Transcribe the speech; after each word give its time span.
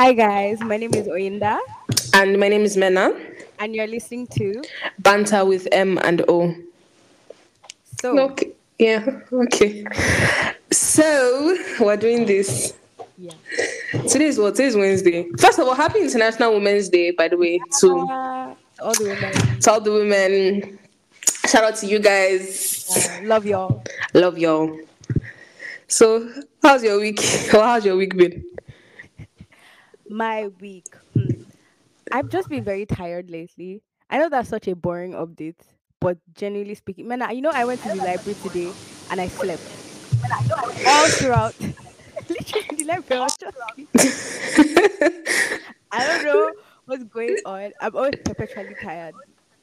Hi 0.00 0.14
guys, 0.14 0.60
my 0.60 0.78
name 0.78 0.94
is 0.94 1.06
Oyinda 1.08 1.58
And 2.14 2.40
my 2.40 2.48
name 2.48 2.62
is 2.62 2.74
Mena. 2.74 3.12
and 3.58 3.76
you're 3.76 3.86
listening 3.86 4.26
to 4.28 4.62
Banter 4.98 5.44
with 5.44 5.68
M 5.72 5.98
and 5.98 6.24
O. 6.26 6.54
So 8.00 8.18
Okay. 8.18 8.52
Yeah. 8.78 9.20
Okay. 9.30 9.84
So 10.72 11.54
we're 11.80 11.98
doing 11.98 12.24
this. 12.24 12.72
yeah. 13.18 13.32
Today 14.08 14.28
is 14.32 14.38
what? 14.38 14.54
Today 14.54 14.68
is 14.68 14.76
Wednesday. 14.76 15.28
First 15.38 15.58
of 15.58 15.68
all, 15.68 15.74
happy 15.74 16.00
International 16.00 16.54
Women's 16.54 16.88
Day, 16.88 17.10
by 17.10 17.28
the 17.28 17.36
way, 17.36 17.60
to, 17.80 17.88
Uh, 18.08 18.54
all 18.80 18.94
the 18.94 19.04
women. 19.04 19.60
to 19.60 19.70
all 19.70 19.80
the 19.82 19.92
women. 19.92 20.78
Shout 21.46 21.64
out 21.64 21.76
to 21.76 21.86
you 21.86 21.98
guys. 21.98 22.88
uh, 22.88 23.26
love 23.26 23.44
y'all. 23.44 23.84
Love 24.14 24.38
y'all. 24.38 24.78
So, 25.88 26.26
how's 26.62 26.82
your 26.82 26.98
week? 27.00 27.20
Or 27.54 27.60
how's 27.60 27.84
your 27.84 27.96
week 27.96 28.16
been? 28.16 28.44
My 30.10 30.48
week. 30.60 30.86
Hmm. 31.14 31.42
I've 32.12 32.28
just 32.28 32.48
been 32.48 32.64
very 32.64 32.84
tired 32.84 33.30
lately. 33.30 33.82
I 34.10 34.18
know 34.18 34.28
that's 34.28 34.48
such 34.48 34.66
a 34.66 34.74
boring 34.74 35.12
update, 35.12 35.54
but 36.00 36.18
genuinely 36.34 36.74
speaking, 36.74 37.06
man, 37.06 37.22
I- 37.22 37.30
you 37.30 37.40
know 37.40 37.52
I 37.54 37.64
went 37.64 37.80
to 37.82 37.88
the 37.90 37.94
library 37.96 38.36
today 38.42 38.72
and 39.10 39.20
I 39.20 39.28
slept 39.28 39.62
all 40.86 41.08
throughout. 41.10 41.54
Literally, 42.28 42.76
the 42.76 42.84
library, 42.84 43.20
I 43.20 43.24
was 43.24 43.36
just. 43.36 43.56
I 45.92 46.06
don't 46.06 46.24
know 46.24 46.52
what's 46.86 47.04
going 47.04 47.36
on. 47.44 47.72
I'm 47.80 47.94
always 47.96 48.14
perpetually 48.24 48.74
tired. 48.82 49.14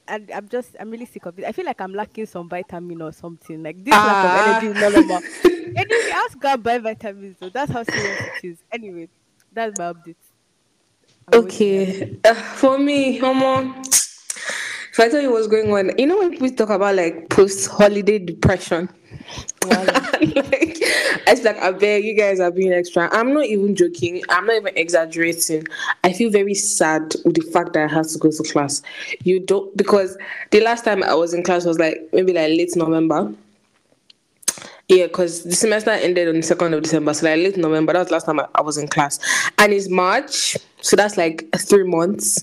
And 0.06 0.30
I'm 0.30 0.48
just, 0.48 0.74
I'm 0.80 0.90
really 0.90 1.04
sick 1.04 1.26
of 1.26 1.38
it. 1.38 1.44
I 1.44 1.52
feel 1.52 1.66
like 1.66 1.80
I'm 1.82 1.92
lacking 1.92 2.24
some 2.26 2.48
vitamin 2.48 3.02
or 3.02 3.12
something. 3.12 3.62
Like 3.62 3.84
this 3.84 3.92
lack 3.92 4.24
of 4.24 4.30
Ah. 4.30 4.58
energy 4.60 4.66
is 4.68 4.74
not 4.82 4.92
normal. 4.94 5.20
anyway, 5.76 6.10
ask 6.14 6.38
God 6.38 6.62
buy 6.62 6.78
vitamins 6.78 7.36
though. 7.38 7.50
That's 7.50 7.70
how 7.70 7.82
serious 7.82 8.18
it 8.42 8.46
is. 8.46 8.58
Anyway, 8.72 9.08
that's 9.52 9.78
my 9.78 9.92
update. 9.92 10.16
I'm 11.32 11.40
always 11.40 11.60
tired. 11.68 11.92
Okay. 11.92 12.16
Uh, 12.24 12.34
for 12.34 12.78
me, 12.78 13.18
Homo, 13.18 13.74
if 13.82 14.98
I 15.00 15.08
tell 15.08 15.20
you 15.20 15.32
what's 15.32 15.46
going 15.46 15.72
on, 15.72 15.96
you 15.98 16.06
know 16.06 16.18
when 16.18 16.30
people 16.30 16.50
talk 16.50 16.70
about 16.70 16.96
like 16.96 17.28
post 17.30 17.68
holiday 17.68 18.18
depression? 18.18 18.88
Like, 19.68 20.78
it's 21.26 21.44
like 21.44 21.58
I 21.58 21.72
beg 21.72 22.04
you 22.04 22.14
guys 22.14 22.40
are 22.40 22.50
being 22.50 22.72
extra. 22.72 23.08
I'm 23.12 23.34
not 23.34 23.44
even 23.44 23.74
joking. 23.74 24.22
I'm 24.30 24.46
not 24.46 24.56
even 24.56 24.76
exaggerating. 24.76 25.64
I 26.04 26.12
feel 26.12 26.30
very 26.30 26.54
sad 26.54 27.14
with 27.24 27.34
the 27.34 27.50
fact 27.52 27.74
that 27.74 27.90
I 27.90 27.92
have 27.92 28.08
to 28.08 28.18
go 28.18 28.30
to 28.30 28.42
class. 28.44 28.82
You 29.24 29.40
don't 29.40 29.76
because 29.76 30.16
the 30.50 30.60
last 30.60 30.84
time 30.84 31.02
I 31.02 31.14
was 31.14 31.34
in 31.34 31.42
class 31.42 31.66
was 31.66 31.78
like 31.78 32.08
maybe 32.12 32.32
like 32.32 32.48
late 32.48 32.74
November. 32.76 33.32
Yeah, 34.88 35.06
because 35.06 35.44
the 35.44 35.54
semester 35.54 35.90
ended 35.90 36.28
on 36.28 36.36
the 36.36 36.42
second 36.42 36.72
of 36.72 36.82
December, 36.82 37.12
so 37.12 37.26
like 37.26 37.36
late 37.36 37.56
November. 37.58 37.92
That 37.92 37.98
was 37.98 38.08
the 38.08 38.14
last 38.14 38.24
time 38.26 38.40
I, 38.40 38.46
I 38.54 38.62
was 38.62 38.78
in 38.78 38.88
class, 38.88 39.20
and 39.58 39.72
it's 39.72 39.90
March, 39.90 40.56
so 40.80 40.96
that's 40.96 41.16
like 41.16 41.48
three 41.56 41.84
months. 41.84 42.42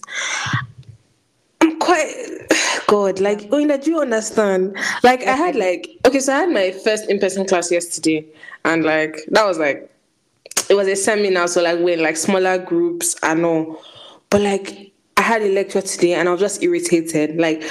I'm 1.62 1.80
quite 1.80 2.14
God, 2.88 3.20
like 3.20 3.48
oh, 3.52 3.78
do 3.78 3.90
you 3.90 4.02
understand? 4.02 4.78
Like 5.04 5.24
I 5.24 5.36
had 5.36 5.56
like 5.56 5.90
okay, 6.06 6.20
so 6.20 6.34
I 6.34 6.40
had 6.40 6.50
my 6.50 6.72
first 6.72 7.10
in-person 7.10 7.48
class 7.48 7.72
yesterday, 7.72 8.26
and 8.64 8.84
like 8.84 9.20
that 9.30 9.46
was 9.46 9.58
like 9.58 9.92
it 10.70 10.74
was 10.74 10.88
a 10.88 10.96
seminar, 10.96 11.48
so 11.48 11.62
like 11.62 11.80
we're 11.80 11.98
in 11.98 12.04
like 12.04 12.18
smaller 12.18 12.58
groups 12.58 13.16
and 13.24 13.46
all. 13.46 13.82
But 14.30 14.42
like 14.42 14.92
I 15.18 15.22
had 15.22 15.42
a 15.42 15.54
lecture 15.54 15.82
today 15.82 16.14
and 16.14 16.28
I 16.28 16.32
was 16.32 16.42
just 16.42 16.64
irritated. 16.64 17.38
Like 17.38 17.64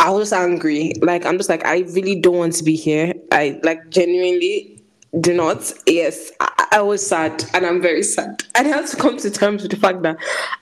I 0.00 0.10
was 0.10 0.32
angry. 0.32 0.94
Like 1.00 1.24
I'm 1.26 1.36
just 1.36 1.48
like 1.48 1.64
I 1.64 1.80
really 1.80 2.20
don't 2.20 2.36
want 2.36 2.54
to 2.54 2.64
be 2.64 2.76
here. 2.76 3.14
I 3.32 3.60
like 3.62 3.90
genuinely 3.90 4.82
do 5.20 5.34
not. 5.34 5.72
Yes, 5.86 6.30
I, 6.40 6.57
I 6.70 6.82
was 6.82 7.06
sad 7.06 7.44
and 7.54 7.64
I'm 7.66 7.80
very 7.80 8.02
sad. 8.02 8.42
And 8.54 8.66
I 8.68 8.70
had 8.76 8.86
to 8.88 8.96
come 8.96 9.16
to 9.18 9.30
terms 9.30 9.62
with 9.62 9.70
the 9.72 9.76
fact 9.78 10.02
that 10.02 10.16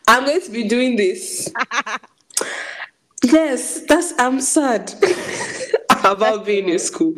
I'm 0.09 0.25
going 0.25 0.41
to 0.41 0.51
be 0.51 0.69
doing 0.69 0.97
this. 0.97 1.53
yes, 3.23 3.81
that's 3.83 4.13
I'm 4.19 4.41
sad 4.41 4.93
about 6.05 6.45
being 6.47 6.69
in 6.69 6.79
school. 6.79 7.15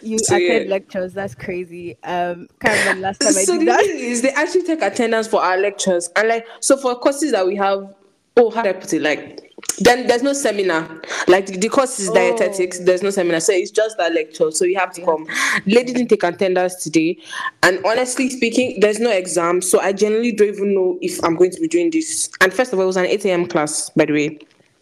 You 0.00 0.18
So, 0.18 0.36
attend 0.36 0.64
yeah. 0.66 0.70
lectures. 0.70 1.12
That's 1.12 1.34
crazy. 1.34 1.96
Um, 2.04 2.48
can't 2.60 2.78
remember 2.80 3.00
last 3.02 3.20
time 3.20 3.28
I 3.30 3.32
so 3.32 3.52
did 3.54 3.62
the 3.62 3.64
that. 3.66 3.80
thing 3.84 3.98
is 3.98 4.22
they 4.22 4.30
actually 4.30 4.62
take 4.62 4.82
attendance 4.82 5.26
for 5.26 5.42
our 5.42 5.56
lectures 5.58 6.08
and 6.14 6.28
like 6.28 6.46
so 6.60 6.76
for 6.76 6.94
courses 6.96 7.32
that 7.32 7.44
we 7.46 7.56
have 7.56 7.94
oh 8.36 8.50
how 8.50 8.62
do 8.62 8.68
i 8.68 8.72
put 8.72 8.92
it 8.92 9.02
like 9.02 9.47
then 9.80 10.06
there's 10.06 10.22
no 10.22 10.32
seminar 10.32 11.00
like 11.28 11.46
the, 11.46 11.56
the 11.56 11.68
course 11.68 11.98
is 12.00 12.10
dietetics 12.10 12.78
Oh. 12.80 12.84
there's 12.84 13.02
no 13.02 13.10
seminar 13.10 13.40
so 13.40 13.52
it's 13.52 13.70
just 13.70 13.96
that 13.98 14.12
lecture 14.12 14.50
so 14.50 14.64
you 14.64 14.78
have 14.78 14.92
to 14.92 15.04
come 15.04 15.26
lady 15.66 15.92
didn't 15.92 16.08
take 16.08 16.22
attendance 16.22 16.76
today 16.76 17.18
and 17.62 17.84
honestly 17.84 18.28
speaking 18.30 18.80
there's 18.80 18.98
no 19.00 19.10
exam 19.10 19.60
so 19.62 19.80
i 19.80 19.92
generally 19.92 20.32
don't 20.32 20.48
even 20.48 20.74
know 20.74 20.98
if 21.00 21.22
i'm 21.24 21.36
going 21.36 21.50
to 21.50 21.60
be 21.60 21.68
doing 21.68 21.90
this 21.90 22.30
and 22.40 22.52
first 22.52 22.72
of 22.72 22.78
all 22.78 22.84
it 22.84 22.86
was 22.86 22.96
an 22.96 23.06
8 23.06 23.24
a.m 23.26 23.46
class 23.46 23.90
by 23.90 24.04
the 24.04 24.12
way 24.12 24.38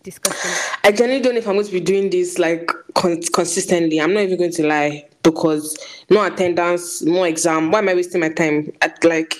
Disgusting. 0.06 0.52
I 0.84 0.92
generally 0.92 1.20
don't 1.20 1.32
know 1.34 1.40
if 1.40 1.48
I'm 1.48 1.54
going 1.54 1.66
to 1.66 1.72
be 1.72 1.80
doing 1.80 2.10
this 2.10 2.38
like 2.38 2.70
con- 2.94 3.20
consistently. 3.32 4.00
I'm 4.00 4.14
not 4.14 4.20
even 4.20 4.38
going 4.38 4.52
to 4.52 4.64
lie 4.64 5.04
because 5.24 5.76
no 6.10 6.24
attendance, 6.24 7.02
no 7.02 7.24
exam. 7.24 7.72
Why 7.72 7.80
am 7.80 7.88
I 7.88 7.94
wasting 7.94 8.20
my 8.20 8.28
time? 8.28 8.70
At 8.82 9.02
like, 9.02 9.34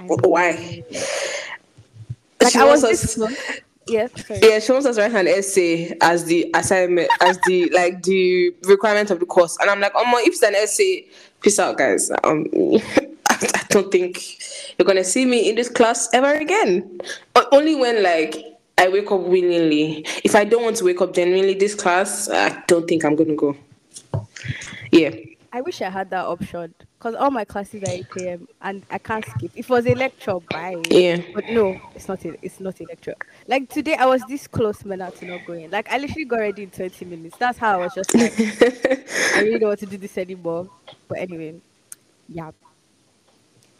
why? 0.00 0.82
Like 2.42 2.52
She 2.52 2.58
I 2.58 2.64
was 2.64 2.82
this 2.82 3.16
Sorry. 3.92 4.40
yeah, 4.42 4.58
she 4.58 4.72
wants 4.72 4.86
us 4.86 4.96
to 4.96 5.02
write 5.02 5.14
an 5.14 5.28
essay 5.28 5.96
as 6.00 6.24
the 6.24 6.50
assignment, 6.54 7.08
as 7.20 7.38
the 7.46 7.68
like 7.70 8.02
the 8.02 8.54
requirement 8.64 9.10
of 9.10 9.20
the 9.20 9.26
course, 9.26 9.56
and 9.60 9.70
I'm 9.70 9.80
like, 9.80 9.92
oh 9.94 10.04
my, 10.04 10.20
if 10.20 10.34
it's 10.34 10.42
an 10.42 10.54
essay, 10.54 11.06
peace 11.40 11.58
out, 11.58 11.78
guys. 11.78 12.10
Um, 12.24 12.46
I, 13.28 13.64
don't 13.68 13.90
think 13.90 14.38
you're 14.78 14.86
gonna 14.86 15.04
see 15.04 15.24
me 15.24 15.48
in 15.48 15.56
this 15.56 15.68
class 15.68 16.08
ever 16.12 16.32
again. 16.34 17.00
Only 17.50 17.74
when 17.74 18.02
like 18.02 18.36
I 18.78 18.88
wake 18.88 19.10
up 19.10 19.20
willingly. 19.20 20.04
If 20.24 20.34
I 20.34 20.44
don't 20.44 20.62
want 20.62 20.76
to 20.76 20.84
wake 20.84 21.00
up 21.00 21.14
genuinely 21.14 21.54
this 21.54 21.74
class, 21.74 22.28
I 22.28 22.62
don't 22.66 22.86
think 22.86 23.04
I'm 23.04 23.16
gonna 23.16 23.34
go. 23.34 23.56
Yeah. 24.90 25.10
I 25.52 25.60
wish 25.60 25.82
I 25.82 25.90
had 25.90 26.10
that 26.10 26.24
option 26.24 26.74
because 27.02 27.16
all 27.16 27.32
my 27.32 27.44
classes 27.44 27.82
are 27.82 27.90
8 27.90 28.06
a.m. 28.20 28.48
and 28.60 28.80
I 28.88 28.98
can't 28.98 29.24
skip. 29.24 29.50
If 29.56 29.68
it 29.68 29.70
was 29.70 29.88
a 29.88 29.94
lecture, 29.94 30.38
bye. 30.48 30.80
Yeah. 30.88 31.20
But 31.34 31.46
no, 31.50 31.80
it's 31.96 32.06
not. 32.06 32.24
A, 32.24 32.36
it's 32.44 32.60
not 32.60 32.78
a 32.78 32.84
lecture. 32.84 33.16
Like 33.48 33.68
today, 33.68 33.96
I 33.96 34.06
was 34.06 34.22
this 34.28 34.46
close, 34.46 34.84
man, 34.84 34.98
to 34.98 35.26
not 35.26 35.44
going. 35.44 35.68
Like 35.68 35.90
I 35.90 35.98
literally 35.98 36.26
got 36.26 36.38
ready 36.38 36.62
in 36.62 36.70
20 36.70 37.04
minutes. 37.06 37.36
That's 37.38 37.58
how 37.58 37.80
I 37.80 37.84
was 37.84 37.94
just 37.94 38.14
like, 38.14 38.32
I 39.34 39.40
really 39.40 39.58
don't 39.58 39.70
want 39.70 39.80
to 39.80 39.86
do 39.86 39.96
this 39.96 40.16
anymore. 40.16 40.68
But 41.08 41.18
anyway, 41.18 41.56
yeah, 42.28 42.52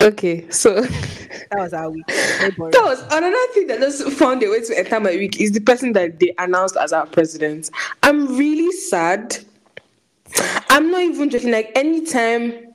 Okay, 0.01 0.51
so 0.51 0.81
that 0.81 1.59
was 1.59 1.73
our 1.73 1.89
week. 1.91 2.05
That 2.09 2.55
was 2.59 3.03
another 3.03 3.53
thing 3.55 3.69
that 3.69 3.79
just 3.79 4.03
found 4.19 4.43
a 4.43 4.49
way 4.49 4.63
to 4.63 4.77
enter 4.77 4.99
my 4.99 5.13
week 5.13 5.41
is 5.41 5.53
the 5.53 5.61
person 5.61 5.93
that 5.93 6.19
they 6.19 6.35
announced 6.39 6.77
as 6.77 6.93
our 6.93 7.07
president. 7.07 7.71
I'm 8.03 8.37
really 8.37 8.73
sad. 8.73 9.39
I'm 10.71 10.91
not 10.91 11.03
even 11.03 11.31
joking. 11.31 11.53
Like 11.53 11.71
anytime 11.77 12.72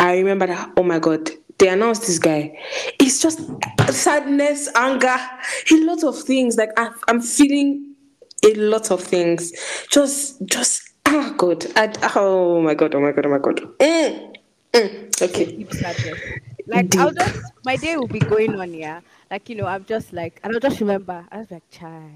I 0.00 0.16
remember 0.16 0.46
that, 0.46 0.72
oh 0.78 0.82
my 0.82 0.98
god, 0.98 1.30
they 1.58 1.68
announced 1.68 2.06
this 2.06 2.18
guy. 2.18 2.58
It's 2.98 3.20
just 3.20 3.40
sadness, 3.90 4.68
anger, 4.74 5.16
a 5.70 5.84
lot 5.84 6.02
of 6.04 6.18
things. 6.22 6.56
Like 6.56 6.70
I, 6.78 6.90
I'm 7.06 7.20
feeling 7.20 7.94
a 8.44 8.54
lot 8.54 8.90
of 8.90 9.02
things. 9.02 9.52
Just, 9.90 10.44
just 10.46 10.90
oh 11.06 11.34
god. 11.36 11.66
I, 11.76 11.92
oh 12.16 12.62
my 12.62 12.74
god. 12.74 12.94
Oh 12.94 13.00
my 13.00 13.12
god. 13.12 13.26
Oh 13.26 13.30
my 13.30 13.38
god. 13.38 13.60
Mm, 13.78 14.34
mm. 14.72 15.22
Okay. 15.22 15.66
Like 16.66 16.96
I'll 16.96 17.12
just 17.12 17.52
my 17.64 17.76
day 17.76 17.96
will 17.96 18.08
be 18.08 18.20
going 18.20 18.58
on, 18.58 18.72
yeah. 18.72 19.00
Like 19.30 19.48
you 19.50 19.56
know, 19.56 19.66
I'm 19.66 19.84
just 19.84 20.14
like, 20.14 20.40
and 20.42 20.54
I'll 20.54 20.60
just 20.60 20.80
remember. 20.80 21.26
I 21.30 21.38
was 21.38 21.50
like, 21.50 21.68
child. 21.70 22.10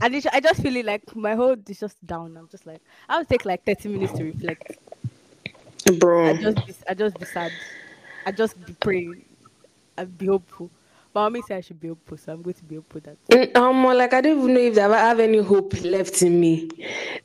And 0.00 0.14
it, 0.14 0.26
I 0.32 0.40
just 0.40 0.62
feel 0.62 0.76
it 0.76 0.84
like 0.86 1.14
my 1.16 1.34
whole 1.36 1.56
is 1.68 1.80
just 1.80 2.04
down. 2.06 2.36
I'm 2.36 2.48
just 2.48 2.66
like, 2.66 2.80
I'll 3.08 3.24
take 3.24 3.44
like 3.44 3.64
30 3.64 3.88
minutes 3.88 4.12
to 4.14 4.24
reflect. 4.24 4.78
I 6.24 6.34
just, 6.34 6.66
be, 6.66 6.74
I 6.88 6.94
just 6.94 7.18
be 7.18 7.24
sad. 7.26 7.52
I 8.26 8.32
just 8.32 8.64
be 8.66 8.74
praying 8.74 9.24
and 9.96 10.18
be 10.18 10.26
hopeful. 10.26 10.70
But 11.12 11.20
mommy 11.22 11.42
said 11.42 11.58
I 11.58 11.60
should 11.62 11.80
be 11.80 11.88
hopeful, 11.88 12.18
so 12.18 12.32
I'm 12.32 12.42
going 12.42 12.54
to 12.54 12.64
be 12.64 12.76
hopeful 12.76 13.00
that. 13.02 13.16
Mm, 13.30 13.56
Um, 13.56 13.84
like 13.84 14.12
I 14.12 14.20
don't 14.20 14.38
even 14.38 14.54
know 14.54 14.60
if 14.60 14.78
I 14.78 14.98
have 14.98 15.20
any 15.20 15.38
hope 15.38 15.74
left 15.82 16.22
in 16.22 16.38
me, 16.38 16.68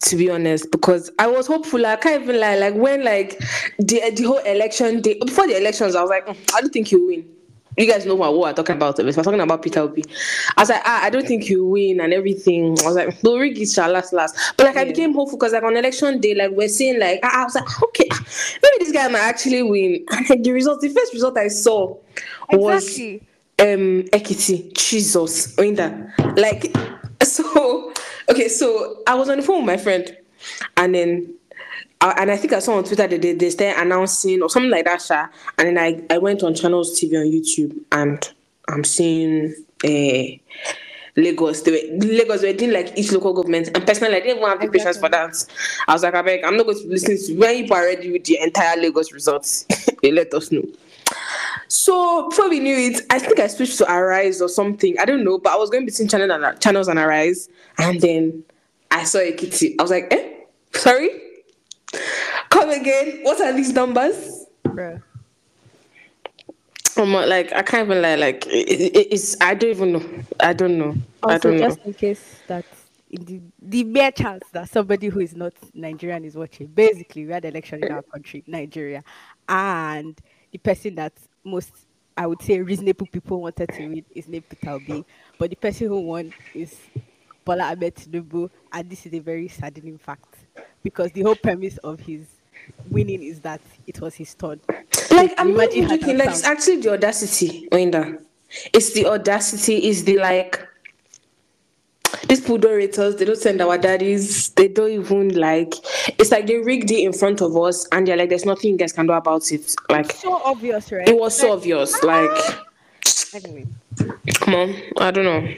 to 0.01 0.15
be 0.15 0.29
honest. 0.29 0.71
Because 0.71 1.11
I 1.19 1.27
was 1.27 1.47
hopeful. 1.47 1.85
I 1.85 1.97
can't 1.97 2.23
even 2.23 2.39
lie. 2.39 2.57
Like 2.57 2.75
when 2.75 3.03
like 3.03 3.39
the 3.79 4.11
the 4.15 4.23
whole 4.23 4.39
election 4.39 5.01
day 5.01 5.19
before 5.25 5.47
the 5.47 5.57
elections, 5.57 5.95
I 5.95 6.01
was 6.01 6.09
like, 6.09 6.25
"Mm, 6.25 6.55
I 6.55 6.61
don't 6.61 6.71
think 6.71 6.91
you 6.91 7.05
win. 7.07 7.32
You 7.77 7.87
guys 7.87 8.05
know 8.05 8.15
what, 8.15 8.33
what 8.33 8.41
we're 8.41 8.53
talking 8.53 8.75
about. 8.75 8.99
If 8.99 9.17
we're 9.17 9.23
talking 9.23 9.39
about 9.39 9.61
Peter 9.61 9.79
Obi, 9.81 10.03
I 10.55 10.61
was 10.61 10.69
like, 10.69 10.81
ah, 10.85 11.03
I 11.03 11.09
don't 11.09 11.25
think 11.27 11.49
you 11.49 11.65
win 11.65 11.99
and 12.01 12.13
everything. 12.13 12.77
I 12.81 12.85
was 12.85 12.95
like, 12.95 13.19
the 13.21 13.35
rig 13.35 13.57
is 13.59 13.73
shall 13.73 13.91
last 13.91 14.13
last. 14.13 14.35
But 14.57 14.67
like 14.67 14.77
I 14.77 14.85
became 14.85 15.13
hopeful 15.13 15.37
because 15.37 15.53
like 15.53 15.63
on 15.63 15.75
election 15.75 16.19
day, 16.19 16.35
like 16.35 16.51
we're 16.51 16.67
seeing 16.67 16.99
like 16.99 17.19
I 17.23 17.41
I 17.41 17.43
was 17.43 17.55
like, 17.55 17.83
okay, 17.83 18.07
maybe 18.61 18.75
this 18.79 18.91
guy 18.91 19.07
might 19.07 19.19
actually 19.21 19.63
win. 19.63 20.05
And 20.11 20.29
like, 20.29 20.43
the 20.43 20.51
result, 20.51 20.81
the 20.81 20.89
first 20.89 21.13
result 21.13 21.37
I 21.37 21.47
saw 21.47 21.97
was 22.51 22.83
Exactly. 22.99 23.21
um 23.59 24.03
Ekiti. 24.13 24.73
Jesus, 24.73 25.55
Oyinda. 25.55 26.11
Like 26.37 26.75
so 27.23 27.91
okay, 28.29 28.47
so 28.49 29.01
I 29.07 29.15
was 29.15 29.29
on 29.29 29.37
the 29.37 29.43
phone 29.43 29.57
with 29.57 29.65
my 29.65 29.77
friend 29.77 30.15
and 30.77 30.93
then 30.93 31.33
I, 32.03 32.11
and 32.19 32.29
I 32.29 32.35
think 32.35 32.51
I 32.51 32.59
saw 32.59 32.75
on 32.77 32.83
Twitter 32.83 33.07
that 33.07 33.21
they, 33.21 33.31
they 33.31 33.49
started 33.49 33.81
announcing 33.81 34.41
or 34.41 34.49
something 34.49 34.69
like 34.69 34.83
that, 34.85 35.01
Sha. 35.01 35.27
And 35.57 35.69
then 35.69 35.77
I, 35.77 36.13
I 36.13 36.17
went 36.17 36.43
on 36.43 36.53
Channels 36.53 36.99
TV 36.99 37.17
on 37.17 37.31
YouTube 37.31 37.79
and 37.93 38.29
I'm 38.67 38.83
seeing 38.83 39.55
uh, 39.85 40.61
Lagos. 41.15 41.61
They 41.61 41.71
were, 41.71 42.05
Lagos 42.05 42.43
were 42.43 42.51
doing 42.51 42.73
like 42.73 42.97
each 42.97 43.11
local 43.13 43.33
government, 43.33 43.69
and 43.73 43.85
personally, 43.85 44.17
I 44.17 44.19
didn't 44.19 44.37
even 44.37 44.49
have 44.49 44.59
the 44.59 44.67
patience 44.67 44.97
for 44.97 45.07
that. 45.09 45.33
I 45.87 45.93
was 45.93 46.03
like, 46.03 46.13
I 46.13 46.21
beg, 46.21 46.43
I'm 46.43 46.57
not 46.57 46.65
going 46.65 46.79
to 46.79 46.87
listen 46.87 47.17
to 47.17 47.39
when 47.39 47.65
you 47.65 47.73
are 47.73 47.85
ready 47.85 48.11
with 48.11 48.25
the 48.25 48.39
entire 48.41 48.77
Lagos 48.77 49.13
results. 49.13 49.65
they 50.01 50.11
let 50.11 50.33
us 50.33 50.51
know. 50.51 50.63
So 51.69 52.29
before 52.29 52.49
we 52.49 52.59
knew 52.59 52.75
it, 52.75 53.01
I 53.09 53.19
think 53.19 53.39
I 53.39 53.47
switched 53.47 53.77
to 53.77 53.91
Arise 53.91 54.41
or 54.41 54.49
something. 54.49 54.97
I 54.99 55.05
don't 55.05 55.23
know, 55.23 55.37
but 55.37 55.53
I 55.53 55.55
was 55.55 55.69
going 55.69 55.85
between 55.85 56.07
channel 56.07 56.31
and, 56.31 56.59
channels 56.59 56.89
and 56.89 56.99
Arise, 56.99 57.47
and 57.77 58.01
then 58.01 58.43
I 58.91 59.05
saw 59.05 59.19
Ekiti. 59.19 59.75
I 59.79 59.81
was 59.81 59.91
like, 59.91 60.07
eh, 60.11 60.31
sorry, 60.73 61.09
come 62.63 62.81
again. 62.81 63.19
What 63.23 63.41
are 63.41 63.53
these 63.53 63.73
numbers? 63.73 64.45
Bro. 64.63 65.01
I'm 66.95 67.11
not, 67.11 67.27
like 67.27 67.51
I 67.53 67.63
can't 67.63 67.87
even 67.89 68.01
lie. 68.01 68.15
Like 68.15 68.45
it, 68.47 68.69
it, 68.69 69.07
it's 69.11 69.35
I 69.41 69.55
don't 69.55 69.71
even 69.71 69.93
know. 69.93 70.23
I 70.39 70.53
don't 70.53 70.77
know. 70.77 70.95
Also, 71.23 71.35
I 71.35 71.37
don't 71.37 71.57
just 71.57 71.79
know. 71.79 71.85
in 71.85 71.93
case 71.93 72.39
that 72.47 72.65
the, 73.09 73.41
the 73.61 73.83
mere 73.83 74.11
chance 74.11 74.43
that 74.51 74.69
somebody 74.69 75.07
who 75.07 75.19
is 75.19 75.35
not 75.35 75.53
Nigerian 75.73 76.23
is 76.23 76.35
watching, 76.35 76.67
basically, 76.67 77.25
we 77.25 77.31
had 77.31 77.45
election 77.45 77.83
in 77.83 77.91
our 77.91 78.03
country, 78.03 78.43
Nigeria, 78.45 79.03
and 79.49 80.19
the 80.51 80.59
person 80.59 80.95
that 80.95 81.13
most 81.43 81.71
I 82.15 82.27
would 82.27 82.41
say 82.43 82.61
reasonable 82.61 83.07
people 83.07 83.41
wanted 83.41 83.69
to 83.69 83.87
win 83.87 84.05
is 84.11 84.27
named 84.27 84.47
Peter 84.47 84.69
Obi, 84.71 85.03
but 85.39 85.49
the 85.49 85.55
person 85.55 85.87
who 85.87 85.99
won 85.99 86.31
is 86.53 86.79
Bola 87.43 87.71
Ahmed 87.71 87.95
Tinubu, 87.95 88.51
and 88.71 88.87
this 88.87 89.07
is 89.07 89.13
a 89.15 89.19
very 89.19 89.47
saddening 89.47 89.97
fact 89.97 90.35
because 90.83 91.11
the 91.11 91.23
whole 91.23 91.35
premise 91.35 91.77
of 91.77 91.99
his 91.99 92.27
winning 92.89 93.23
is 93.23 93.39
that 93.41 93.61
it 93.87 93.99
was 94.01 94.15
his 94.15 94.33
turn. 94.33 94.59
Like 95.11 95.33
I'm 95.37 95.55
not 95.55 95.71
joking. 95.71 96.17
Like 96.17 96.29
it's 96.29 96.43
actually 96.43 96.81
the 96.81 96.93
audacity, 96.93 97.67
Oyinda. 97.71 98.21
It's 98.73 98.93
the 98.93 99.05
audacity. 99.07 99.87
Is 99.87 100.03
the 100.03 100.17
like 100.17 100.59
these 102.27 102.41
people 102.41 102.57
don't 102.57 102.75
rate 102.75 102.97
us. 102.99 103.15
They 103.15 103.25
don't 103.25 103.37
send 103.37 103.61
our 103.61 103.77
daddies. 103.77 104.49
They 104.49 104.67
don't 104.67 104.91
even 104.91 105.35
like. 105.35 105.73
It's 106.19 106.31
like 106.31 106.47
they 106.47 106.57
rigged 106.57 106.91
it 106.91 107.03
in 107.03 107.13
front 107.13 107.41
of 107.41 107.55
us, 107.57 107.87
and 107.91 108.07
they're 108.07 108.17
like, 108.17 108.29
"There's 108.29 108.45
nothing 108.45 108.71
you 108.71 108.77
guys 108.77 108.93
can 108.93 109.07
do 109.07 109.13
about 109.13 109.51
it." 109.51 109.75
Like 109.89 110.11
so 110.11 110.41
obvious, 110.43 110.91
right? 110.91 111.07
It 111.07 111.17
was 111.17 111.37
so 111.37 111.53
obvious. 111.53 111.99
Like, 112.03 113.43
anyway, 113.45 113.65
come 114.35 114.55
on. 114.55 114.75
I 114.97 115.11
don't 115.11 115.25
know. 115.25 115.55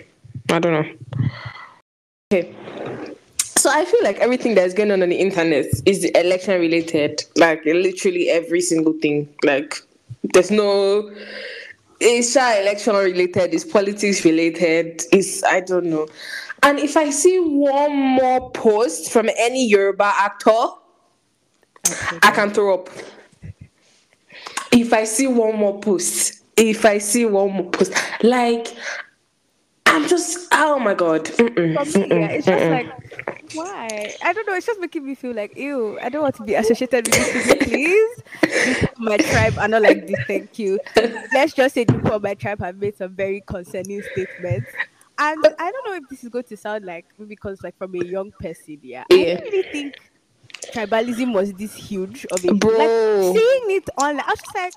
I 0.49 0.59
don't 0.59 0.71
know. 0.71 1.29
Okay. 2.31 2.55
So 3.65 3.71
I 3.71 3.83
feel 3.83 4.03
like 4.03 4.19
everything 4.19 4.53
that's 4.53 4.75
going 4.75 4.91
on 4.91 5.01
on 5.01 5.09
the 5.09 5.15
internet 5.15 5.65
is 5.87 6.05
election 6.05 6.61
related. 6.61 7.23
Like 7.35 7.65
literally 7.65 8.29
every 8.29 8.61
single 8.61 8.93
thing. 8.93 9.27
Like 9.43 9.73
there's 10.35 10.51
no 10.51 11.11
it's 11.99 12.35
election 12.35 12.93
related, 12.93 13.55
it's 13.55 13.63
politics 13.63 14.23
related, 14.23 15.01
it's 15.11 15.43
I 15.43 15.61
don't 15.61 15.87
know. 15.87 16.07
And 16.61 16.77
if 16.77 16.95
I 16.95 17.09
see 17.09 17.39
one 17.39 17.91
more 17.95 18.51
post 18.51 19.11
from 19.11 19.31
any 19.35 19.67
Yoruba 19.67 20.13
actor, 20.15 20.67
I 22.21 22.29
can 22.35 22.51
throw 22.51 22.75
up. 22.75 22.89
If 24.71 24.93
I 24.93 25.05
see 25.05 25.25
one 25.25 25.55
more 25.55 25.79
post, 25.79 26.39
if 26.55 26.85
I 26.85 26.99
see 26.99 27.25
one 27.25 27.51
more 27.51 27.71
post, 27.71 27.93
like 28.21 28.67
I'm 29.87 30.07
just, 30.07 30.49
oh 30.51 30.77
my 30.77 30.93
god. 30.93 31.25
Mm-mm, 31.25 31.55
me, 31.95 32.07
yeah, 32.09 32.27
it's 32.27 32.45
just 32.45 32.65
like, 32.69 33.34
why? 33.53 34.13
I 34.23 34.33
don't 34.33 34.47
know. 34.47 34.53
It's 34.53 34.65
just 34.65 34.79
making 34.79 35.05
me 35.05 35.15
feel 35.15 35.33
like, 35.33 35.55
ew. 35.57 35.99
I 36.01 36.09
don't 36.09 36.21
want 36.21 36.35
to 36.35 36.43
be 36.43 36.55
associated 36.55 37.07
with 37.07 37.15
this. 37.15 37.53
People, 37.53 37.67
please, 37.67 38.87
my 38.97 39.17
tribe 39.17 39.57
are 39.57 39.67
not 39.67 39.81
like 39.81 40.07
this. 40.07 40.19
Thank 40.27 40.59
you. 40.59 40.79
Let's 41.33 41.53
just 41.53 41.75
say 41.75 41.85
before 41.85 42.19
my 42.19 42.33
tribe 42.33 42.59
have 42.59 42.77
made 42.77 42.97
some 42.97 43.13
very 43.13 43.41
concerning 43.45 44.01
statements. 44.13 44.69
And 45.17 45.45
I 45.59 45.71
don't 45.71 45.87
know 45.87 45.93
if 45.95 46.09
this 46.09 46.23
is 46.23 46.29
going 46.29 46.43
to 46.45 46.57
sound 46.57 46.85
like 46.85 47.05
because 47.27 47.63
like 47.63 47.77
from 47.77 47.95
a 47.95 48.03
young 48.03 48.31
person, 48.31 48.79
yeah. 48.81 49.05
yeah. 49.09 49.17
I 49.17 49.35
don't 49.35 49.43
really 49.43 49.63
think 49.71 49.95
tribalism 50.73 51.33
was 51.33 51.53
this 51.53 51.73
huge 51.73 52.25
of 52.31 52.43
a 52.43 52.53
Bro. 52.53 52.71
like 52.71 53.35
seeing 53.37 53.71
it 53.77 53.89
on. 53.97 54.19
I 54.19 54.25
was 54.27 54.39
just 54.39 54.55
like, 54.55 54.73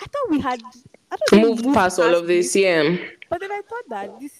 I 0.00 0.06
thought 0.06 0.30
we 0.30 0.40
had 0.40 0.62
I 1.10 1.16
don't 1.16 1.42
moved, 1.42 1.64
moved 1.64 1.74
past, 1.76 1.98
past 1.98 2.08
all 2.08 2.14
of 2.14 2.26
this, 2.26 2.56
yeah. 2.56 2.96
But 3.28 3.40
then 3.40 3.52
I 3.52 3.60
thought 3.68 3.88
that 3.88 4.20
this 4.20 4.32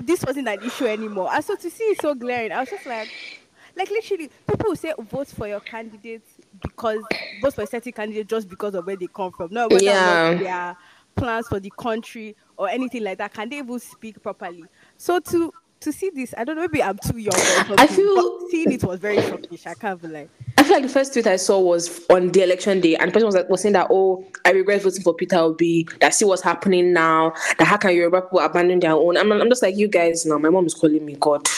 this 0.00 0.24
wasn't 0.24 0.48
an 0.48 0.62
issue 0.62 0.86
anymore. 0.86 1.30
And 1.32 1.44
so 1.44 1.56
to 1.56 1.70
see 1.70 1.84
it 1.84 2.00
so 2.00 2.14
glaring, 2.14 2.52
I 2.52 2.60
was 2.60 2.70
just 2.70 2.86
like, 2.86 3.08
like 3.76 3.90
literally, 3.90 4.30
people 4.48 4.68
will 4.68 4.76
say 4.76 4.92
vote 4.98 5.28
for 5.28 5.46
your 5.46 5.60
candidates 5.60 6.28
because 6.62 7.00
vote 7.40 7.54
for 7.54 7.62
a 7.62 7.66
certain 7.66 7.92
candidate 7.92 8.26
just 8.26 8.48
because 8.48 8.74
of 8.74 8.86
where 8.86 8.96
they 8.96 9.06
come 9.06 9.32
from. 9.32 9.52
No, 9.52 9.68
whether 9.68 9.84
yeah. 9.84 10.34
their 10.34 10.76
plans 11.16 11.48
for 11.48 11.60
the 11.60 11.72
country 11.78 12.36
or 12.56 12.68
anything 12.68 13.04
like 13.04 13.18
that. 13.18 13.32
Can 13.32 13.48
they 13.48 13.58
even 13.58 13.78
speak 13.78 14.22
properly? 14.22 14.64
So 14.96 15.20
to 15.20 15.52
to 15.80 15.92
see 15.92 16.10
this, 16.10 16.34
I 16.36 16.42
don't 16.44 16.56
know, 16.56 16.62
maybe 16.62 16.82
I'm 16.82 16.98
too 16.98 17.18
young. 17.18 17.34
I 17.78 17.86
feel 17.86 18.48
seeing 18.48 18.72
it 18.72 18.82
was 18.82 18.98
very 18.98 19.22
shocking. 19.22 19.58
I 19.64 19.74
can't 19.74 20.02
be 20.02 20.08
like. 20.08 20.30
Feel 20.68 20.76
like 20.76 20.86
the 20.86 20.92
first 20.92 21.14
tweet 21.14 21.26
I 21.26 21.36
saw 21.36 21.58
was 21.58 22.04
on 22.10 22.28
the 22.28 22.42
election 22.42 22.82
day, 22.82 22.94
and 22.94 23.08
the 23.08 23.12
person 23.14 23.24
was, 23.24 23.34
like, 23.34 23.48
was 23.48 23.62
saying 23.62 23.72
that, 23.72 23.86
oh, 23.88 24.22
I 24.44 24.50
regret 24.50 24.82
voting 24.82 25.02
for 25.02 25.14
Peter 25.14 25.36
Obi, 25.36 25.88
that 26.02 26.12
see 26.12 26.26
what's 26.26 26.42
happening 26.42 26.92
now, 26.92 27.32
that 27.58 27.64
how 27.64 27.78
can 27.78 27.94
Yoruba 27.94 28.20
people 28.20 28.40
abandon 28.40 28.78
their 28.78 28.92
own? 28.92 29.16
I'm, 29.16 29.32
I'm 29.32 29.48
just 29.48 29.62
like, 29.62 29.78
you 29.78 29.88
guys 29.88 30.26
now, 30.26 30.36
my 30.36 30.50
mom 30.50 30.66
is 30.66 30.74
calling 30.74 31.06
me 31.06 31.16
God. 31.18 31.48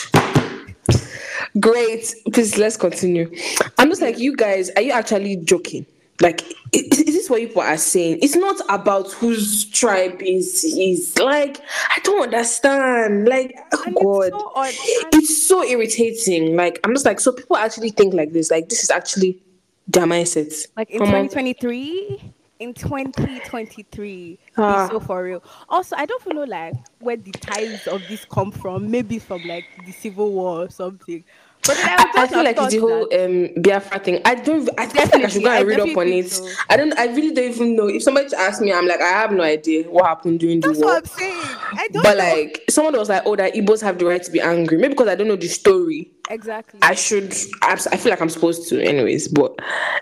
Great. 1.59 2.15
Please, 2.31 2.57
let's 2.57 2.77
continue. 2.77 3.29
I'm 3.77 3.89
just 3.89 4.01
like, 4.01 4.17
you 4.17 4.33
guys, 4.33 4.69
are 4.77 4.81
you 4.81 4.93
actually 4.93 5.35
joking? 5.35 5.85
Like, 6.21 6.43
is, 6.71 6.99
is, 6.99 7.15
this 7.15 7.29
what 7.29 7.39
people 7.39 7.63
are 7.63 7.77
saying? 7.77 8.19
It's 8.21 8.35
not 8.35 8.61
about 8.69 9.11
whose 9.11 9.65
tribe 9.65 10.21
is 10.21 10.63
is 10.63 11.17
like 11.17 11.59
I 11.89 11.99
don't 12.03 12.23
understand. 12.23 13.27
Like, 13.27 13.57
oh 13.73 13.83
and 13.85 13.95
God, 13.95 14.31
it's 14.69 15.01
so, 15.01 15.09
it's 15.13 15.47
so 15.47 15.63
irritating. 15.63 16.55
Like, 16.55 16.79
I'm 16.83 16.93
just 16.93 17.05
like, 17.05 17.19
so 17.19 17.31
people 17.31 17.57
actually 17.57 17.89
think 17.89 18.13
like 18.13 18.33
this. 18.33 18.51
Like, 18.51 18.69
this 18.69 18.83
is 18.83 18.91
actually 18.91 19.41
their 19.87 20.05
mindset. 20.05 20.67
Like 20.77 20.91
in 20.91 20.99
2023, 20.99 22.33
in 22.59 22.73
2023, 22.75 24.39
ah. 24.57 24.87
so 24.89 24.99
for 24.99 25.23
real. 25.23 25.43
Also, 25.69 25.95
I 25.95 26.05
don't 26.05 26.33
know 26.33 26.43
like 26.43 26.75
where 26.99 27.17
the 27.17 27.31
ties 27.31 27.87
of 27.87 28.01
this 28.07 28.25
come 28.25 28.51
from. 28.51 28.91
Maybe 28.91 29.17
from 29.17 29.43
like 29.45 29.65
the 29.85 29.91
civil 29.91 30.31
war 30.31 30.65
or 30.65 30.69
something. 30.69 31.23
But 31.63 31.77
I, 31.77 32.23
I, 32.23 32.27
feel 32.27 32.43
like 32.43 32.57
it's 32.57 32.73
the 32.73 32.79
whole 32.79 33.03
um, 33.13 33.61
Biafra 33.61 33.99
thing. 33.99 34.21
I 34.25 34.33
don't. 34.33 34.67
I 34.79 34.87
think 34.87 35.23
I 35.23 35.27
should 35.27 35.43
go 35.43 35.51
and 35.51 35.67
read 35.67 35.79
up 35.79 35.95
on 35.95 36.07
it. 36.07 36.31
So. 36.31 36.47
I 36.71 36.77
don't. 36.77 36.97
I 36.97 37.05
really 37.05 37.33
don't 37.33 37.51
even 37.51 37.75
know. 37.75 37.87
If 37.87 38.01
somebody 38.01 38.33
asked 38.35 38.61
me, 38.61 38.73
I'm 38.73 38.87
like, 38.87 38.99
I 38.99 39.09
have 39.09 39.31
no 39.31 39.43
idea 39.43 39.87
what 39.87 40.05
happened 40.05 40.39
during 40.39 40.59
That's 40.61 40.79
the 40.79 40.85
war. 40.85 40.95
That's 40.95 41.15
what 41.15 41.23
I'm 41.23 41.43
saying. 41.43 41.57
I 41.73 41.87
don't. 41.89 42.03
But 42.03 42.17
know. 42.17 42.23
like, 42.23 42.63
someone 42.67 42.97
was 42.97 43.09
like, 43.09 43.21
"Oh, 43.25 43.35
that 43.35 43.53
Igbos 43.53 43.81
have 43.83 43.99
the 43.99 44.05
right 44.05 44.23
to 44.23 44.31
be 44.31 44.41
angry." 44.41 44.77
Maybe 44.79 44.89
because 44.95 45.07
I 45.07 45.13
don't 45.13 45.27
know 45.27 45.35
the 45.35 45.47
story. 45.47 46.11
Exactly. 46.31 46.79
I 46.81 46.95
should. 46.95 47.31
I, 47.61 47.73
I 47.73 47.97
feel 47.97 48.09
like 48.09 48.21
I'm 48.21 48.29
supposed 48.29 48.67
to, 48.69 48.81
anyways. 48.81 49.27
But 49.27 49.59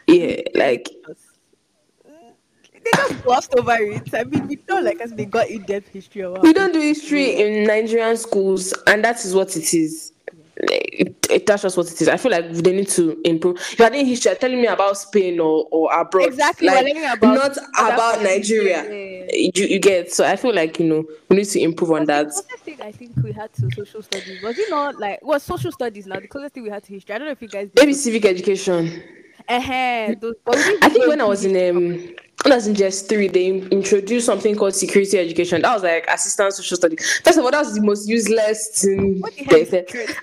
yeah, 0.08 0.38
like 0.56 0.88
they 2.06 2.92
just 2.96 3.24
glossed 3.24 3.54
over 3.56 3.74
it. 3.74 4.14
I 4.14 4.24
mean, 4.24 4.48
we 4.48 4.56
don't 4.56 4.86
like 4.86 5.02
us. 5.02 5.12
They 5.12 5.26
got 5.26 5.50
in 5.50 5.64
depth 5.64 5.90
history. 5.90 6.26
we 6.26 6.54
don't 6.54 6.72
do 6.72 6.80
history 6.80 7.42
in 7.42 7.68
Nigerian 7.68 8.16
schools, 8.16 8.74
and 8.88 9.04
that 9.04 9.26
is 9.26 9.36
what 9.36 9.58
it 9.58 9.74
is 9.74 10.14
it, 11.00 11.28
it, 11.30 11.46
that's 11.46 11.62
just 11.62 11.78
what 11.78 11.90
it 11.90 12.02
is. 12.02 12.10
I 12.10 12.18
feel 12.18 12.32
like 12.32 12.52
they 12.52 12.74
need 12.74 12.90
to 12.90 13.20
improve. 13.24 13.58
You 13.78 13.86
are 13.86 13.94
in 13.94 14.06
history, 14.06 14.36
telling 14.36 14.62
me 14.62 14.68
about 14.68 14.98
Spain 14.98 15.40
or, 15.40 15.66
or 15.72 15.98
abroad. 15.98 16.28
Exactly, 16.28 16.68
like, 16.68 16.94
about, 17.18 17.22
not 17.22 17.58
about 17.78 18.22
Nigeria. 18.22 18.84
You, 19.32 19.52
you 19.66 19.80
get 19.80 20.12
so 20.12 20.26
I 20.26 20.36
feel 20.36 20.54
like 20.54 20.78
you 20.78 20.88
know 20.88 21.06
we 21.30 21.38
need 21.38 21.46
to 21.46 21.62
improve 21.62 21.92
on 21.92 22.06
that. 22.06 22.28
The 22.28 22.32
closest 22.34 22.64
thing 22.64 22.82
I 22.82 22.92
think 22.92 23.16
we 23.24 23.32
had 23.32 23.54
to 23.54 23.72
social 23.72 24.02
studies 24.02 24.44
was 24.44 24.60
it 24.60 24.70
not 24.70 25.00
like 25.00 25.22
was 25.22 25.42
social 25.42 25.72
studies 25.72 26.06
now 26.06 26.20
the 26.20 26.28
closest 26.28 26.54
thing 26.54 26.64
we 26.64 26.70
had 26.70 26.84
to 26.84 26.94
history. 26.94 27.16
I 27.16 27.18
don't 27.18 27.28
know 27.28 27.32
if 27.32 27.42
you 27.42 27.48
guys 27.48 27.70
maybe 27.76 27.94
civic 27.94 28.26
education. 28.26 29.02
Uh-huh. 29.48 29.72
I 29.72 30.90
think 30.90 31.08
when 31.08 31.22
I 31.22 31.26
was 31.26 31.46
in 31.46 31.56
um 31.76 32.16
I 32.46 32.56
in 32.56 32.74
just 32.74 33.10
three, 33.10 33.28
they 33.28 33.48
introduced 33.48 34.26
something 34.26 34.56
called 34.56 34.74
security 34.74 35.18
education. 35.18 35.62
That 35.62 35.74
was 35.74 35.84
like 35.84 36.06
assistant 36.08 36.54
social 36.54 36.78
study. 36.78 36.96
First 37.24 37.38
of 37.38 37.44
all, 37.44 37.52
that 37.52 37.60
was 37.60 37.76
the 37.76 37.82
most 37.82 38.08
useless 38.08 38.82
thing. 38.82 39.22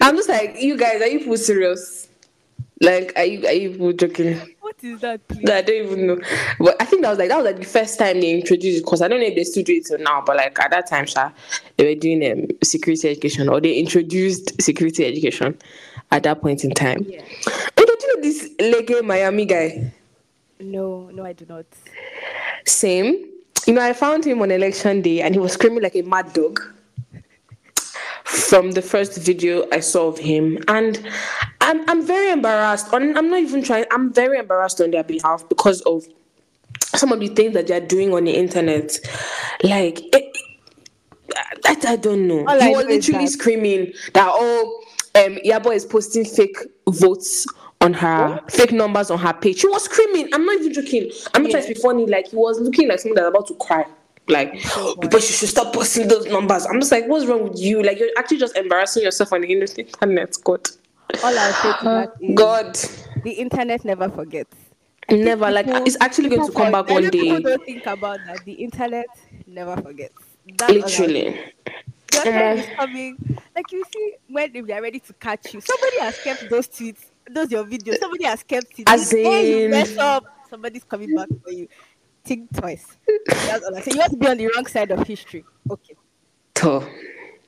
I'm 0.00 0.16
just 0.16 0.28
like, 0.28 0.56
you 0.60 0.76
guys, 0.76 1.02
are 1.02 1.08
you 1.08 1.18
people 1.20 1.36
serious? 1.36 2.08
Like, 2.80 3.12
are 3.16 3.24
you 3.24 3.46
are 3.46 3.52
you 3.52 3.70
people 3.70 3.92
joking? 3.92 4.40
What 4.60 4.76
is 4.82 5.00
that? 5.00 5.26
Please? 5.28 5.48
I 5.48 5.62
don't 5.62 5.86
even 5.86 6.06
know. 6.06 6.20
But 6.58 6.76
I 6.80 6.84
think 6.84 7.02
that 7.02 7.10
was 7.10 7.18
like 7.18 7.28
that 7.28 7.36
was 7.36 7.46
like 7.46 7.56
the 7.56 7.64
first 7.64 7.98
time 7.98 8.20
they 8.20 8.32
introduced 8.32 8.78
it 8.78 8.84
because 8.84 9.02
I 9.02 9.08
don't 9.08 9.20
know 9.20 9.26
if 9.26 9.34
they 9.34 9.44
still 9.44 9.62
do 9.62 9.74
it 9.74 9.86
till 9.86 9.98
now, 9.98 10.22
but 10.24 10.36
like 10.36 10.58
at 10.58 10.70
that 10.70 10.88
time, 10.88 11.06
Sha, 11.06 11.30
they 11.76 11.94
were 11.94 12.00
doing 12.00 12.30
um, 12.30 12.46
security 12.62 13.10
education 13.10 13.48
or 13.48 13.60
they 13.60 13.78
introduced 13.78 14.60
security 14.60 15.04
education 15.04 15.56
at 16.10 16.22
that 16.24 16.40
point 16.40 16.64
in 16.64 16.72
time. 16.72 17.04
Yeah. 17.06 17.22
Oh, 17.76 17.84
did 17.84 18.02
you 18.02 18.16
know 18.16 18.22
this 18.22 18.50
Lege 18.58 19.04
Miami 19.04 19.44
guy? 19.44 19.92
No, 20.58 21.10
no, 21.12 21.24
I 21.24 21.32
do 21.32 21.44
not. 21.46 21.66
Same. 22.66 23.30
You 23.66 23.74
know, 23.74 23.82
I 23.82 23.92
found 23.92 24.24
him 24.24 24.42
on 24.42 24.50
election 24.50 25.02
day 25.02 25.22
and 25.22 25.34
he 25.34 25.40
was 25.40 25.52
screaming 25.52 25.82
like 25.82 25.96
a 25.96 26.02
mad 26.02 26.32
dog 26.32 26.60
from 28.24 28.72
the 28.72 28.82
first 28.82 29.16
video 29.18 29.66
I 29.72 29.80
saw 29.80 30.08
of 30.08 30.18
him. 30.18 30.58
And 30.68 31.00
I'm, 31.60 31.88
I'm 31.88 32.06
very 32.06 32.30
embarrassed. 32.30 32.92
On, 32.92 33.16
I'm 33.16 33.30
not 33.30 33.40
even 33.40 33.62
trying, 33.62 33.86
I'm 33.90 34.12
very 34.12 34.38
embarrassed 34.38 34.80
on 34.80 34.90
their 34.90 35.04
behalf 35.04 35.48
because 35.48 35.80
of 35.82 36.04
some 36.94 37.12
of 37.12 37.20
the 37.20 37.28
things 37.28 37.54
that 37.54 37.66
they're 37.66 37.80
doing 37.80 38.12
on 38.14 38.24
the 38.24 38.32
internet. 38.36 38.98
Like, 39.62 40.00
it, 40.14 40.36
I, 41.64 41.76
I 41.88 41.96
don't 41.96 42.26
know. 42.28 42.40
All 42.46 42.56
was 42.58 42.60
know 42.62 42.94
literally 42.94 43.24
that- 43.24 43.30
screaming 43.32 43.92
that 44.14 44.28
oh 44.32 44.82
um 45.16 45.36
Iyabo 45.44 45.74
is 45.74 45.84
posting 45.84 46.24
fake 46.24 46.56
votes 46.88 47.46
on 47.80 47.92
her 47.92 48.42
fake 48.48 48.72
numbers 48.72 49.10
on 49.10 49.18
her 49.18 49.32
page. 49.32 49.58
She 49.58 49.68
was 49.68 49.84
screaming. 49.84 50.28
I'm 50.32 50.44
not 50.44 50.60
even 50.60 50.72
joking. 50.72 51.10
I'm 51.34 51.42
not 51.42 51.50
trying 51.50 51.66
to 51.66 51.74
be 51.74 51.80
funny. 51.80 52.06
Like 52.06 52.28
he 52.28 52.36
was 52.36 52.60
looking 52.60 52.88
like 52.88 53.00
someone 53.00 53.16
that's 53.16 53.28
about 53.28 53.46
to 53.48 53.54
cry. 53.54 53.84
Like 54.28 54.60
so 54.60 54.96
people 54.96 55.20
should 55.20 55.36
should 55.36 55.48
stop 55.48 55.72
posting 55.72 56.08
those 56.08 56.26
numbers. 56.26 56.66
I'm 56.66 56.80
just 56.80 56.90
like, 56.90 57.06
what's 57.06 57.26
wrong 57.26 57.48
with 57.48 57.60
you? 57.60 57.82
Like 57.82 57.98
you're 57.98 58.10
actually 58.18 58.38
just 58.38 58.56
embarrassing 58.56 59.04
yourself 59.04 59.32
on 59.32 59.42
the 59.42 59.52
internet. 59.52 60.36
God, 60.42 60.66
All 61.22 61.38
I'll 61.38 61.52
say 61.52 61.72
to 61.78 61.84
that 61.84 62.12
is 62.20 62.34
God, 62.34 62.76
the 63.22 63.32
internet 63.32 63.84
never 63.84 64.08
forgets. 64.08 64.56
never 65.10 65.50
like 65.50 65.66
People- 65.66 65.84
it's 65.84 65.96
actually 66.00 66.30
going 66.30 66.44
to 66.44 66.52
come 66.52 66.72
back 66.72 66.88
one 66.88 66.98
I 66.98 67.00
know 67.06 67.10
People 67.10 67.36
day. 67.36 67.42
don't 67.42 67.64
think 67.64 67.86
about 67.86 68.18
that. 68.26 68.44
The 68.44 68.52
internet 68.54 69.06
never 69.46 69.76
forgets. 69.80 70.20
That's 70.58 70.72
all 70.72 70.82
I'll 70.82 70.88
say. 70.88 71.06
Literally. 71.06 71.40
Your 72.14 72.24
time 72.24 72.34
mm. 72.34 72.58
is 72.58 72.66
coming. 72.76 73.38
Like 73.54 73.70
you 73.72 73.84
see, 73.92 74.14
when 74.28 74.52
they're 74.52 74.82
ready 74.82 74.98
to 75.00 75.12
catch 75.14 75.54
you, 75.54 75.60
somebody 75.60 76.00
has 76.00 76.18
kept 76.18 76.50
those 76.50 76.66
tweets, 76.66 77.06
those 77.30 77.50
your 77.50 77.64
videos. 77.64 77.98
Somebody 77.98 78.24
has 78.24 78.42
kept 78.42 78.78
it. 78.78 78.88
As 78.88 79.10
day 79.10 79.62
you 79.64 79.68
mess 79.68 79.96
up, 79.98 80.24
somebody's 80.48 80.84
coming 80.84 81.14
back 81.14 81.28
for 81.42 81.50
you. 81.50 81.68
Think 82.24 82.52
twice. 82.56 82.86
That's 83.26 83.64
all 83.64 83.76
I 83.76 83.80
say. 83.80 83.92
You 83.92 83.98
want 83.98 84.10
to 84.12 84.16
be 84.16 84.26
on 84.28 84.36
the 84.36 84.46
wrong 84.54 84.66
side 84.66 84.90
of 84.90 85.06
history. 85.06 85.44
Okay, 85.70 85.94
So, 86.58 86.86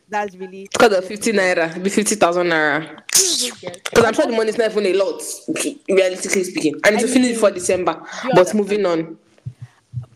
that's 0.08 0.36
really. 0.36 0.68
because 0.72 0.92
of 0.92 1.04
50 1.04 1.32
naira, 1.32 1.70
it'll 1.70 1.82
be 1.82 1.90
50,000 1.90 2.46
naira. 2.46 3.00
Because 3.08 4.04
I'm 4.04 4.14
sure 4.14 4.26
the 4.26 4.36
money's 4.36 4.56
not 4.56 4.70
even 4.70 4.86
a 4.86 4.92
lot, 4.94 5.20
realistically 5.88 6.44
speaking. 6.44 6.74
And 6.84 6.96
I 6.96 7.00
it's 7.00 7.12
finish 7.12 7.30
mean, 7.30 7.38
for 7.38 7.50
December. 7.50 8.00
But 8.34 8.54
moving 8.54 8.86
on. 8.86 9.18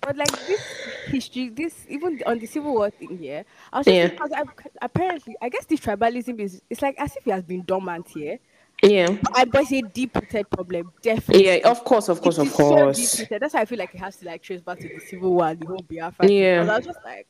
But 0.00 0.16
like 0.16 0.46
this 0.46 0.60
history, 1.06 1.48
this 1.48 1.74
even 1.88 2.20
on 2.26 2.38
the 2.38 2.46
civil 2.46 2.72
war 2.74 2.90
thing 2.90 3.18
here, 3.18 3.44
I 3.72 3.78
was 3.78 3.86
just 3.86 3.94
Yeah. 3.96 4.08
because 4.08 4.32
I, 4.32 4.42
apparently 4.80 5.36
I 5.40 5.48
guess 5.48 5.64
this 5.66 5.80
tribalism 5.80 6.40
is 6.40 6.60
it's 6.70 6.82
like 6.82 6.96
as 6.98 7.16
if 7.16 7.26
it 7.26 7.30
has 7.32 7.42
been 7.44 7.62
dormant 7.62 8.08
here. 8.08 8.38
Yeah. 8.82 9.16
I 9.34 9.44
but 9.44 9.62
it's 9.62 9.72
a 9.72 9.80
deep 9.82 10.14
rooted 10.16 10.50
problem, 10.50 10.92
definitely. 11.02 11.46
Yeah, 11.46 11.70
of 11.70 11.84
course, 11.84 12.08
of 12.08 12.20
course, 12.20 12.38
It 12.38 12.42
of 12.42 12.46
is 12.48 12.52
so 12.54 12.58
course. 12.68 12.96
deep-rooted. 13.12 13.40
That's 13.40 13.54
why 13.54 13.60
I 13.60 13.64
feel 13.64 13.78
like 13.78 13.94
it 13.94 14.00
has 14.00 14.16
to 14.16 14.26
like 14.26 14.42
trace 14.42 14.60
back 14.60 14.78
to 14.80 14.88
the 14.88 14.98
civil 15.00 15.34
war 15.34 15.46
and 15.46 15.60
the 15.60 15.66
whole 15.66 15.84
Biafra. 15.88 16.28
Yeah. 16.28 16.66
I 16.68 16.76
was 16.76 16.86
just 16.86 16.98
like, 17.04 17.26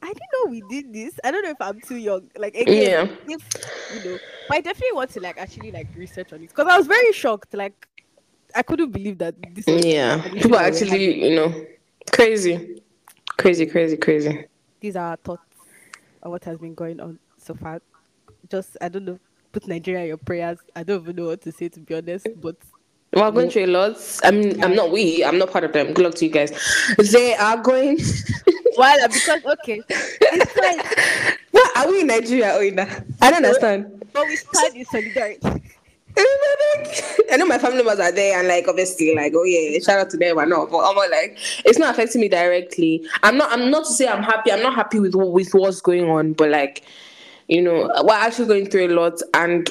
I 0.00 0.06
didn't 0.06 0.20
know 0.32 0.50
we 0.50 0.62
did 0.70 0.92
this. 0.92 1.20
I 1.22 1.30
don't 1.30 1.44
know 1.44 1.50
if 1.50 1.60
I'm 1.60 1.80
too 1.80 1.96
young. 1.96 2.30
Like 2.36 2.54
again, 2.56 3.08
Yeah. 3.08 3.34
if 3.34 4.04
you 4.04 4.10
know, 4.12 4.18
but 4.48 4.56
I 4.56 4.60
definitely 4.62 4.92
want 4.94 5.10
to 5.10 5.20
like 5.20 5.36
actually 5.38 5.72
like 5.72 5.88
research 5.94 6.32
on 6.32 6.42
it 6.42 6.48
because 6.48 6.66
I 6.66 6.78
was 6.78 6.86
very 6.86 7.12
shocked. 7.12 7.52
Like 7.54 7.86
I 8.54 8.62
couldn't 8.62 8.92
believe 8.92 9.18
that 9.18 9.34
this. 9.54 9.66
Yeah. 9.68 10.22
People 10.30 10.56
are 10.56 10.64
actually, 10.64 11.28
you 11.28 11.36
know, 11.36 11.66
crazy. 12.12 12.80
Crazy, 13.36 13.66
crazy, 13.66 13.96
crazy. 13.98 14.46
These 14.80 14.96
are 14.96 15.10
our 15.10 15.16
thoughts 15.16 15.42
on 16.22 16.30
what 16.30 16.44
has 16.44 16.56
been 16.58 16.74
going 16.74 16.98
on 16.98 17.18
so 17.36 17.54
far. 17.54 17.82
Just 18.48 18.76
I 18.80 18.88
don't 18.88 19.04
know. 19.04 19.18
Put 19.52 19.68
Nigeria 19.68 20.02
in 20.02 20.08
your 20.08 20.16
prayers. 20.16 20.58
I 20.74 20.82
don't 20.82 21.02
even 21.02 21.16
know 21.16 21.26
what 21.26 21.42
to 21.42 21.52
say 21.52 21.68
to 21.68 21.80
be 21.80 21.94
honest, 21.94 22.26
but 22.40 22.56
We're 23.12 23.30
going 23.30 23.50
through 23.50 23.66
a 23.66 23.66
lot. 23.66 23.96
I 24.24 24.30
mean, 24.30 24.62
I'm 24.64 24.74
not 24.74 24.90
we, 24.90 25.22
I'm 25.24 25.38
not 25.38 25.50
part 25.50 25.64
of 25.64 25.72
them. 25.72 25.92
Good 25.92 26.04
luck 26.04 26.14
to 26.16 26.24
you 26.24 26.30
guys. 26.30 26.50
They 27.12 27.34
are 27.34 27.58
going. 27.58 27.98
well, 28.78 29.08
because 29.08 29.44
okay, 29.44 29.82
it's 29.88 30.56
like 30.56 31.38
what 31.50 31.76
are 31.76 31.90
we 31.90 32.00
in 32.00 32.06
Nigeria, 32.06 32.52
oh, 32.54 32.60
Oina? 32.60 33.04
I 33.20 33.30
don't 33.30 33.44
understand. 33.44 34.04
but 34.12 34.26
we 34.26 34.36
stand 34.36 34.76
in 34.76 34.84
solidarity. 34.86 35.62
I 36.18 37.36
know 37.38 37.46
my 37.46 37.58
family 37.58 37.78
members 37.78 37.98
are 37.98 38.12
there 38.12 38.38
and 38.38 38.46
like 38.46 38.68
obviously 38.68 39.14
like 39.14 39.32
oh 39.34 39.44
yeah 39.44 39.78
shout 39.78 39.98
out 39.98 40.10
to 40.10 40.18
them 40.18 40.36
and 40.36 40.52
all 40.52 40.66
but 40.66 40.80
I'm 40.80 40.94
not, 40.94 41.10
like 41.10 41.38
it's 41.64 41.78
not 41.78 41.94
affecting 41.94 42.20
me 42.20 42.28
directly 42.28 43.06
I'm 43.22 43.38
not 43.38 43.50
I'm 43.50 43.70
not 43.70 43.86
to 43.86 43.92
say 43.92 44.06
I'm 44.08 44.22
happy 44.22 44.52
I'm 44.52 44.62
not 44.62 44.74
happy 44.74 45.00
with 45.00 45.14
with 45.14 45.54
what's 45.54 45.80
going 45.80 46.10
on 46.10 46.34
but 46.34 46.50
like 46.50 46.84
you 47.48 47.62
know 47.62 47.90
we're 48.04 48.14
actually 48.14 48.46
going 48.46 48.68
through 48.68 48.86
a 48.86 48.94
lot 48.94 49.20
and 49.34 49.68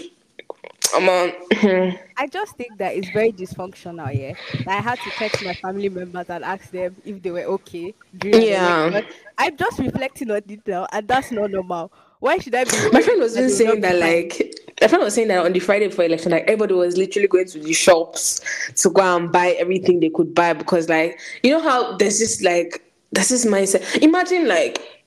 I'm 0.93 1.07
um, 1.07 1.09
on 1.09 1.69
uh, 1.69 1.95
I 2.17 2.27
just 2.27 2.55
think 2.57 2.77
that 2.77 2.95
it's 2.95 3.09
very 3.09 3.31
dysfunctional, 3.31 4.13
yeah. 4.13 4.33
That 4.65 4.79
I 4.79 4.81
had 4.81 4.99
to 4.99 5.09
text 5.11 5.43
my 5.43 5.53
family 5.53 5.89
members 5.89 6.29
and 6.29 6.43
ask 6.43 6.69
them 6.71 6.95
if 7.05 7.21
they 7.21 7.31
were 7.31 7.43
okay. 7.43 7.93
during 8.17 8.41
Yeah. 8.41 9.01
I'm 9.37 9.57
just 9.57 9.79
reflecting 9.79 10.31
on 10.31 10.41
it 10.47 10.67
now, 10.67 10.87
and 10.91 11.07
that's 11.07 11.31
not 11.31 11.51
normal. 11.51 11.91
Why 12.19 12.37
should 12.37 12.53
I 12.53 12.65
be? 12.65 12.71
my 12.91 13.01
friend 13.01 13.19
was 13.19 13.35
just 13.35 13.57
saying 13.57 13.81
that 13.81 13.99
like 13.99 14.55
my 14.79 14.87
friend 14.87 15.03
was 15.03 15.15
saying 15.15 15.29
that 15.29 15.43
on 15.43 15.53
the 15.53 15.59
Friday 15.59 15.87
before 15.87 16.05
election 16.05 16.31
like 16.31 16.43
everybody 16.43 16.75
was 16.75 16.95
literally 16.95 17.27
going 17.27 17.47
to 17.47 17.59
the 17.59 17.73
shops 17.73 18.41
to 18.75 18.91
go 18.91 19.17
and 19.17 19.31
buy 19.31 19.55
everything 19.59 19.99
they 19.99 20.09
could 20.09 20.35
buy 20.35 20.53
because 20.53 20.87
like 20.87 21.19
you 21.41 21.51
know 21.51 21.61
how 21.61 21.97
there's 21.97 22.19
this 22.19 22.43
like 22.43 22.83
there's 23.11 23.29
this 23.29 23.43
mindset 23.45 24.03
imagine 24.03 24.47
like 24.47 25.00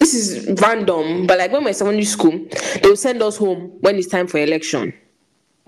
this 0.00 0.14
is 0.14 0.60
random, 0.60 1.26
but 1.26 1.38
like 1.38 1.52
when 1.52 1.62
we're 1.62 1.68
in 1.68 1.74
secondary 1.74 2.04
school, 2.04 2.32
they 2.82 2.88
will 2.88 2.96
send 2.96 3.22
us 3.22 3.36
home 3.36 3.76
when 3.80 3.96
it's 3.96 4.08
time 4.08 4.26
for 4.26 4.38
election. 4.38 4.92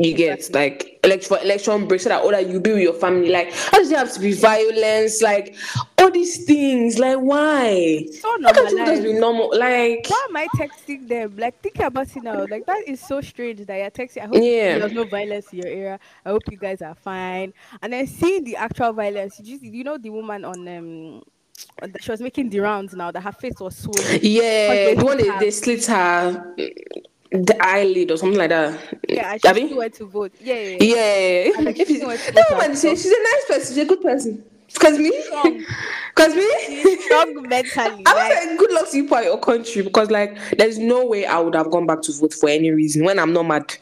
You 0.00 0.14
get 0.14 0.48
like 0.54 1.00
election 1.02 1.28
for 1.28 1.42
election 1.42 1.88
break 1.88 2.00
so 2.00 2.08
that 2.10 2.22
all 2.22 2.30
that 2.30 2.48
you 2.48 2.60
be 2.60 2.70
with 2.72 2.82
your 2.82 2.92
family. 2.92 3.30
Like, 3.30 3.52
how 3.52 3.78
does 3.78 3.88
there 3.90 3.98
have 3.98 4.12
to 4.12 4.20
be 4.20 4.32
violence? 4.32 5.20
Like 5.20 5.56
all 5.98 6.08
these 6.12 6.44
things. 6.44 7.00
Like 7.00 7.18
why? 7.18 8.06
So 8.12 8.28
How 8.44 8.52
can't 8.52 8.70
you 8.70 8.86
just 8.86 9.02
be 9.02 9.12
normal? 9.14 9.50
Like 9.58 10.06
Why 10.08 10.26
am 10.28 10.36
I 10.36 10.46
texting 10.56 11.08
them? 11.08 11.34
Like 11.36 11.60
think 11.60 11.80
about 11.80 12.16
it 12.16 12.22
now, 12.22 12.46
like 12.48 12.64
that 12.66 12.84
is 12.86 13.00
so 13.00 13.20
strange 13.20 13.66
that 13.66 13.76
you're 13.76 13.90
texting. 13.90 14.22
I 14.22 14.26
hope 14.26 14.36
Yeah. 14.36 14.78
there's 14.78 14.92
no 14.92 15.04
violence 15.04 15.52
in 15.52 15.58
your 15.58 15.66
area. 15.68 15.98
I 16.24 16.30
hope 16.30 16.42
you 16.48 16.58
guys 16.58 16.80
are 16.80 16.94
fine. 16.94 17.52
And 17.82 17.92
then 17.92 18.06
seeing 18.06 18.44
the 18.44 18.54
actual 18.54 18.92
violence, 18.92 19.40
you, 19.40 19.46
just, 19.46 19.64
you 19.64 19.82
know 19.82 19.98
the 19.98 20.10
woman 20.10 20.44
on 20.44 20.68
um, 20.68 21.22
she 22.00 22.10
was 22.10 22.20
making 22.20 22.50
the 22.50 22.60
rounds 22.60 22.94
now 22.94 23.10
that 23.10 23.20
her 23.20 23.32
face 23.32 23.58
was 23.60 23.76
swollen. 23.76 24.20
yeah, 24.22 24.94
the 24.94 25.04
one 25.04 25.16
they, 25.18 25.30
they 25.38 25.50
slit 25.50 25.86
her 25.86 26.54
the 27.30 27.56
eyelid 27.60 28.10
or 28.10 28.16
something 28.16 28.38
like 28.38 28.48
that. 28.50 28.78
Yeah, 29.08 29.36
and 29.44 29.56
she 29.68 29.74
went 29.74 29.94
to 29.94 30.06
vote. 30.06 30.32
Yeah, 30.40 30.54
yeah, 30.54 30.76
yeah. 30.80 31.44
Yeah. 31.44 31.52
And, 31.56 31.64
like, 31.66 31.76
she 31.76 31.82
it's- 31.82 32.06
went 32.06 32.20
to 32.20 32.32
that 32.32 32.48
vote 32.48 32.54
woman 32.56 32.70
and 32.70 32.78
say 32.78 32.90
she's 32.94 33.06
a 33.06 33.22
nice 33.22 33.44
person, 33.48 33.74
she's 33.74 33.84
a 33.84 33.88
good 33.88 34.00
person. 34.02 34.44
Cause 34.74 34.98
me, 34.98 35.18
Strong. 35.22 35.64
cause 36.14 36.34
me, 36.34 36.46
She's 36.66 37.02
strong 37.04 37.48
mentally. 37.48 38.02
I 38.06 38.12
was 38.12 38.46
like, 38.46 38.58
good 38.58 38.70
luck 38.72 38.90
to 38.90 38.96
you 38.98 39.08
for 39.08 39.22
your 39.22 39.38
country 39.40 39.80
because 39.80 40.10
like 40.10 40.36
there's 40.58 40.78
no 40.78 41.06
way 41.06 41.24
I 41.24 41.38
would 41.38 41.54
have 41.54 41.70
gone 41.70 41.86
back 41.86 42.02
to 42.02 42.12
vote 42.12 42.34
for 42.34 42.50
any 42.50 42.70
reason 42.70 43.02
when 43.04 43.18
I'm 43.18 43.32
not 43.32 43.44
mad. 43.46 43.74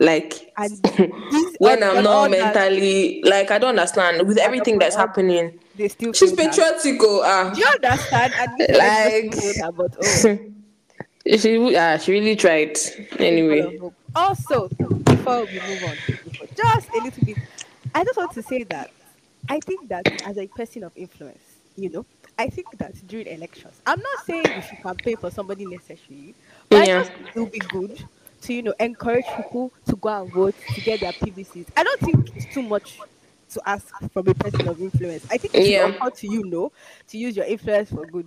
Like 0.00 0.52
when 1.58 1.84
I'm 1.84 2.02
not 2.02 2.06
all 2.06 2.28
that, 2.28 2.52
mentally 2.54 3.22
like 3.22 3.52
I 3.52 3.58
don't 3.58 3.70
understand 3.78 4.26
with 4.26 4.38
everything 4.38 4.80
that's 4.80 4.96
happening. 4.96 5.56
They 5.76 5.88
still 5.88 6.12
She's 6.12 6.30
feel 6.30 6.36
that. 6.36 6.50
patriotic, 6.82 7.00
ah. 7.24 7.50
Do 7.54 7.60
you 7.60 7.66
understand? 7.66 8.32
And 8.38 8.50
Like- 8.76 9.56
like, 9.62 9.76
but 9.76 9.96
oh, 10.02 10.38
she 11.38 11.76
uh, 11.76 11.98
she 11.98 12.12
really 12.12 12.36
tried. 12.36 12.76
Anyway. 13.18 13.62
full 13.62 13.74
of 13.74 13.80
hope. 13.80 13.94
Also, 14.16 14.68
before 14.68 15.44
we 15.44 15.60
move 15.60 15.84
on, 15.84 15.96
before- 16.06 16.46
just 16.56 16.88
a 16.90 16.98
little 17.02 17.24
bit, 17.24 17.38
I 17.94 18.04
just 18.04 18.16
want 18.16 18.32
to 18.32 18.42
say 18.42 18.62
that 18.64 18.90
I 19.48 19.60
think 19.60 19.88
that 19.88 20.22
as 20.26 20.38
a 20.38 20.46
person 20.48 20.84
of 20.84 20.92
influence, 20.96 21.42
you 21.76 21.90
know, 21.90 22.06
I 22.38 22.48
think 22.48 22.76
that 22.78 22.94
during 23.06 23.26
elections, 23.26 23.80
I'm 23.86 24.00
not 24.00 24.24
saying 24.26 24.44
we 24.54 24.60
should 24.62 24.82
campaign 24.82 25.16
for 25.16 25.30
somebody 25.30 25.66
necessarily, 25.66 26.34
but 26.68 26.86
Yeah. 26.86 27.00
I 27.00 27.02
think 27.04 27.28
it 27.34 27.40
would 27.40 27.52
be 27.52 27.58
good 27.58 28.04
to, 28.42 28.54
you 28.54 28.62
know, 28.62 28.74
encourage 28.80 29.24
people 29.36 29.72
to 29.88 29.96
go 29.96 30.08
and 30.22 30.32
vote 30.32 30.54
to 30.74 30.80
get 30.82 31.00
their 31.00 31.12
PVCs. 31.12 31.66
I 31.76 31.82
don't 31.84 32.00
think 32.00 32.36
it's 32.36 32.52
too 32.54 32.62
much 32.62 32.98
to 33.54 33.62
ask 33.68 33.88
from 34.12 34.28
a 34.28 34.34
person 34.34 34.68
of 34.68 34.80
influence. 34.80 35.24
I 35.30 35.38
think 35.38 35.54
it's 35.54 35.68
Yeah. 35.68 35.88
yeah. 36.00 36.08
to 36.10 36.26
you 36.28 36.44
know 36.44 36.70
to 37.08 37.18
use 37.18 37.36
your 37.36 37.46
influence 37.46 37.90
for 37.90 38.04
good. 38.06 38.26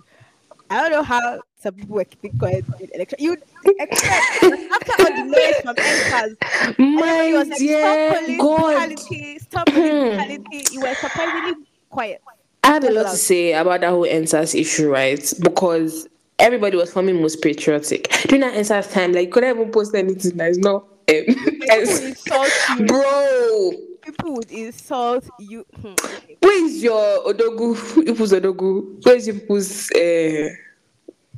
I 0.70 0.82
don't 0.82 0.90
know 0.90 1.02
how 1.02 1.40
some 1.62 1.74
people 1.74 1.96
were 1.96 2.04
keeping 2.04 2.36
quiet 2.38 2.64
in 2.80 2.90
election. 2.94 3.16
You 3.20 3.36
expect 3.64 4.42
after 4.42 5.02
all 5.02 5.16
the 5.16 5.24
noise 5.24 5.54
from 5.62 5.76
EndSARS, 5.76 6.36
everybody 6.78 7.32
was 7.32 7.48
My 7.48 7.50
like, 7.52 7.58
dear 7.58 7.80
stop 7.80 8.18
police 8.24 8.40
God. 8.40 8.66
brutality, 8.88 9.38
stop 9.38 9.66
police 9.66 9.90
brutality. 9.90 10.64
You 10.72 10.80
were 10.80 10.94
surprisingly 10.94 11.64
quiet. 11.88 12.22
I 12.64 12.68
have 12.68 12.84
a 12.84 12.90
lot 12.90 13.10
to 13.10 13.16
say 13.16 13.52
about 13.54 13.80
that 13.80 13.90
whole 13.90 14.02
EndSARS 14.06 14.54
issue, 14.60 14.90
right? 14.90 15.32
Because 15.40 16.06
everybody 16.38 16.76
was 16.76 16.92
forming 16.92 17.20
most 17.22 17.40
patriotic. 17.40 18.08
During 18.28 18.42
that 18.42 18.54
EndSARS 18.54 18.92
time, 18.92 19.12
like 19.12 19.30
couldn't 19.30 19.56
even 19.58 19.72
post 19.72 19.94
anything 19.94 20.36
that 20.36 20.50
is 20.50 20.58
not 20.58 20.82
um, 20.82 20.88
People 21.08 21.34
would 21.46 21.70
S- 21.70 22.00
insult 22.02 22.50
you. 22.78 22.84
bro. 22.86 23.72
People 24.08 24.34
would 24.36 24.50
insult 24.50 25.28
you. 25.38 25.66
Hmm. 25.82 25.92
Where 26.40 26.64
is 26.64 26.82
your 26.82 27.24
Odogu? 27.30 27.74
Ipu's 28.06 28.32
Odogu? 28.32 29.04
Where 29.04 29.16
is 29.16 29.28
Ipu's 29.28 29.90
uh, 29.92 30.54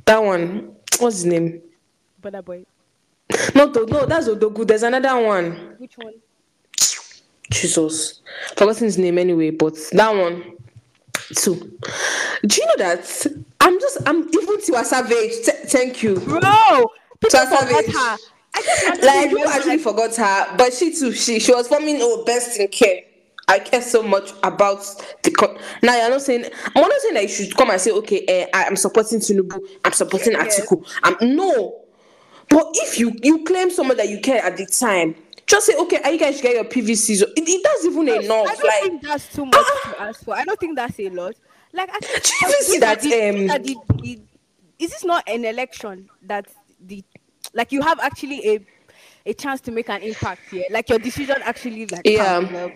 that 0.05 0.23
one? 0.23 0.73
What's 0.99 1.17
his 1.17 1.25
name? 1.25 1.61
But 2.21 2.31
that 2.31 2.45
boy, 2.45 2.63
No, 3.53 3.65
no, 3.65 4.05
that's 4.05 4.29
Odogu. 4.29 4.65
There's 4.65 4.83
another 4.83 5.21
one. 5.21 5.75
which 5.79 5.97
one? 5.97 6.13
Jesus. 7.49 8.21
Forgotten 8.55 8.85
his 8.85 8.97
name 8.97 9.17
anyway, 9.17 9.49
but 9.49 9.75
that 9.91 10.15
one 10.15 10.55
too. 11.35 11.55
Do 12.45 12.55
you 12.61 12.67
know 12.67 12.75
that 12.77 13.25
I'm 13.59 13.79
just 13.81 13.97
I'm 14.05 14.19
even 14.29 14.57
Tiwa 14.61 14.85
Savage. 14.85 15.43
Th- 15.43 15.57
thank 15.67 16.03
you. 16.03 16.15
Bro, 16.21 16.39
people 16.39 17.29
Trust 17.29 17.49
forgot 17.49 17.83
savage. 17.83 17.93
her. 17.93 18.17
Like 19.03 19.29
people 19.29 19.47
actually 19.47 19.77
forgot 19.79 20.15
her, 20.15 20.57
but 20.57 20.73
she 20.73 20.93
too. 20.93 21.11
She 21.11 21.39
she 21.39 21.53
was 21.53 21.67
forming 21.67 21.97
oh 22.01 22.23
best 22.25 22.59
in 22.59 22.67
care. 22.67 23.01
I 23.47 23.59
care 23.59 23.81
so 23.81 24.03
much 24.03 24.31
about 24.43 24.79
the. 25.23 25.31
Co- 25.31 25.57
now 25.81 25.95
you're 25.97 26.09
not 26.09 26.21
saying. 26.21 26.45
I'm 26.75 26.81
not 26.81 27.01
saying 27.01 27.13
that 27.15 27.23
you 27.23 27.29
should 27.29 27.55
come 27.55 27.69
and 27.71 27.81
say, 27.81 27.91
okay, 27.91 28.23
eh, 28.27 28.45
I 28.53 28.63
am 28.65 28.75
supporting 28.75 29.19
Tinubu. 29.19 29.59
I'm 29.83 29.91
supporting 29.93 30.33
Yes. 30.33 30.61
Atiku. 30.61 30.85
I'm 31.03 31.35
no. 31.35 31.81
But 32.49 32.67
if 32.75 32.99
you 32.99 33.13
you 33.23 33.43
claim 33.43 33.71
someone 33.71 33.97
that 33.97 34.09
you 34.09 34.19
care 34.21 34.43
at 34.43 34.57
the 34.57 34.65
time, 34.65 35.15
just 35.47 35.65
say, 35.65 35.75
okay, 35.75 35.99
are 36.03 36.11
you 36.11 36.19
guys 36.19 36.39
get 36.41 36.53
your 36.53 36.65
PVC? 36.65 37.17
So 37.17 37.25
it, 37.35 37.47
it 37.49 37.61
that's 37.63 37.85
even 37.85 38.07
enough. 38.07 38.47
I 38.47 38.55
don't 38.55 38.63
Like 38.63 38.81
think 38.83 39.01
that's 39.03 39.33
too 39.33 39.45
much 39.45 39.53
to 39.55 40.01
ask 40.01 40.23
for. 40.23 40.35
I 40.35 40.43
don't 40.45 40.59
think 40.59 40.75
that's 40.77 40.99
a 40.99 41.09
lot. 41.09 41.33
Like, 41.73 41.89
I 41.89 41.99
think 41.99 42.23
Do 42.23 42.31
you 42.41 42.47
even 42.49 42.63
see 42.63 42.79
that, 42.79 43.01
the- 43.01 43.29
um, 43.29 43.47
that 43.47 43.63
the- 43.63 43.77
the- 44.01 44.19
is 44.79 44.91
this 44.91 45.03
not 45.05 45.23
an 45.27 45.45
election 45.45 46.09
that 46.23 46.47
the 46.85 47.03
like 47.53 47.71
you 47.71 47.81
have 47.81 47.99
actually 47.99 48.55
a 48.55 48.59
a 49.25 49.33
chance 49.33 49.61
to 49.61 49.71
make 49.71 49.89
an 49.89 50.01
impact 50.01 50.41
here? 50.49 50.65
Like 50.69 50.89
your 50.89 50.99
decision 50.99 51.35
actually 51.43 51.85
like 51.87 52.01
Yeah. 52.05 52.39
well, 52.39 52.71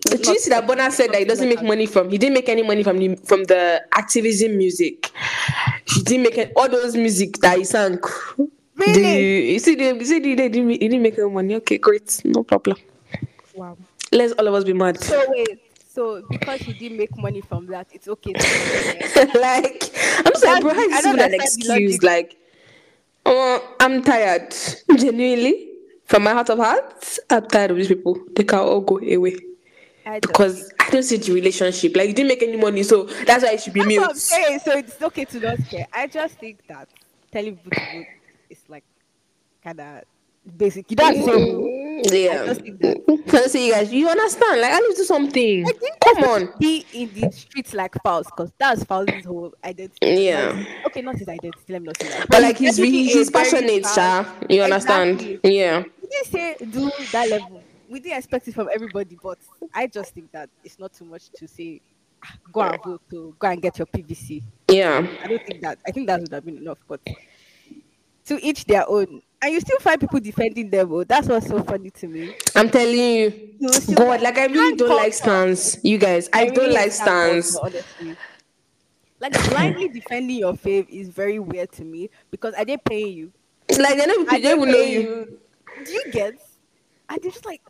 Did 0.00 0.26
you 0.26 0.38
see 0.38 0.50
that 0.50 0.66
Burna 0.66 0.90
said 0.90 1.12
that 1.12 1.18
he 1.18 1.24
doesn't 1.24 1.48
make 1.48 1.62
money 1.62 1.86
from 1.86 2.10
he 2.10 2.18
didn't 2.18 2.34
make 2.34 2.48
any 2.48 2.62
money 2.62 2.82
from 2.82 2.98
the 2.98 3.16
from 3.24 3.44
the 3.44 3.82
activism 3.92 4.56
music. 4.56 5.10
He 5.86 6.02
didn't 6.02 6.24
make 6.24 6.38
it, 6.38 6.52
all 6.56 6.68
those 6.68 6.96
music 6.96 7.38
that 7.38 7.58
he 7.58 7.64
sang. 7.64 7.98
Really? 8.76 9.52
You 9.52 9.58
see, 9.60 9.76
the, 9.76 9.94
you 9.94 10.04
see, 10.04 10.18
didn't, 10.18 10.68
he 10.68 10.78
didn't 10.78 11.02
make 11.02 11.18
any 11.18 11.30
money. 11.30 11.54
Okay, 11.56 11.78
great, 11.78 12.20
no 12.24 12.42
problem. 12.42 12.76
Wow. 13.54 13.76
Let's 14.10 14.32
all 14.32 14.48
of 14.48 14.54
us 14.54 14.64
be 14.64 14.72
mad. 14.72 15.00
So 15.00 15.24
wait, 15.28 15.60
so 15.88 16.22
because 16.28 16.60
he 16.60 16.72
didn't 16.72 16.98
make 16.98 17.16
money 17.16 17.40
from 17.40 17.66
that, 17.66 17.88
it's 17.92 18.08
okay. 18.08 18.32
Like, 19.34 19.90
I'm 20.26 20.32
like, 20.42 20.62
bro, 20.62 20.74
how 20.74 20.80
is 20.80 20.92
I 20.92 21.00
don't 21.02 21.14
even 21.14 21.34
an 21.34 21.34
excuse? 21.34 22.02
Like, 22.02 22.36
oh, 23.36 23.76
I'm 23.80 24.02
tired. 24.02 24.54
Genuinely, 24.96 25.68
from 26.04 26.24
my 26.24 26.32
heart 26.32 26.50
of 26.50 26.58
hearts, 26.58 27.20
I'm 27.30 27.46
tired 27.46 27.72
of 27.72 27.76
these 27.76 27.88
people. 27.88 28.18
They 28.34 28.44
can 28.44 28.58
all 28.58 28.80
go 28.80 28.98
away. 28.98 29.36
I 30.06 30.20
Because 30.20 30.72
I 30.78 30.90
don't 30.90 31.02
see 31.02 31.16
the 31.16 31.32
relationship. 31.32 31.96
Like, 31.96 32.08
you 32.08 32.14
didn't 32.14 32.28
make 32.28 32.42
any 32.42 32.56
money, 32.56 32.82
so 32.82 33.04
that's 33.26 33.42
why 33.44 33.52
it 33.52 33.62
should 33.62 33.72
be 33.72 33.80
That's 33.80 33.96
what 33.96 34.02
I'm 34.02 34.08
mute. 34.08 34.16
saying. 34.16 34.58
So 34.60 34.78
it's 34.78 35.02
okay 35.02 35.24
to 35.24 35.40
not 35.40 35.58
care. 35.68 35.86
I 35.92 36.06
just 36.06 36.34
think 36.38 36.66
that 36.68 36.88
telling 37.32 37.56
people 37.56 38.04
is 38.50 38.62
like 38.68 38.84
kind 39.62 39.80
of 39.80 40.04
basic. 40.56 40.90
You 40.90 40.96
don't 40.96 41.24
say 41.24 41.32
mm. 41.32 41.52
no. 41.52 41.83
Yeah. 42.12 42.42
I 42.42 42.46
just. 42.54 42.60
Let's 43.32 43.52
say 43.52 43.66
you 43.66 43.72
guys, 43.72 43.92
you 43.92 44.08
understand? 44.08 44.60
Like, 44.60 44.72
I 44.72 44.78
need 44.78 44.90
to 44.90 44.96
do 44.96 45.04
something. 45.04 45.66
I 45.66 45.72
think 45.72 46.00
Come 46.00 46.24
on. 46.24 46.40
to 46.52 46.58
Be 46.58 46.84
in 46.92 47.12
the 47.14 47.30
streets 47.32 47.74
like 47.74 47.92
Falz, 48.04 48.24
because 48.26 48.52
that's 48.58 48.84
Falz' 48.84 49.24
whole 49.24 49.52
identity. 49.64 50.06
Yeah. 50.24 50.50
Like, 50.52 50.86
okay, 50.86 51.02
not 51.02 51.16
his 51.16 51.28
identity. 51.28 51.58
Let 51.68 51.82
me 51.82 51.86
not 51.86 52.00
say 52.00 52.08
that. 52.10 52.28
But 52.28 52.42
like, 52.42 52.58
he's 52.58 52.76
definitely 52.76 52.98
really, 52.98 53.12
he's 53.12 53.30
passionate, 53.30 53.82
proud- 53.82 53.94
Sha. 53.94 54.34
You 54.48 54.62
understand? 54.62 55.20
Exactly. 55.20 55.56
Yeah. 55.56 55.82
We 56.00 56.08
didn't 56.08 56.26
say 56.26 56.56
do 56.70 56.90
that 57.12 57.28
level. 57.30 57.62
We 57.88 58.00
didn't 58.00 58.18
expect 58.18 58.48
it 58.48 58.54
from 58.54 58.68
everybody, 58.74 59.18
but 59.22 59.38
I 59.74 59.86
just 59.86 60.14
think 60.14 60.30
that 60.32 60.48
it's 60.62 60.78
not 60.78 60.92
too 60.94 61.04
much 61.04 61.30
to 61.36 61.48
say. 61.48 61.80
"Ah, 62.24 62.34
Go 62.52 62.60
and 62.62 62.82
vote 62.82 63.02
to 63.10 63.34
go 63.38 63.48
and 63.48 63.60
get 63.60 63.78
your 63.78 63.86
PVC. 63.86 64.42
Yeah. 64.68 65.06
I 65.22 65.26
don't 65.26 65.44
think 65.46 65.60
that. 65.62 65.78
I 65.86 65.90
think 65.90 66.06
that 66.06 66.20
would 66.20 66.32
have 66.32 66.44
been 66.44 66.56
enough. 66.58 66.78
But 66.88 67.00
to 68.26 68.42
each 68.44 68.64
their 68.64 68.88
own, 68.88 69.22
and 69.44 69.52
you 69.52 69.60
still 69.60 69.78
find 69.78 70.00
people 70.00 70.18
defending 70.20 70.70
them. 70.70 70.90
Oh, 70.90 71.04
that's 71.04 71.28
what's 71.28 71.48
so 71.48 71.62
funny 71.62 71.90
to 71.90 72.08
me. 72.08 72.34
I'm 72.56 72.70
telling 72.70 72.96
you. 72.96 73.50
You 73.60 73.94
God, 73.94 74.22
like 74.22 74.38
I 74.38 74.46
really 74.46 74.74
don't 74.74 74.88
like 74.88 75.12
stands. 75.12 75.78
You 75.82 75.98
guys, 75.98 76.30
I, 76.32 76.46
don't 76.46 76.56
really 76.56 76.72
like 76.72 76.84
hate 76.84 77.04
that 77.04 77.44
stands. 77.44 77.56
honestly. 77.56 78.16
Like 79.20 79.32
blindly 79.50 79.88
defending 79.88 80.38
your 80.38 80.54
fave 80.54 80.88
is 80.88 81.10
very 81.10 81.38
weird 81.38 81.72
to 81.72 81.84
me 81.84 82.08
because 82.30 82.54
I 82.56 82.64
didn't 82.64 82.84
pay 82.84 83.06
you. 83.06 83.32
Like 83.68 83.98
they 83.98 84.06
don't, 84.06 84.32
I 84.32 84.40
they 84.40 84.48
don't 84.48 84.66
know 84.66 84.72
pay 84.72 84.92
you. 84.92 85.38
Do 85.84 85.92
you 85.92 86.04
get? 86.10 86.34
And 87.10 87.20
they're 87.22 87.30
just 87.30 87.44
like 87.44 87.60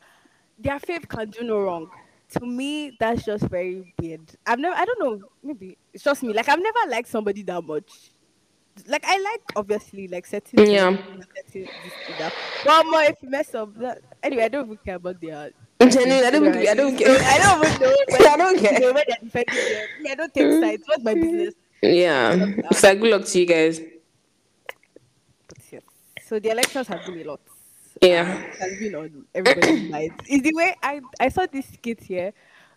their 0.58 0.78
fave 0.78 1.08
can 1.08 1.30
do 1.30 1.42
no 1.42 1.58
wrong. 1.58 1.90
To 2.30 2.46
me, 2.46 2.96
that's 3.00 3.24
just 3.24 3.44
very 3.44 3.94
weird. 4.00 4.22
I've 4.46 4.60
never. 4.60 4.76
I 4.76 4.84
don't 4.84 5.00
know. 5.00 5.28
Maybe 5.42 5.76
it's 5.92 6.04
just 6.04 6.22
me. 6.22 6.32
Like 6.32 6.48
I've 6.48 6.62
never 6.62 6.88
liked 6.88 7.08
somebody 7.08 7.42
that 7.42 7.64
much. 7.64 8.10
Like 8.86 9.04
I 9.06 9.18
like 9.18 9.42
obviously 9.56 10.08
like 10.08 10.26
certain 10.26 10.70
Yeah. 10.70 10.96
certain 10.96 11.24
this. 11.52 12.32
Well, 12.66 12.84
more 12.90 13.02
if 13.02 13.16
you 13.22 13.30
mess 13.30 13.54
up. 13.54 13.74
That, 13.78 14.02
anyway, 14.22 14.44
I 14.44 14.48
don't 14.48 14.64
even 14.66 14.78
care 14.84 14.96
about 14.96 15.20
their 15.20 15.50
Genuinely, 15.80 16.26
I 16.26 16.30
don't, 16.30 16.56
I 16.56 16.74
don't 16.74 16.96
care. 16.98 17.16
I 17.20 17.38
don't 17.38 17.64
even 17.66 17.80
know. 17.80 17.96
When, 18.08 18.26
I 18.26 18.36
don't 18.36 18.58
care. 18.58 18.92
When 18.92 19.04
they're 19.06 19.16
defending 19.22 19.54
them. 19.54 19.88
I 20.10 20.14
don't 20.14 20.34
take 20.34 20.52
sides. 20.62 20.82
What's 20.86 21.04
my 21.04 21.14
business? 21.14 21.54
Yeah. 21.82 22.36
It's 22.70 22.82
like 22.82 23.00
good 23.00 23.10
luck 23.10 23.24
to 23.26 23.38
you 23.40 23.46
guys. 23.46 23.80
But 25.48 25.58
yes. 25.70 25.82
So 26.26 26.38
the 26.38 26.50
elections 26.50 26.88
have 26.88 27.04
been 27.06 27.20
a 27.20 27.24
lot. 27.24 27.40
Yeah. 28.00 28.22
Um, 28.22 28.42
it 28.42 28.56
has 28.58 28.78
been 28.78 28.94
on 28.94 29.24
everybody's 29.34 29.90
minds. 29.90 30.14
Is 30.28 30.42
the 30.42 30.52
way 30.54 30.74
I 30.82 31.00
I 31.20 31.28
saw 31.28 31.46
this 31.50 31.66
skit 31.66 32.00
here. 32.02 32.32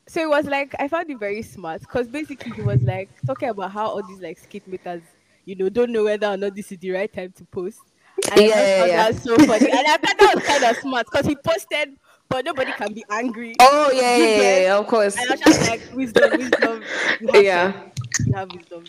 So 0.08 0.22
it 0.22 0.30
was 0.30 0.46
like 0.46 0.74
I 0.80 0.88
found 0.88 1.10
it 1.10 1.20
very 1.20 1.42
smart 1.42 1.82
because 1.82 2.08
basically 2.08 2.52
he 2.52 2.62
was 2.62 2.82
like 2.82 3.10
talking 3.26 3.50
about 3.50 3.72
how 3.72 3.88
all 3.88 4.04
these 4.04 4.22
like 4.22 4.38
skit 4.40 4.68
makers, 4.68 5.02
you 5.48 5.56
know, 5.56 5.70
don't 5.70 5.92
know 5.92 6.04
whether 6.04 6.28
or 6.28 6.36
not 6.38 6.54
this 6.54 6.72
is 6.74 6.78
the 6.80 6.92
right 6.92 7.12
time 7.12 7.32
to 7.38 7.46
post. 7.46 7.80
And 8.34 8.42
Yeah, 8.42 8.56
I 8.58 8.62
yeah, 8.66 8.86
yeah. 8.86 9.12
that 9.12 9.24
so 9.24 9.36
funny. 9.38 9.72
And 9.72 9.88
I 9.88 9.98
thought 9.98 10.18
that 10.20 10.36
was 10.36 10.44
kind 10.46 10.64
of 10.66 10.78
smart 10.78 11.08
because 11.10 11.26
he 11.26 11.36
posted, 11.38 11.98
but 12.28 12.44
nobody 12.44 12.74
can 12.74 12.94
be 12.94 13.06
angry. 13.10 13.56
Oh 13.62 13.90
yeah, 13.92 14.18
yeah, 14.18 14.26
yeah, 14.42 14.60
yeah, 14.60 14.78
of 14.78 14.88
course. 14.88 15.16
And 15.18 15.30
I 15.30 15.32
was 15.32 15.40
just 15.40 15.70
like, 15.70 15.82
wisdom, 15.94 16.38
wisdom. 16.38 16.84
You 17.22 17.30
Yeah. 17.42 17.72
some- 17.72 17.92
You 18.26 18.34
have 18.36 18.52
wisdom. 18.52 18.84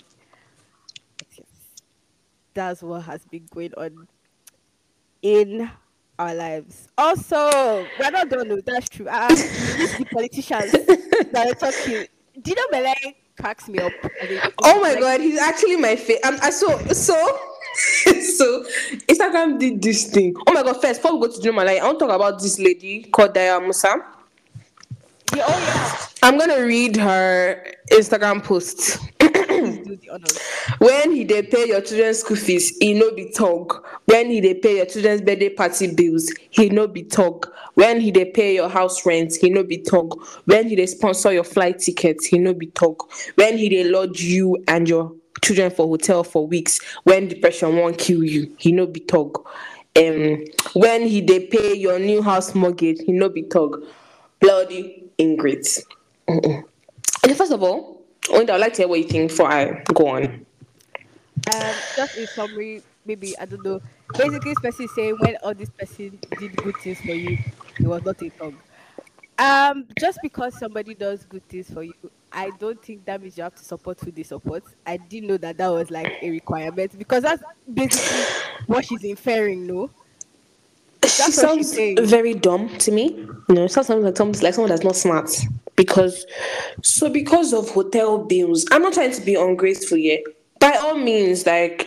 That's 2.55 2.83
what 2.83 3.03
has 3.03 3.25
been 3.27 3.47
going 3.55 3.73
on 3.75 4.09
in 5.23 5.71
our 6.19 6.35
lives. 6.35 6.89
Also, 6.99 7.87
we're 8.01 8.11
not 8.11 8.29
done 8.29 8.49
with 8.49 8.65
that's 8.67 8.89
true. 8.89 9.07
Uh, 9.09 9.29
the 9.29 10.07
politicians 10.13 10.73
that 11.33 11.47
are 11.47 11.55
talking. 11.55 12.07
Dino 12.43 12.63
Melaye 12.73 13.15
cracks 13.39 13.69
me 13.69 13.79
up. 13.79 13.93
Oh 14.63 14.81
my 14.81 14.93
like, 14.93 15.01
god, 15.01 15.21
he's 15.21 15.39
actually 15.39 15.77
my 15.77 15.97
favorite. 15.97 16.25
Um, 16.25 16.39
I 16.43 16.51
saw 16.51 16.77
so 16.93 17.15
so 18.05 18.65
Instagram 19.09 19.59
did 19.59 19.81
this 19.81 20.11
thing. 20.11 20.35
Oh 20.47 20.53
my 20.53 20.63
god, 20.63 20.81
first 20.81 21.01
before 21.01 21.19
we 21.19 21.27
go 21.27 21.33
to 21.33 21.41
Juma, 21.41 21.65
like 21.65 21.81
I 21.81 21.85
want 21.87 21.99
to 21.99 22.07
talk 22.07 22.15
about 22.15 22.41
this 22.41 22.59
lady 22.59 23.05
called 23.05 23.35
Dayo 23.35 23.61
Amusa. 23.61 24.03
Yeah, 25.35 25.45
oh 25.47 25.59
yeah. 25.59 26.07
I'm 26.23 26.39
gonna 26.39 26.65
read 26.65 26.97
her 26.97 27.75
Instagram 27.93 28.43
post. 28.43 28.99
Please 29.19 29.31
do 29.31 29.39
the 29.39 29.53
honors. 29.53 29.98
When 30.79 31.13
he 31.13 31.25
dey 31.25 31.43
pay 31.43 31.67
your 31.69 31.81
children 31.81 32.15
school 32.15 32.37
fees, 32.37 32.77
he 32.81 32.95
no 32.95 33.13
be 33.15 33.31
talk. 33.31 33.87
When 34.07 34.31
he 34.31 34.41
dey 34.41 34.55
pay 34.55 34.77
your 34.77 34.87
children's 34.87 35.21
birthday 35.23 35.49
party 35.51 35.95
bills, 35.95 36.33
he 36.51 36.69
no 36.71 36.87
be 36.87 37.03
talk. 37.05 37.53
When 37.75 38.01
he 38.01 38.11
dey 38.11 38.27
pay 38.31 38.55
your 38.55 38.69
house 38.69 39.05
rent, 39.07 39.35
he 39.41 39.51
no 39.51 39.63
be 39.63 39.79
talk. 39.79 40.19
When 40.47 40.69
he 40.69 40.77
dey 40.77 40.87
sponsor 40.87 41.33
your 41.33 41.45
flight 41.45 41.79
tickets, 41.79 42.27
he 42.27 42.39
no 42.39 42.55
be 42.55 42.67
talk. 42.69 43.11
When 43.37 43.59
he 43.59 43.69
dey 43.69 43.85
lodge 43.85 44.23
you 44.23 44.57
and 44.67 44.89
your 44.89 45.13
children 45.43 45.71
for 45.71 45.87
hotel 45.87 46.25
for 46.25 46.47
weeks, 46.47 46.81
when 47.05 47.29
depression 47.29 47.77
won't 47.77 47.99
kill 47.99 48.25
you, 48.25 48.55
he 48.59 48.73
no 48.73 48.87
be 48.87 49.01
talk. 49.01 49.49
Um, 49.97 50.45
when 50.75 51.03
he 51.07 51.21
dey 51.21 51.47
pay 51.47 51.75
your 51.75 51.99
new 51.99 52.23
house 52.23 52.55
mortgage, 52.55 52.99
he 53.05 53.13
no 53.13 53.29
be 53.29 53.43
talk. 53.43 53.79
Bloody 54.41 55.05
ingrates. 55.19 55.83
First 57.37 57.53
of 57.53 57.63
all, 57.63 57.98
Oyinda, 58.29 58.51
I'd 58.51 58.61
like 58.61 58.75
to 58.75 58.83
hear 58.83 58.89
what 58.89 58.99
you 59.01 59.07
think 59.07 59.31
before 59.31 59.51
I 59.51 59.83
go 59.95 60.09
on. 60.09 60.25
Um, 61.55 61.75
just 61.97 62.17
in 62.17 62.27
summary, 62.27 62.83
maybe 63.07 63.39
I 63.39 63.45
don't 63.47 63.65
know. 63.65 63.81
Basically, 64.17 64.53
this 64.53 64.61
person 64.61 64.85
is 64.85 64.95
saying 64.95 65.17
when 65.19 65.37
all 65.43 65.55
this 65.55 65.71
person 65.71 66.19
did 66.39 66.57
good 66.57 66.77
things 66.77 67.01
for 67.01 67.13
you, 67.13 67.39
it 67.79 67.87
was 67.87 68.05
not 68.05 68.21
a 68.23 68.31
tongue. 68.31 68.59
Um, 69.39 69.87
just 69.99 70.19
because 70.23 70.59
somebody 70.59 70.95
does 70.95 71.25
good 71.25 71.47
things 71.49 71.71
for 71.71 71.83
you, 71.83 71.95
I 72.33 72.51
don't 72.59 72.83
think 72.83 73.05
that 73.05 73.23
means 73.23 73.37
you 73.37 73.45
have 73.45 73.55
to 73.55 73.65
support 73.65 74.01
who 74.01 74.11
they 74.11 74.25
support. 74.25 74.65
I 74.87 74.97
didn't 74.97 75.29
know 75.29 75.37
that 75.39 75.57
that 75.59 75.69
was 75.69 75.91
like 75.91 76.13
a 76.23 76.31
requirement 76.31 76.99
because 76.99 77.23
that's 77.23 77.43
basically 77.73 78.25
what 78.67 78.85
she's 78.85 79.05
inferring. 79.05 79.67
No, 79.67 79.91
she 81.05 81.33
sounds 81.33 81.75
very 81.77 82.35
dumb 82.35 82.69
to 82.79 82.91
me. 82.91 83.27
You 83.49 83.55
know, 83.55 83.67
sounds 83.69 83.89
like 83.89 84.17
someone, 84.17 84.39
like 84.41 84.55
someone 84.55 84.69
that's 84.69 84.85
not 84.85 84.97
smart. 84.97 85.31
Because 85.79 86.27
so 86.83 87.09
because 87.09 87.53
of 87.55 87.71
hotel 87.71 88.19
bills, 88.19 88.67
I'm 88.73 88.83
not 88.83 88.95
trying 88.95 89.13
to 89.13 89.21
be 89.23 89.37
ungrateful 89.37 89.97
yet. 89.97 90.23
By 90.59 90.73
all 90.73 90.99
means, 90.99 91.47
like 91.47 91.87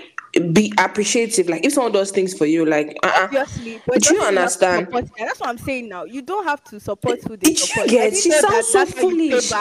be 0.53 0.73
appreciative. 0.77 1.49
Like 1.49 1.65
if 1.65 1.73
someone 1.73 1.91
does 1.91 2.09
things 2.09 2.33
for 2.33 2.45
you, 2.45 2.65
like 2.65 2.95
uh-uh. 3.03 3.23
obviously, 3.23 3.81
but 3.85 4.01
Do 4.01 4.15
you 4.15 4.21
understand? 4.21 4.85
support- 4.85 5.09
that's 5.17 5.41
what 5.41 5.49
I'm 5.49 5.57
saying 5.57 5.89
now. 5.89 6.05
You 6.05 6.21
don't 6.21 6.45
have 6.45 6.63
to 6.65 6.79
support 6.79 7.21
who 7.27 7.35
they 7.35 7.53
support. 7.53 7.89
Get? 7.89 8.15
She 8.15 8.31
sounds 8.31 8.41
so 8.41 8.49
that's 8.49 8.73
how 8.73 8.79
you 8.79 8.85
pay 8.85 9.01
foolish. 9.01 9.51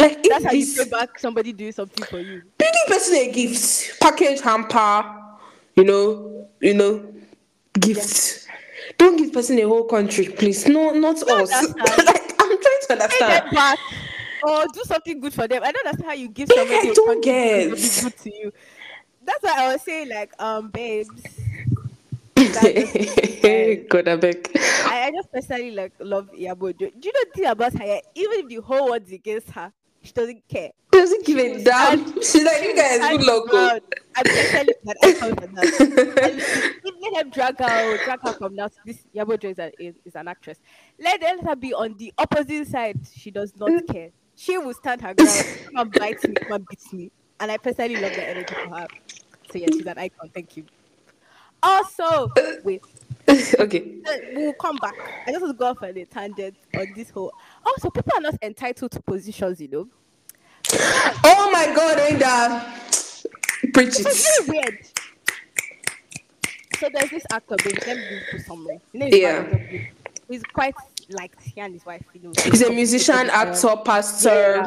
Like 0.00 0.18
if 0.18 0.28
That's 0.30 0.44
how 0.46 0.50
you 0.50 0.74
pay 0.74 0.90
back 0.90 1.18
somebody 1.20 1.52
doing 1.52 1.70
something 1.70 2.04
for 2.06 2.18
you. 2.18 2.42
Big 2.58 2.74
person 2.88 3.14
a 3.14 3.30
gift, 3.30 4.00
package 4.00 4.40
hamper, 4.40 5.14
you 5.76 5.84
know, 5.84 6.48
you 6.60 6.74
know, 6.74 7.14
gifts. 7.78 8.48
Don't 8.98 9.16
give 9.16 9.32
person 9.32 9.60
a 9.60 9.62
whole 9.62 9.84
country, 9.84 10.26
please. 10.26 10.66
No, 10.66 10.90
not 10.90 11.22
us. 11.22 11.72
understand. 12.90 13.30
like 13.30 13.42
I'm 13.44 13.50
trying 13.50 13.50
to 13.50 13.50
pay 13.50 13.50
them 13.50 13.54
back 13.54 13.78
or 14.42 14.66
do 14.72 14.82
something 14.84 15.20
good 15.20 15.34
for 15.34 15.48
them. 15.48 15.62
I 15.62 15.72
don't 15.72 15.86
understand 15.86 16.08
how 16.08 16.14
you 16.14 16.28
give 16.28 16.48
somebody 16.48 16.90
I 16.90 16.92
don't 16.94 17.22
get. 17.22 17.68
good 18.02 18.16
to 18.18 18.30
you. 18.34 18.52
That's 19.22 19.42
why 19.42 19.54
I 19.58 19.72
was 19.72 19.82
saying, 19.82 20.08
like, 20.08 20.32
um, 20.42 20.68
babes, 20.70 21.22
That's 22.34 22.72
just, 23.42 23.88
God, 23.88 24.08
I. 24.08 24.34
I, 24.86 25.06
I 25.06 25.10
just 25.10 25.30
personally 25.32 25.70
like 25.72 25.92
love 26.00 26.30
Iyabo. 26.32 26.76
Do 26.76 26.86
you 26.86 27.12
know 27.12 27.20
the 27.24 27.30
thing 27.34 27.46
about 27.46 27.74
her? 27.74 28.00
Even 28.14 28.40
if 28.40 28.48
the 28.48 28.56
whole 28.56 28.90
world's 28.90 29.12
against 29.12 29.50
her, 29.50 29.72
she 30.02 30.12
doesn't 30.12 30.42
care. 30.48 30.70
Doesn't 30.92 31.24
give 31.24 31.38
a 31.38 31.62
damn. 31.64 32.04
She's 32.22 32.44
like, 32.44 32.62
you 32.62 32.74
guys, 32.76 32.98
good 33.00 33.22
luck. 33.22 33.44
oh." 33.52 33.80
I'm 34.16 34.24
personally 34.24 34.74
that 34.84 34.96
I 35.02 35.12
count 35.12 35.42
on 35.42 35.54
that. 35.54 36.72
Let 37.02 37.14
them 37.14 37.30
drag 37.30 37.58
her, 37.60 37.98
drag 37.98 38.20
her 38.22 38.32
from 38.34 38.54
now. 38.56 38.68
This 38.84 39.06
Iyabo 39.14 39.34
Ojo 39.34 39.48
is, 39.50 39.58
a, 39.58 39.70
is, 39.78 39.94
is 40.04 40.14
an 40.16 40.28
actress. 40.28 40.58
Let, 40.98 41.20
let 41.22 41.40
her 41.44 41.56
be 41.56 41.72
on 41.74 41.96
the 41.96 42.12
opposite 42.18 42.66
side. 42.68 42.98
She 43.12 43.30
does 43.30 43.54
not 43.56 43.70
Mm. 43.70 43.86
care. 43.86 44.10
She 44.34 44.58
will 44.58 44.74
stand 44.74 45.02
her 45.02 45.14
ground. 45.14 45.46
Come 45.64 45.76
and 45.76 45.96
bite 45.96 46.26
me, 46.26 46.36
come 46.36 46.56
and 46.56 46.68
beat 46.68 46.92
me. 46.92 47.12
And 47.38 47.50
I 47.52 47.58
personally 47.58 47.96
love 47.96 48.14
the 48.14 48.26
energy 48.28 48.54
for 48.54 48.70
her. 48.70 48.88
So 49.52 49.58
yeah, 49.58 49.68
she's 49.70 49.86
an 49.86 49.98
icon. 49.98 50.30
Thank 50.34 50.56
you. 50.56 50.64
Also, 51.62 52.32
wait, 52.64 52.82
okay. 53.60 53.96
we'll 54.34 54.52
come 54.54 54.76
back. 54.76 54.94
I 55.26 55.30
just 55.30 55.42
want 55.42 55.54
to 55.54 55.58
go 55.58 55.66
off 55.66 55.82
on 55.82 55.96
a 55.96 56.04
tangent 56.04 56.56
on 56.76 56.86
this 56.94 57.10
whole. 57.10 57.32
Also, 57.64 57.90
people 57.90 58.12
are 58.16 58.20
not 58.20 58.34
entitled 58.42 58.90
to 58.92 59.00
positions, 59.02 59.60
you 59.60 59.68
know. 59.68 59.88
Oh 61.24 61.50
my 61.52 61.66
God, 61.74 61.98
Linda. 61.98 62.72
Preach 63.72 64.00
It's 64.00 64.40
it. 64.40 64.48
weird. 64.48 64.78
So 66.78 66.88
there's 66.92 67.10
this 67.10 67.24
actor, 67.32 67.56
babe. 67.62 67.78
Let 67.86 67.96
me 67.98 68.04
give 68.10 68.10
you. 68.10 68.20
His 68.32 69.18
Yeah. 69.20 69.46
He's 70.28 70.42
quite 70.44 70.74
like 71.10 71.32
he 71.42 71.60
and 71.60 71.74
his 71.74 71.84
wife, 71.84 72.04
you 72.14 72.22
know. 72.22 72.32
He's 72.44 72.62
a 72.62 72.70
musician, 72.72 73.30
actor, 73.30 73.76
pastor, 73.84 74.62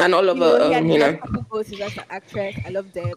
and 0.00 0.14
all 0.14 0.24
You 0.24 0.30
of 0.32 0.36
know, 0.38 0.56
uh, 0.56 0.68
he 0.68 0.74
um, 0.74 0.86
you 0.88 0.98
know. 0.98 1.18
goals. 1.50 1.68
He's 1.68 1.80
also 1.80 2.00
an 2.00 2.06
actress. 2.10 2.56
I 2.66 2.70
love 2.70 2.92
them. 2.92 3.14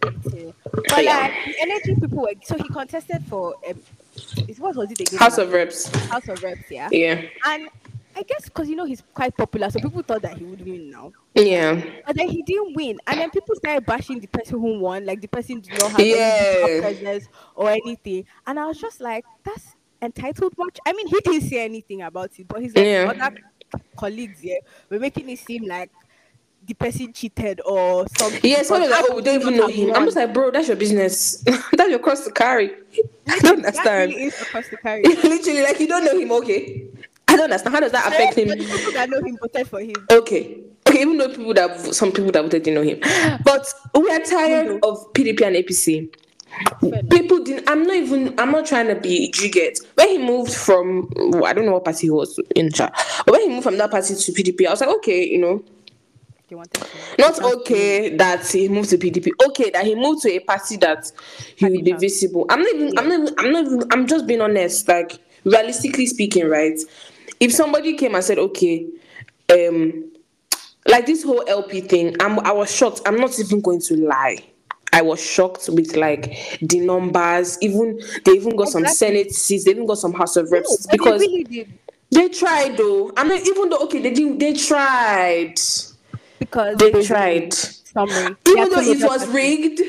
But 0.89 1.04
Yeah. 1.04 1.17
like 1.17 1.34
the 1.45 1.56
energy 1.62 1.95
people 1.95 2.19
were. 2.21 2.34
So 2.43 2.58
he 2.58 2.69
contested 2.69 3.23
for. 3.26 3.56
Um, 3.67 3.82
it, 4.48 4.60
what 4.60 4.76
was 4.76 4.92
it 4.92 5.00
again? 5.02 5.20
House 5.20 5.38
of 5.38 5.52
Reps. 5.52 5.88
House 6.08 6.28
of 6.28 6.42
Reps, 6.44 6.70
yeah. 6.72 6.90
Yeah. 6.92 7.22
And 7.46 7.70
I 8.16 8.24
guess 8.24 8.46
because 8.46 8.68
you 8.68 8.76
know 8.76 8.86
he's 8.86 9.04
quite 9.14 9.36
popular, 9.38 9.70
so 9.70 9.80
people 9.80 10.02
thought 10.02 10.24
that 10.24 10.38
he 10.38 10.44
would 10.44 10.66
win 10.66 10.90
now. 10.90 11.12
Yeah. 11.36 11.80
But 12.06 12.16
then 12.16 12.30
he 12.30 12.42
didn't 12.42 12.76
win, 12.76 13.00
and 13.06 13.20
then 13.20 13.30
people 13.30 13.56
started 13.56 13.86
bashing 13.86 14.20
the 14.20 14.28
person 14.28 14.60
who 14.60 14.80
won, 14.80 15.06
like 15.06 15.22
the 15.22 15.28
person 15.28 15.60
did 15.60 15.78
not 15.80 15.92
have 15.92 16.00
any 16.00 16.10
Yeah. 16.10 16.82
presence 16.82 17.28
or 17.56 17.70
anything. 17.70 18.26
And 18.48 18.60
I 18.60 18.66
was 18.66 18.80
just 18.80 19.02
like, 19.02 19.24
that's 19.44 19.76
entitled 20.02 20.58
much. 20.58 20.80
I 20.86 20.94
mean, 20.94 21.08
he 21.08 21.20
didn't 21.22 21.48
say 21.48 21.64
anything 21.64 22.02
about 22.02 22.32
it, 22.40 22.48
but 22.48 22.62
he's 22.62 22.76
like 22.76 22.86
Yeah. 22.86 23.14
other 23.20 23.38
colleagues 23.96 24.40
here 24.40 24.60
were 24.90 25.00
making 25.00 25.30
it 25.30 25.40
seem 25.40 25.66
like 25.66 25.92
the 26.68 26.74
person 26.74 27.14
cheated 27.14 27.62
or 27.66 28.06
something. 28.18 28.42
Yes, 28.44 28.70
Yeah, 28.70 28.78
so 28.78 28.86
like, 28.86 29.06
oh, 29.10 29.16
we 29.16 29.22
don't 29.22 29.42
even 29.42 29.56
know 29.56 29.68
him. 29.68 29.96
I'm 29.96 30.06
just 30.06 30.18
like, 30.18 30.34
bro, 30.34 30.52
that's 30.52 30.68
your 30.68 30.78
business. 30.78 31.42
that's 31.74 31.90
your 31.90 32.00
cross 32.00 32.26
to 32.26 32.32
carry. 32.32 32.72
I 33.28 33.40
don't 33.40 33.66
understand. 33.66 34.12
really 34.12 34.26
is 34.26 34.42
across 34.42 34.68
the 34.68 34.78
carry. 34.78 35.04
Literally, 35.04 35.64
like 35.64 35.80
you 35.80 35.88
don't 35.88 36.04
know 36.04 36.20
him. 36.20 36.32
Okay. 36.34 36.86
I 37.30 37.36
don't 37.36 37.46
understand. 37.46 37.74
How 37.74 37.80
does 37.80 37.92
that 37.94 38.08
affect 38.08 38.36
him? 38.36 38.50
people 38.50 38.92
that 38.94 39.10
know 39.10 39.22
him 39.22 39.38
voted 39.42 39.68
for 39.68 39.80
him. 39.80 39.96
Okay. 40.12 40.62
Okay, 40.88 41.02
even 41.02 41.18
though 41.18 41.28
people 41.28 41.54
that 41.54 41.78
some 41.94 42.12
people 42.12 42.32
that 42.32 42.44
voted 42.44 42.64
didn't 42.64 42.76
know 42.76 42.90
him, 42.90 43.00
but 43.44 43.74
we 43.94 44.10
are 44.10 44.20
tired 44.20 44.80
of 44.84 45.12
PDP 45.14 45.46
and 45.46 45.56
APC. 45.58 46.14
People 47.10 47.44
didn't. 47.44 47.70
I'm 47.70 47.84
not 47.84 47.96
even. 47.96 48.40
I'm 48.40 48.52
not 48.52 48.66
trying 48.66 48.88
to 48.88 48.96
be. 48.96 49.34
You 49.38 49.74
when 49.96 50.08
he 50.08 50.18
moved 50.18 50.54
from. 50.54 51.10
I 51.44 51.52
don't 51.54 51.66
know 51.66 51.74
what 51.74 51.86
party 51.86 52.08
he 52.08 52.10
was 52.10 52.40
in 52.56 52.72
charge, 52.72 52.94
but 53.26 53.34
when 53.34 53.42
he 53.42 53.50
moved 53.50 53.64
from 53.64 53.78
that 53.78 53.92
party 53.92 54.16
to 54.16 54.32
PDP, 54.32 54.66
I 54.66 54.72
was 54.72 54.80
like, 54.80 54.90
okay, 54.98 55.28
you 55.28 55.40
know, 55.40 55.62
They 56.50 56.56
wanted 56.56 56.82
not 57.20 57.44
okay 57.44 58.16
that 58.16 58.48
he 58.50 58.70
moved 58.70 58.90
to 58.92 58.98
PDP. 58.98 59.32
Okay 59.50 59.70
that 59.72 59.86
he 59.86 59.96
moved 59.96 60.22
to 60.22 60.32
a 60.32 60.40
party 60.40 60.78
that 60.78 61.12
he 61.58 61.66
will 61.66 61.82
be 61.84 61.92
visible. 61.92 62.46
I'm 62.50 62.62
not 62.62 62.74
even. 62.74 62.98
I'm 62.98 63.10
not. 63.10 63.20
Even, 63.20 63.36
I'm 63.38 63.52
not. 63.52 63.66
Even, 63.66 63.84
I'm 63.92 64.08
just 64.08 64.28
being 64.28 64.40
honest. 64.40 64.88
Like 64.88 65.20
realistically 65.44 66.06
speaking, 66.06 66.48
right? 66.48 66.80
If 67.42 67.52
somebody 67.52 67.96
came 67.96 68.16
and 68.16 68.24
said, 68.24 68.40
okay, 68.40 68.88
um, 69.52 70.10
like 70.88 71.06
this 71.06 71.22
whole 71.24 71.44
LP 71.50 71.82
thing, 71.82 72.16
I'm. 72.22 72.40
I 72.40 72.54
was 72.54 72.74
shocked. 72.74 73.02
I'm 73.06 73.18
not 73.18 73.38
even 73.38 73.60
going 73.60 73.82
to 73.82 73.98
lie. 73.98 74.38
I 74.94 75.02
was 75.02 75.22
shocked 75.22 75.68
with 75.68 75.98
like 75.98 76.58
the 76.62 76.80
numbers. 76.80 77.58
Even 77.62 78.00
they 78.24 78.32
even 78.34 78.56
got 78.56 78.70
some 78.70 78.84
Exactly. 78.84 79.08
Senate 79.08 79.34
seats. 79.34 79.66
They 79.66 79.72
even 79.72 79.86
got 79.86 79.98
some 79.98 80.14
House 80.14 80.38
of 80.38 80.46
No, 80.46 80.60
Reps 80.60 80.86
they 80.86 80.92
because 80.94 81.20
really 81.20 81.44
did 81.44 81.74
they 82.10 82.30
tried 82.30 82.78
though. 82.78 83.12
I 83.18 83.28
mean, 83.28 83.42
even 83.46 83.70
though 83.70 83.80
okay, 83.80 84.02
they 84.02 84.14
didn't. 84.14 84.38
They 84.40 84.54
tried. 84.54 85.56
Because 86.39 86.78
They 86.78 86.91
tried. 87.04 87.54
Summary. 87.54 88.36
Even 88.47 88.69
though 88.69 88.80
it 88.80 89.02
was 89.02 89.26
parties. 89.26 89.28
rigged, 89.28 89.82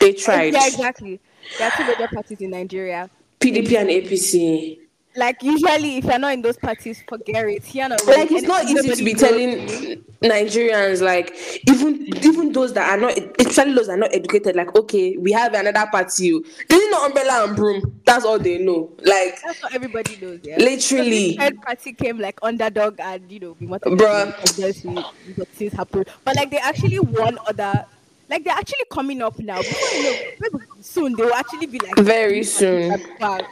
they 0.00 0.12
tried. 0.12 0.52
Yeah, 0.54 0.66
exactly. 0.66 1.20
There 1.58 1.68
are 1.68 1.76
two 1.76 1.84
major 1.86 2.08
parties 2.08 2.40
in 2.40 2.50
Nigeria. 2.50 3.10
PDP 3.40 3.76
and 3.78 3.88
APC. 3.90 4.78
Like 5.14 5.42
usually, 5.42 5.98
if 5.98 6.04
you're 6.04 6.18
not 6.18 6.32
in 6.32 6.42
those 6.42 6.56
parties, 6.56 7.02
forget 7.06 7.46
it. 7.46 7.64
Here, 7.64 7.88
not 7.88 8.04
Like 8.06 8.30
it's 8.30 8.46
not 8.46 8.64
easy 8.64 8.94
to 8.94 9.04
be 9.04 9.14
telling. 9.14 10.02
Nigerians 10.22 11.02
like 11.02 11.34
even 11.68 12.06
even 12.24 12.52
those 12.52 12.72
that 12.74 12.88
are 12.88 12.96
not 12.96 13.18
especially 13.40 13.74
those 13.74 13.88
that 13.88 13.94
are 13.94 13.96
not 13.96 14.14
educated 14.14 14.54
like 14.54 14.72
okay 14.76 15.16
we 15.16 15.32
have 15.32 15.52
another 15.52 15.84
party. 15.90 16.30
They 16.30 16.42
didn't 16.68 16.90
know 16.92 17.04
umbrella 17.06 17.44
and 17.44 17.56
broom. 17.56 18.00
That's 18.06 18.24
all 18.24 18.38
they 18.38 18.58
know. 18.58 18.92
Like 19.02 19.40
That's 19.44 19.62
what 19.62 19.74
everybody 19.74 20.16
knows. 20.22 20.40
Yeah. 20.44 20.58
Literally. 20.58 21.36
Third 21.36 21.60
party 21.62 21.92
came 21.92 22.18
like 22.18 22.38
underdog, 22.42 23.00
and 23.00 23.30
you 23.30 23.40
know 23.40 23.56
we 23.58 23.66
wanted 23.66 23.92
Bruh. 23.98 25.36
but 25.36 25.48
things 25.48 25.72
happen. 25.72 26.04
But 26.24 26.36
like 26.36 26.50
they 26.50 26.58
actually 26.58 27.00
won 27.00 27.38
other. 27.46 27.84
Like 28.28 28.44
they're 28.44 28.54
actually 28.54 28.84
coming 28.90 29.20
up 29.22 29.38
now. 29.40 29.58
Before 29.58 29.98
you 29.98 30.50
know, 30.52 30.60
soon 30.80 31.14
they 31.16 31.24
will 31.24 31.34
actually 31.34 31.66
be 31.66 31.80
like 31.80 31.96
Very 31.96 32.44
soon. 32.44 32.90
like, 33.20 33.44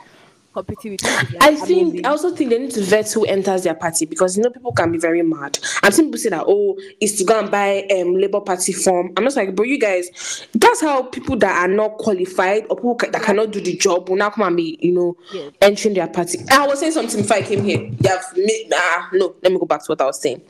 competing 0.53 0.93
with. 0.93 1.05
I 1.41 1.55
think 1.55 1.89
amazing. 1.89 2.07
I 2.07 2.11
also 2.11 2.35
think 2.35 2.51
they 2.51 2.59
need 2.59 2.73
to 2.73 2.83
vet 2.83 3.11
who 3.13 3.25
enters 3.25 3.63
their 3.65 3.75
party 3.75 4.07
because 4.07 4.37
you 4.37 4.43
know 4.43 4.51
people 4.51 4.73
can 4.73 4.93
be 4.93 4.99
very 4.99 5.23
mad. 5.23 5.59
I've 5.83 5.95
seen 5.95 6.07
people 6.07 6.19
say 6.19 6.31
that 6.31 6.45
oh, 6.47 6.77
it's 7.01 7.15
to 7.19 7.25
go 7.25 7.39
and 7.39 7.51
buy 7.51 7.87
um 7.91 8.15
Labour 8.15 8.41
Party 8.41 8.73
form. 8.73 9.13
I'm 9.17 9.25
just 9.25 9.37
like, 9.37 9.55
bro, 9.55 9.65
you 9.65 9.79
guys, 9.79 10.47
that's 10.55 10.81
how 10.81 11.03
people 11.05 11.37
that 11.37 11.57
are 11.57 11.73
not 11.73 11.99
qualified 11.99 12.65
or 12.71 12.77
people 12.77 12.97
that 12.97 13.23
cannot 13.23 13.53
do 13.53 13.61
the 13.61 13.77
job 13.77 14.09
will 14.09 14.17
now 14.17 14.31
come 14.31 14.47
and 14.47 14.57
be, 14.57 14.79
you 14.81 14.93
know, 14.93 15.17
entering 15.61 15.95
their 15.95 16.09
party. 16.09 16.39
I 16.51 16.67
was 16.67 16.81
saying 16.81 16.93
something 16.93 17.23
before 17.23 17.37
I 17.39 17.43
came 17.43 17.65
here. 17.65 17.81
You 17.81 18.09
have 18.09 18.25
made 18.37 18.71
ah 18.75 19.09
no, 19.13 19.35
let 19.43 19.53
me 19.53 19.59
go 19.59 19.67
back 19.67 19.81
to 19.85 19.93
what 19.93 20.01
I 20.01 20.07
was 20.07 20.21
saying. 20.21 20.43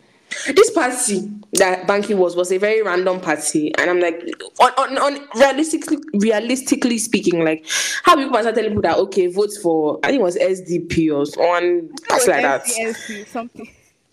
This 0.55 0.71
party 0.71 1.31
that 1.55 1.87
Banky 1.87 2.17
was 2.17 2.37
was 2.37 2.53
a 2.53 2.59
very 2.59 2.83
random 2.83 3.21
party, 3.21 3.75
and 3.77 3.91
I'm 3.91 4.01
like, 4.01 4.23
on, 4.61 4.73
on, 4.79 4.99
on 4.99 5.29
realistically, 5.37 5.99
realistically 6.15 6.99
speaking, 6.99 7.45
like 7.45 7.67
how 8.05 8.17
people 8.17 8.37
are 8.37 8.43
telling 8.43 8.71
people 8.71 8.83
that 8.83 8.97
okay, 8.99 9.27
vote 9.27 9.51
for 9.63 9.99
I 10.05 10.09
think 10.09 10.21
it 10.21 10.25
was 10.25 10.37
SDP 10.37 11.09
or 11.11 11.27
one 11.41 11.89
party 12.09 12.31
like 12.31 12.43
that. 12.43 12.67
Something. 13.29 13.69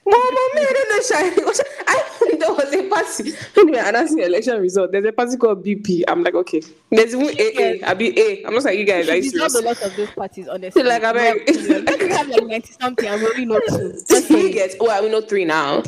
Mama, 0.10 0.40
I 0.56 0.74
don't 0.74 1.46
know. 1.48 1.54
I 1.88 2.18
there 2.40 2.54
was 2.54 2.74
a 2.74 2.90
party. 2.90 3.34
Anyway, 3.58 3.80
announcing 3.84 4.18
the 4.18 4.26
election 4.26 4.62
result. 4.62 4.92
There's 4.92 5.06
a 5.06 5.12
party 5.12 5.38
called 5.38 5.66
BP. 5.66 6.04
I'm 6.08 6.24
like, 6.24 6.36
okay. 6.36 6.62
There's 6.92 7.14
even 7.14 7.28
AA. 7.28 7.88
I 7.88 7.94
be 7.94 8.18
A. 8.20 8.44
I'm 8.46 8.54
just 8.54 8.66
like, 8.66 8.78
you 8.78 8.86
guys, 8.86 9.08
not 9.08 9.52
serious? 9.52 9.56
a 9.56 9.62
lot 9.62 9.82
of 9.82 9.96
those 9.96 10.12
parties, 10.12 10.48
honestly. 10.48 10.84
Like, 10.84 11.04
I 11.04 11.14
beg. 11.14 11.44
If 11.48 12.02
you 12.02 12.10
have 12.10 12.28
like 12.28 12.44
90 12.46 12.74
something, 12.80 13.10
I'm 13.10 13.24
only 13.24 13.46
not 13.46 13.62
two. 13.68 14.04
You 14.30 14.70
well, 14.80 15.04
we 15.04 15.10
know 15.10 15.22
three 15.22 15.46
now. 15.46 15.82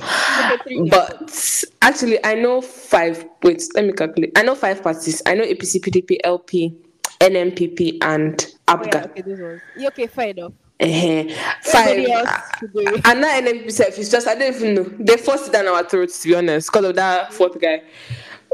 But 0.89 1.63
actually, 1.81 2.23
I 2.25 2.35
know 2.35 2.61
five. 2.61 3.25
Wait, 3.43 3.63
let 3.75 3.85
me 3.85 3.93
calculate. 3.93 4.31
I 4.35 4.43
know 4.43 4.55
five 4.55 4.83
parties. 4.83 5.21
I 5.25 5.35
know 5.35 5.43
APC, 5.43 5.79
PDP, 5.81 6.17
LP, 6.23 6.75
NNPP, 7.19 7.99
and 8.01 8.45
Oh, 8.69 8.79
yeah, 8.85 9.05
okay, 9.05 9.21
ones. 9.23 9.61
Yeah, 9.75 9.87
okay, 9.87 10.07
fair 10.07 10.29
enough. 10.29 10.53
Eh-heh. 10.79 11.35
Five. 11.63 11.87
Everybody 11.87 12.11
else. 12.13 13.01
And 13.05 13.21
now 13.21 13.39
NNPP 13.41 13.71
self 13.71 13.97
is 13.97 14.09
just 14.09 14.27
I 14.27 14.35
don't 14.35 14.55
even 14.55 14.75
know. 14.75 14.83
They 14.99 15.17
forced 15.17 15.47
it 15.47 15.53
down 15.53 15.67
our 15.67 15.83
throats 15.83 16.21
to 16.21 16.29
be 16.29 16.35
honest, 16.35 16.71
because 16.71 16.85
of 16.85 16.95
that 16.95 17.33
fourth 17.33 17.59
guy. 17.59 17.83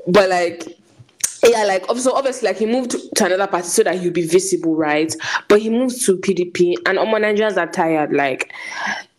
But 0.08 0.30
like 0.30 0.78
yeah, 1.46 1.64
like 1.64 1.86
so 1.98 2.14
obviously 2.14 2.48
like 2.48 2.58
he 2.58 2.66
moved 2.66 2.92
to 2.92 3.26
another 3.26 3.48
party 3.48 3.68
so 3.68 3.84
that 3.84 4.00
he'll 4.00 4.12
be 4.12 4.26
visible, 4.26 4.76
right? 4.76 5.14
But 5.48 5.62
he 5.62 5.70
moved 5.70 6.04
to 6.06 6.18
PDP 6.18 6.76
and 6.86 6.98
Omo 6.98 7.16
Nigerians 7.20 7.58
are 7.58 7.72
tired, 7.72 8.14
like 8.14 8.52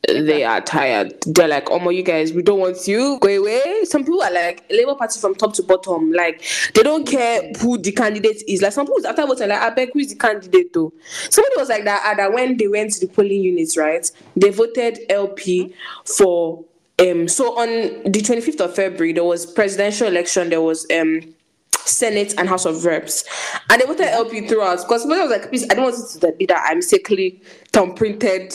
they 0.09 0.45
are 0.45 0.61
tired. 0.61 1.15
They're 1.27 1.49
like, 1.49 1.67
Omo, 1.67 1.95
you 1.95 2.03
guys, 2.03 2.33
we 2.33 2.43
don't 2.43 2.61
want 2.61 2.87
you. 2.87 3.19
Go 3.21 3.29
away. 3.29 3.85
Some 3.85 4.05
people 4.05 4.23
are 4.23 4.33
like 4.33 4.65
Labour 4.71 4.95
Party 4.95 5.19
from 5.21 5.35
top 5.35 5.55
to 5.55 5.63
bottom. 5.63 6.13
Like 6.13 6.45
they 6.75 6.83
don't 6.83 7.07
care 7.07 7.51
who 7.61 7.79
the 7.79 7.93
candidate 7.93 8.43
is. 8.49 8.63
Like 8.63 8.73
some 8.73 8.87
people 8.87 9.07
after 9.07 9.27
voting, 9.27 9.49
like, 9.49 9.61
I 9.61 9.71
beg 9.71 9.93
who 9.93 10.01
is 10.01 10.11
the 10.11 10.17
candidate 10.17 10.73
though. 10.73 10.93
Somebody 11.31 11.55
was 11.57 11.69
like 11.69 11.85
that, 11.85 12.03
ah, 12.05 12.15
that 12.15 12.33
when 12.33 12.57
they 12.57 12.69
went 12.69 12.93
to 12.95 13.07
the 13.07 13.13
polling 13.13 13.43
units, 13.43 13.77
right? 13.77 14.11
They 14.37 14.51
voted 14.51 14.99
LP 15.09 15.75
for 16.05 16.65
um 16.99 17.29
so 17.29 17.59
on 17.59 17.69
the 18.11 18.21
25th 18.23 18.61
of 18.61 18.75
February 18.75 19.13
there 19.13 19.25
was 19.25 19.45
presidential 19.45 20.07
election, 20.07 20.49
there 20.51 20.63
was 20.63 20.87
um 20.91 21.21
Senate 21.89 22.35
and 22.39 22.49
House 22.49 22.65
of 22.65 22.85
Reps. 22.85 23.25
And 23.71 23.81
they 23.81 23.87
voted 23.87 24.07
LP 24.07 24.47
throughout 24.47 24.79
because 24.83 25.03
somebody 25.03 25.23
was 25.23 25.31
like, 25.31 25.49
please, 25.49 25.65
I 25.71 25.75
don't 25.75 25.85
want 25.85 25.97
it 25.97 26.21
to 26.21 26.33
be 26.33 26.47
that 26.47 26.67
I'm 26.69 26.83
sickly, 26.83 27.41
thumb 27.73 27.95
printed 27.95 28.51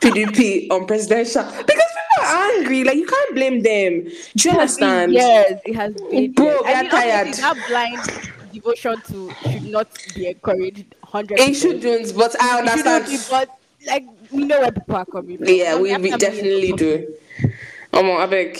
PDP 0.00 0.70
on 0.70 0.86
presidential 0.86 1.44
because 1.44 1.66
people 1.66 2.24
are 2.24 2.50
angry. 2.52 2.84
Like 2.84 2.96
you 2.96 3.06
can't 3.06 3.34
blame 3.34 3.62
them. 3.62 4.10
Do 4.36 4.48
you 4.48 4.50
understand? 4.50 5.12
Yes, 5.12 5.60
it 5.64 5.74
has 5.74 5.94
been. 5.94 6.32
Bro, 6.32 6.46
we 6.46 6.72
are 6.72 6.76
I 6.76 6.88
tired. 6.88 7.34
That 7.34 7.56
blind, 7.68 8.32
devotion 8.52 9.00
to 9.08 9.32
should 9.42 9.64
not 9.64 9.88
be 10.14 10.28
encouraged. 10.28 10.94
Hundred. 11.02 11.38
It 11.38 11.54
shouldn't, 11.54 12.16
but 12.16 12.40
I 12.40 12.58
understand. 12.58 13.06
be, 13.06 13.18
but 13.30 13.48
like 13.86 14.04
we 14.30 14.44
know 14.44 14.60
where 14.60 14.72
people 14.72 14.96
are 14.96 15.06
coming 15.06 15.38
from. 15.38 15.48
Yeah, 15.48 15.78
we, 15.78 15.96
we 15.96 16.10
definitely 16.16 16.72
do. 16.72 17.14
Um, 17.92 18.10
I 18.10 18.26
beg. 18.26 18.58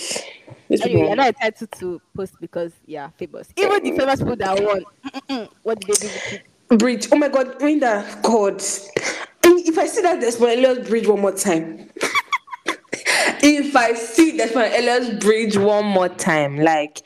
These 0.75 0.83
Anyway, 0.83 1.01
people. 1.01 1.09
you're 1.09 1.17
not 1.17 1.29
entitled 1.29 1.71
to 1.81 2.03
post 2.17 2.35
because 2.41 2.73
yeah, 2.87 3.11
famous. 3.19 3.49
Even 3.57 3.83
the 3.85 3.93
famous 3.93 4.21
people 4.21 4.37
that 4.37 4.63
won, 4.63 4.85
what 5.63 5.79
did 5.79 5.89
they 5.89 5.97
do 5.97 6.11
with 6.11 6.33
it? 6.33 6.43
Bridge. 6.69 7.09
Oh 7.13 7.17
my 7.17 7.29
God, 7.29 7.61
Linda. 7.63 8.07
God. 8.23 8.63
And 9.45 9.61
If 9.67 9.79
I 9.79 9.87
see 9.87 10.03
that 10.03 10.21
Desmond 10.21 10.65
Elliott 10.65 10.89
bridge 10.89 11.07
one 11.09 11.21
more 11.21 11.33
time, 11.33 11.91
if 13.43 13.77
I 13.77 13.95
see 13.95 14.37
Desmond 14.37 14.75
Elliott 14.75 15.21
bridge 15.21 15.57
one 15.59 15.87
more 15.87 16.09
time, 16.11 16.59
like, 16.59 17.03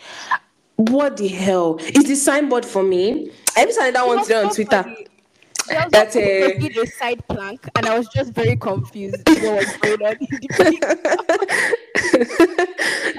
what 0.77 1.17
the 1.19 1.29
hell? 1.29 1.79
Is 1.81 2.05
the 2.07 2.17
signboard 2.17 2.65
for 2.67 2.83
me? 2.85 3.33
I 3.57 3.63
even 3.63 3.75
saw 3.75 3.91
that 3.91 4.07
one 4.07 4.23
today 4.23 4.43
on 4.43 4.51
Twitter. 4.51 4.85
funny. 4.85 5.08
Was 5.71 5.91
That's 5.91 6.17
a- 6.17 6.59
did 6.59 6.77
a 6.79 6.87
side 6.87 7.27
plank, 7.29 7.69
and 7.77 7.87
I 7.87 7.99
was 7.99 8.09
just 8.09 8.33
very 8.33 8.57
confused. 8.57 9.17
what 9.29 9.43
was 9.43 9.77
going 9.79 10.03
on? 10.03 10.17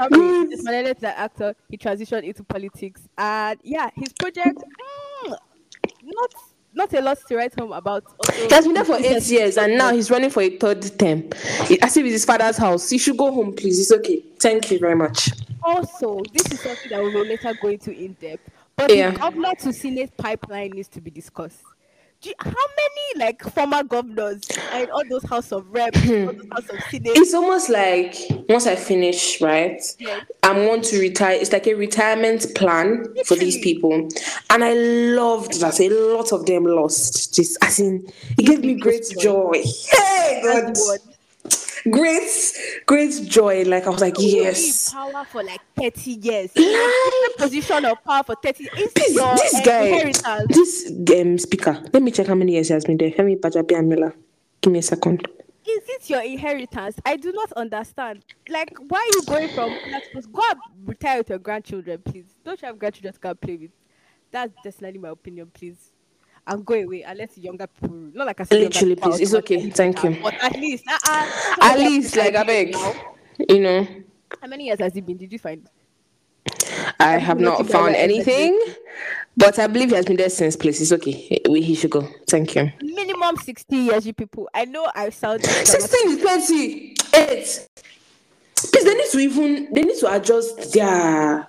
Okay, 0.01 0.45
Desmond 0.49 0.87
is 0.87 1.03
an 1.03 1.13
actor. 1.15 1.55
He 1.69 1.77
transitioned 1.77 2.23
into 2.23 2.43
politics, 2.43 3.01
and 3.17 3.59
yeah, 3.63 3.89
his 3.95 4.13
project, 4.13 4.57
mm, 5.25 5.35
not 6.03 6.33
not 6.73 6.93
a 6.93 7.01
lot 7.01 7.17
to 7.27 7.35
write 7.35 7.53
home 7.59 7.71
about. 7.73 8.03
Also, 8.19 8.47
He 8.47 8.53
has 8.53 8.65
been 8.65 8.73
there 8.75 8.85
for 8.85 8.95
eight 8.97 9.27
years 9.27 9.57
and 9.57 9.77
now 9.77 9.91
he's 9.91 10.09
running 10.11 10.29
for 10.29 10.41
a 10.43 10.49
third 10.57 10.81
term. 10.99 11.23
As 11.81 11.97
if 11.97 12.05
it's 12.05 12.13
his 12.13 12.25
father's 12.25 12.57
house. 12.57 12.89
He 12.91 12.99
should 12.99 13.17
go 13.17 13.33
home, 13.33 13.53
please. 13.55 13.79
It's 13.79 13.91
okay. 13.91 14.23
Thank 14.39 14.69
you 14.71 14.77
very 14.79 14.95
much. 14.95 15.31
Also, 15.63 16.21
this 16.31 16.45
is 16.51 16.59
something 16.61 16.89
that 16.91 17.03
we 17.03 17.13
will 17.13 17.25
later 17.25 17.53
go 17.59 17.69
into 17.69 17.91
in 17.91 18.13
depth. 18.21 18.49
But 18.75 18.95
Yeah. 18.95 19.11
the 19.11 19.17
governor 19.17 19.55
to 19.61 19.73
Senate 19.73 20.15
pipeline 20.15 20.69
needs 20.71 20.87
to 20.89 21.01
be 21.01 21.09
discussed. 21.11 21.63
You- 22.21 22.33
how 22.39 22.49
many 22.51 23.25
like 23.25 23.41
former 23.53 23.81
governors 23.81 24.41
are 24.73 24.83
in 24.83 24.89
all 24.91 25.03
those 25.09 25.23
House 25.23 25.51
of 25.53 25.65
Reps, 25.71 25.97
all 26.09 26.33
those 26.33 26.47
House 26.51 26.69
of 26.69 26.79
Senate? 26.89 27.11
It's 27.15 27.33
almost 27.33 27.69
like 27.69 28.15
once 28.49 28.67
I 28.67 28.75
finish, 28.75 29.39
right? 29.39 29.81
Yeah. 29.99 30.19
I 30.43 30.67
want 30.67 30.83
to 30.85 30.99
retire. 30.99 31.37
It's 31.39 31.53
like 31.53 31.67
a 31.67 31.75
retirement 31.75 32.45
plan 32.55 33.05
for 33.25 33.35
these 33.35 33.59
people. 33.59 34.09
And 34.49 34.63
I 34.63 34.73
loved 34.73 35.59
that 35.61 35.79
a 35.79 35.89
lot 35.89 36.33
of 36.33 36.45
them 36.45 36.65
lost. 36.65 37.33
Just 37.35 37.57
as 37.63 37.79
in 37.79 38.11
it 38.37 38.45
gave 38.45 38.61
me 38.65 38.73
great 38.75 39.05
joy. 39.19 39.63
Hey 39.89 40.41
God. 40.43 40.75
Great, 41.89 42.29
great 42.85 43.13
joy. 43.27 43.63
Like 43.63 43.85
I 43.85 43.89
was 43.89 44.01
like, 44.01 44.17
You 44.19 44.25
will 44.25 44.31
be 44.33 44.37
in 44.39 44.43
yes. 44.45 44.91
power 44.91 45.25
for 45.25 45.43
like 45.43 45.61
30 45.77 46.11
years. 46.11 46.51
Like, 46.55 47.37
Position 47.37 47.85
of 47.85 48.03
power 48.03 48.23
for 48.23 48.35
30 48.43 48.63
years. 48.63 48.93
this, 48.93 49.07
Is 49.09 49.15
your 49.15 49.35
this 49.35 49.61
guy, 49.65 49.81
inheritance? 49.85 50.47
this 50.49 51.21
um, 51.21 51.37
speaker. 51.37 51.81
Let 51.93 52.03
me 52.03 52.11
check 52.11 52.27
how 52.27 52.35
many 52.35 52.53
years 52.53 52.67
he 52.67 52.73
has 52.73 52.85
been 52.85 52.97
there. 52.97 53.11
Femi 53.11 53.39
Gbajabiamila. 53.39 54.13
Give 54.61 54.73
me 54.73 54.79
a 54.79 54.83
second. 54.83 55.27
Is 55.65 55.83
it 55.87 56.09
your 56.09 56.21
inheritance? 56.21 56.95
I 57.05 57.15
do 57.15 57.31
not 57.31 57.51
understand. 57.53 58.25
Like, 58.49 58.75
why 58.87 58.99
are 58.99 59.15
you 59.17 59.23
going 59.25 59.49
from? 59.49 59.69
Go 60.31 60.41
and 60.49 60.59
retire 60.87 61.19
with 61.19 61.29
your 61.29 61.37
grandchildren, 61.39 62.01
please. 62.03 62.25
Don't 62.43 62.59
you 62.61 62.65
have 62.67 62.79
grandchildren 62.79 63.13
to 63.13 63.19
come 63.19 63.37
play 63.37 63.55
with? 63.57 63.71
That's 64.31 64.51
definitely 64.63 64.99
my 64.99 65.09
opinion, 65.09 65.51
please. 65.53 65.91
And 66.49 66.65
go 66.65 66.73
away 66.73 67.03
and 67.03 67.17
let 67.19 67.33
the 67.35 67.41
younger 67.41 67.67
people. 67.67 67.95
Not 68.13 68.25
like 68.25 68.41
I 68.41 68.43
said, 68.43 68.59
Literally, 68.59 68.95
please. 68.95 69.19
It's 69.19 69.33
okay. 69.35 69.69
Thank 69.69 70.03
you. 70.03 70.17
But 70.21 70.33
at 70.41 70.53
least, 70.53 70.83
uh, 70.89 70.97
uh, 71.07 71.55
At 71.61 71.77
least, 71.79 72.15
like 72.15 72.35
I 72.35 72.43
beg. 72.43 72.75
You 73.47 73.59
know. 73.59 73.87
How 74.41 74.47
many 74.47 74.65
years 74.65 74.79
has 74.79 74.95
it 74.95 75.05
been? 75.05 75.17
Did 75.17 75.31
you 75.31 75.37
find? 75.37 75.69
I 76.99 77.17
have 77.19 77.39
not 77.39 77.67
found 77.67 77.95
anything, 77.95 78.59
but 79.37 79.59
I 79.59 79.67
believe 79.67 79.89
he 79.89 79.95
has 79.95 80.05
been 80.05 80.17
there 80.17 80.29
since. 80.29 80.55
Please, 80.55 80.81
it's 80.81 80.91
okay. 80.91 81.39
We- 81.47 81.61
He 81.61 81.75
should 81.75 81.91
go. 81.91 82.07
Thank 82.27 82.55
you. 82.55 82.71
Minimum 82.81 83.37
60 83.37 83.75
years, 83.75 84.07
you 84.07 84.13
people. 84.13 84.49
I 84.53 84.65
know 84.65 84.89
I 84.95 85.09
sound. 85.11 85.45
Sixteen 85.45 86.09
is 86.17 86.21
twenty 86.21 86.95
eight. 87.13 87.67
Please, 88.55 88.83
they 88.83 88.93
need 88.95 89.09
to 89.11 89.19
even 89.19 89.73
they 89.73 89.83
need 89.83 89.99
to 89.99 90.11
adjust 90.13 90.73
their. 90.73 91.47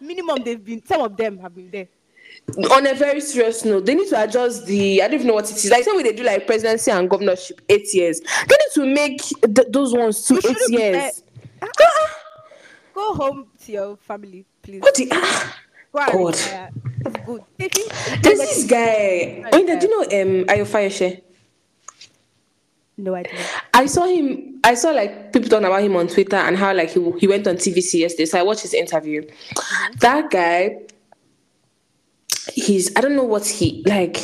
Minimum, 0.00 0.38
they've 0.44 0.62
been. 0.64 0.84
Some 0.86 1.00
of 1.00 1.16
them 1.16 1.38
have 1.38 1.54
been 1.54 1.70
there. 1.70 1.88
On 2.70 2.86
a 2.86 2.94
very 2.94 3.20
serious 3.20 3.64
note, 3.64 3.84
they 3.86 3.94
need 3.96 4.08
to 4.08 4.22
adjust 4.22 4.66
the. 4.66 5.02
I 5.02 5.08
don't 5.08 5.14
even 5.16 5.26
know 5.26 5.34
what 5.34 5.50
it 5.50 5.56
is. 5.56 5.68
Like 5.70 5.84
same 5.84 5.96
way 5.96 6.04
they 6.04 6.12
do 6.12 6.22
like 6.22 6.46
presidency 6.46 6.90
and 6.92 7.10
governorship, 7.10 7.60
eight 7.68 7.92
years. 7.92 8.20
They 8.20 8.56
need 8.56 8.74
to 8.74 8.86
make 8.86 9.20
th- 9.54 9.68
those 9.70 9.92
ones 9.92 10.22
to 10.26 10.36
eight 10.36 10.56
be 10.68 10.76
years. 10.76 11.22
Ah, 11.60 11.68
Go 12.94 13.14
home 13.14 13.46
to 13.64 13.72
your 13.72 13.96
family, 13.96 14.46
please. 14.62 14.80
what 14.80 14.94
the? 14.94 15.10
And 15.12 16.12
God. 16.12 16.38
good. 17.26 17.42
There's 17.58 18.38
this 18.38 18.64
guy. 18.64 19.44
Oh, 19.52 19.66
do 19.66 19.72
you 19.86 19.88
know 19.90 20.02
um 20.22 20.44
Ayo 20.46 20.64
Fayose? 20.66 21.22
No 22.98 23.14
idea. 23.14 23.38
I 23.74 23.86
saw 23.86 24.06
him. 24.06 24.60
I 24.64 24.74
saw 24.74 24.90
like 24.90 25.32
people 25.32 25.48
talking 25.50 25.66
about 25.66 25.82
him 25.82 25.96
on 25.96 26.08
Twitter 26.08 26.36
and 26.36 26.56
how 26.56 26.72
like 26.74 26.90
he 26.90 27.10
he 27.18 27.26
went 27.26 27.46
on 27.46 27.56
TVC 27.56 28.00
yesterday. 28.00 28.24
So 28.24 28.38
I 28.38 28.42
watched 28.42 28.62
his 28.62 28.72
interview. 28.72 29.22
That 30.00 30.30
guy, 30.30 30.78
he's 32.52 32.94
I 32.96 33.00
don't 33.00 33.16
know 33.16 33.24
what 33.24 33.46
he 33.46 33.82
like. 33.86 34.18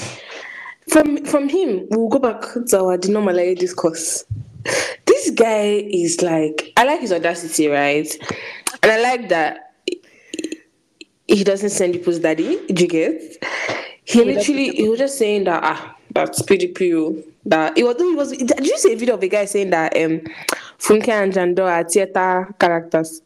From 0.88 1.24
from 1.24 1.48
him, 1.48 1.86
we'll 1.90 2.08
go 2.08 2.18
back 2.18 2.40
to 2.68 2.78
our 2.78 2.98
denormalized 2.98 3.58
discourse. 3.58 4.24
This 5.06 5.30
guy 5.30 5.86
is 5.90 6.22
like 6.22 6.72
I 6.76 6.84
like 6.84 7.00
his 7.00 7.12
audacity, 7.12 7.68
right? 7.68 8.08
And 8.82 8.92
I 8.92 9.00
like 9.00 9.28
that 9.28 9.74
he 11.28 11.44
doesn't 11.44 11.70
send 11.70 11.94
people's 11.94 12.18
daddy. 12.18 12.60
Do 12.66 12.82
you 12.82 12.88
get? 12.88 13.44
He 14.04 14.24
literally 14.24 14.70
he 14.70 14.88
was 14.88 14.98
just 14.98 15.18
saying 15.18 15.44
that 15.44 15.62
ah 15.62 15.96
that's 16.14 16.42
PDP. 16.42 17.24
That 17.46 17.76
it 17.78 17.84
was 17.84 17.96
it 17.98 18.16
was 18.16 18.32
did 18.32 18.66
you 18.66 18.78
see 18.78 18.92
a 18.92 18.96
video 18.96 19.14
of 19.14 19.22
a 19.22 19.28
guy 19.28 19.44
saying 19.44 19.70
that 19.70 19.96
um 19.96 20.20
Funke 20.78 21.08
and 21.08 21.32
Jandor 21.32 21.70
are 21.70 21.84
theater 21.84 22.54
characters? 22.58 23.22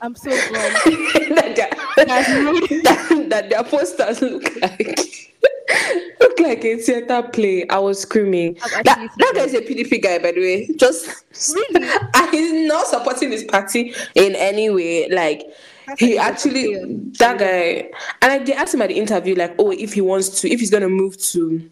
I'm 0.00 0.14
so 0.14 0.30
grown. 0.30 0.52
that, 1.34 1.54
their, 1.56 1.70
that, 2.06 3.26
that 3.28 3.50
their 3.50 3.64
posters 3.64 4.22
look 4.22 4.44
like 4.60 5.34
look 6.20 6.40
like 6.40 6.64
a 6.64 6.76
theater 6.76 7.22
play. 7.32 7.66
I 7.68 7.78
was 7.78 8.00
screaming. 8.00 8.54
That, 8.54 8.84
that 9.16 9.32
guy 9.34 9.44
is 9.44 9.54
a 9.54 9.60
PDP 9.60 10.02
guy, 10.02 10.18
by 10.18 10.32
the 10.32 10.40
way. 10.40 10.68
Just 10.76 11.24
Really? 11.52 11.88
he's 12.30 12.68
not 12.68 12.86
supporting 12.86 13.30
his 13.32 13.44
party 13.44 13.94
in 14.14 14.34
any 14.36 14.70
way. 14.70 15.08
Like 15.08 15.44
That's 15.86 16.00
he 16.00 16.18
actually 16.18 16.74
that 17.18 17.38
guy 17.38 17.90
and 18.22 18.32
like 18.32 18.46
they 18.46 18.54
asked 18.54 18.74
him 18.74 18.82
at 18.82 18.88
the 18.88 18.98
interview, 18.98 19.34
like, 19.34 19.54
oh, 19.58 19.70
if 19.70 19.94
he 19.94 20.00
wants 20.00 20.40
to, 20.40 20.50
if 20.50 20.60
he's 20.60 20.70
gonna 20.70 20.88
move 20.88 21.18
to 21.32 21.68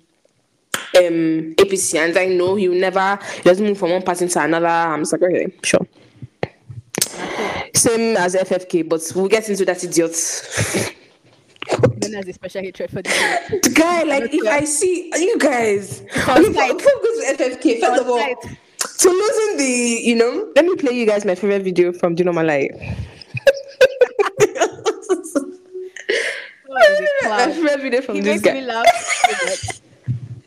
um 0.97 1.55
APC, 1.57 1.99
and 1.99 2.17
I 2.17 2.27
know 2.27 2.55
he 2.55 2.69
will 2.69 2.79
never 2.79 3.19
he 3.37 3.43
doesn't 3.43 3.65
move 3.65 3.79
from 3.79 3.91
one 3.91 4.03
party 4.03 4.29
to 4.29 4.43
another. 4.43 4.67
I'm 4.67 5.01
just 5.03 5.13
like, 5.13 5.23
okay, 5.23 5.53
sure. 5.63 5.87
Same 7.87 8.17
as 8.17 8.35
FFK, 8.35 8.89
but 8.89 9.01
we'll 9.15 9.29
get 9.29 9.49
into 9.49 9.65
that 9.65 9.85
idiot. 9.85 10.11
Ben 12.01 12.13
has 12.15 12.27
a 12.27 12.33
special 12.33 12.63
hatred 12.63 12.91
for 12.91 13.01
this. 13.01 13.15
The 13.63 13.73
guy, 13.75 14.03
like, 14.03 14.35
if 14.35 14.47
I 14.47 14.65
see 14.65 15.11
you 15.15 15.39
guys, 15.39 16.01
on 16.29 16.45
okay, 16.45 16.53
site. 16.53 16.77
before 16.79 16.93
we 17.01 17.25
go 17.27 17.37
to 17.37 17.45
FFK, 17.45 17.81
first 17.81 18.03
of 18.03 18.09
all, 18.09 18.37
to 18.99 19.09
losing 19.09 19.57
the, 19.59 20.01
you 20.03 20.17
know, 20.17 20.51
let 20.57 20.65
me 20.65 20.75
play 20.75 20.93
you 20.99 21.07
guys 21.07 21.25
my 21.25 21.37
favorite 21.37 21.63
video 21.63 21.93
from 21.93 22.15
Do 22.17 22.23
You 22.23 22.25
Know 22.27 22.33
My 22.33 22.43
Life. 22.43 22.71
Oh, 26.69 27.19
my 27.25 27.53
favorite 27.53 27.81
video 27.83 28.01
from 28.03 28.17
He 28.17 28.21
this 28.23 28.43
makes 28.43 28.43
guy. 28.43 28.55
me 28.55 28.63
laugh. 28.63 29.73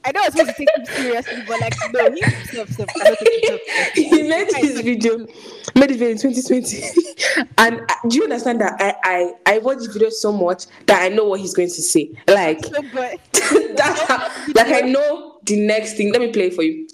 I 0.06 0.12
know 0.12 0.22
I 0.22 0.26
was 0.26 0.34
supposed 0.34 0.58
to 0.58 0.66
take 0.66 0.70
him 0.78 0.86
seriously, 0.86 1.44
but 1.48 1.60
like, 1.62 1.74
no, 1.94 2.12
he 2.12 2.22
himself, 2.22 2.70
self, 2.70 2.90
himself 2.92 3.20
he 3.94 4.24
made 4.24 4.48
his 4.56 4.82
video 4.82 5.28
made 5.76 5.92
it 5.92 5.98
video 5.98 6.10
in 6.10 6.18
2020 6.18 7.48
and 7.58 7.82
uh, 7.82 7.96
do 8.08 8.18
you 8.18 8.24
understand 8.24 8.60
that 8.60 8.76
I, 8.80 8.96
I 9.04 9.34
i 9.56 9.58
watch 9.60 9.80
the 9.80 9.92
video 9.92 10.10
so 10.10 10.32
much 10.32 10.66
that 10.88 11.02
i 11.04 11.10
know 11.10 11.26
what 11.26 11.40
he's 11.40 11.54
going 11.54 11.68
to 11.70 11.82
say 11.82 12.12
like 12.28 12.66
So 12.74 12.82
good. 12.82 13.78
that's 13.78 14.02
how, 14.02 14.30
like 14.56 14.68
i 14.68 14.82
know 14.82 15.40
the 15.44 15.60
next 15.60 15.94
thing 15.94 16.12
let 16.12 16.22
me 16.22 16.32
play 16.32 16.48
it 16.48 16.56
for 16.56 16.64
you 16.64 16.88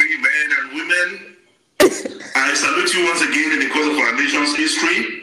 free 0.00 0.16
men 0.16 0.48
and 0.58 0.72
women. 0.72 1.36
I 2.36 2.54
salute 2.54 2.94
you 2.94 3.04
once 3.06 3.22
again 3.22 3.52
in 3.52 3.58
the 3.60 3.70
course 3.70 3.86
of 3.86 3.98
our 3.98 4.16
nation's 4.16 4.56
history. 4.56 5.19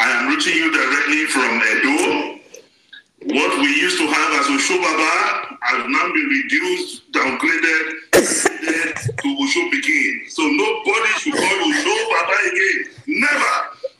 I 0.00 0.10
am 0.10 0.28
reaching 0.28 0.54
you 0.54 0.70
directly 0.72 1.24
from 1.26 1.60
Edo. 1.60 2.38
What 3.34 3.58
we 3.60 3.68
used 3.80 3.98
to 3.98 4.06
have 4.06 4.40
as 4.40 4.46
Oshobaba 4.46 5.56
has 5.62 5.84
now 5.88 6.12
been 6.12 6.28
reduced, 6.28 7.10
downgraded, 7.12 7.86
to 9.16 9.36
Osho 9.40 9.70
Begin. 9.70 10.22
So 10.28 10.42
nobody 10.42 11.08
should 11.18 11.34
call 11.34 11.72
Oshobaba 11.72 12.36
again. 12.52 12.94
Never. 13.06 13.54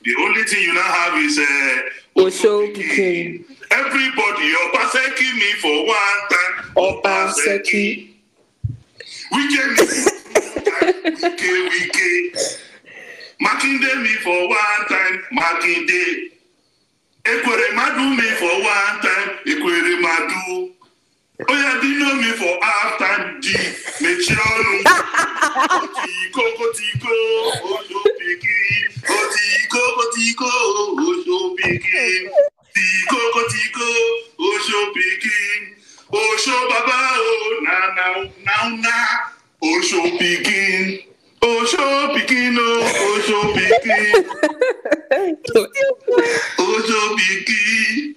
The 0.05 0.15
only 0.21 0.45
thing 0.45 0.63
you 0.63 0.75
now 0.75 0.83
have 0.83 1.19
is 1.25 1.39
uh, 1.39 2.21
Osho 2.21 2.67
Pikin. 2.69 3.45
Everybody, 3.71 4.53
Opaseki 4.67 5.35
me 5.35 5.53
for 5.55 5.87
one 5.87 6.21
time. 6.31 6.55
Obaseki. 6.77 8.15
Wike 9.33 9.67
me. 9.73 9.87
Wike, 11.21 11.69
wike. 11.71 12.66
Makinde 13.41 14.03
me 14.03 14.15
for 14.25 14.49
one 14.49 14.83
time, 14.89 15.17
Makinde. 15.33 16.33
Ekwere 17.25 17.75
madu 17.75 18.05
me 18.17 18.29
for 18.41 18.55
one 18.63 19.01
time, 19.03 19.31
Ekwere 19.47 20.01
madu. 20.01 20.73
Oya 21.51 21.81
dino 21.83 22.15
me 22.15 22.31
for 22.41 22.59
half 22.65 22.99
time, 22.99 23.41
di 23.41 23.53
mechie 24.01 24.37
ọnụ. 24.37 24.77
Otiko 25.77 26.43
kotiko, 26.59 27.13
ojo 27.73 28.01
pikin. 28.19 28.89
Otiko 29.17 29.81
kotiko, 29.97 30.51
ojo 31.07 31.39
pikin. 31.57 32.23
Tiko 32.75 33.21
kotiko, 33.35 33.89
ojo 34.49 34.81
pikin. 34.95 35.61
Osho 36.13 36.57
baba 36.71 36.99
o 37.19 37.61
na 37.67 37.77
na 37.97 38.07
na 38.47 38.57
na. 38.85 38.97
Osho 39.61 40.01
pikin. 40.19 41.05
Osho 41.43 42.15
pikin 42.15 42.57
o, 42.59 42.69
Osho 43.09 43.39
pikin. 43.55 44.25
Osho 46.59 47.01
pikin. 47.17 48.15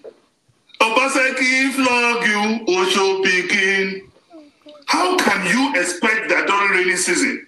Obaseki 0.81 1.71
flog 1.73 2.25
you, 2.25 2.65
Osho 2.75 3.21
pikin. 3.23 4.01
How 4.85 5.17
can 5.17 5.45
you 5.45 5.79
expect 5.79 6.29
that 6.29 6.47
during 6.47 6.71
rainy 6.71 6.95
season, 6.97 7.45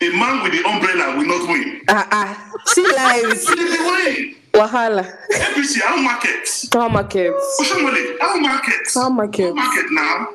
a 0.00 0.10
man 0.10 0.42
with 0.42 0.52
the 0.52 0.68
umbrella 0.68 1.16
will 1.16 1.26
not 1.26 1.48
win? 1.48 1.80
Ah 1.88 2.06
ah. 2.10 2.50
See 2.66 2.82
lives. 2.82 3.48
He 3.48 3.54
will 3.54 3.92
win. 3.92 4.34
Wahala. 4.52 5.04
APC, 5.32 5.80
how 5.80 5.96
market? 5.96 6.48
How 6.72 6.88
markets? 6.88 7.60
Oshomole, 7.60 8.18
how 8.20 8.38
market? 8.38 8.74
How 8.92 9.08
market? 9.08 9.54
market 9.54 9.86
now? 9.90 10.28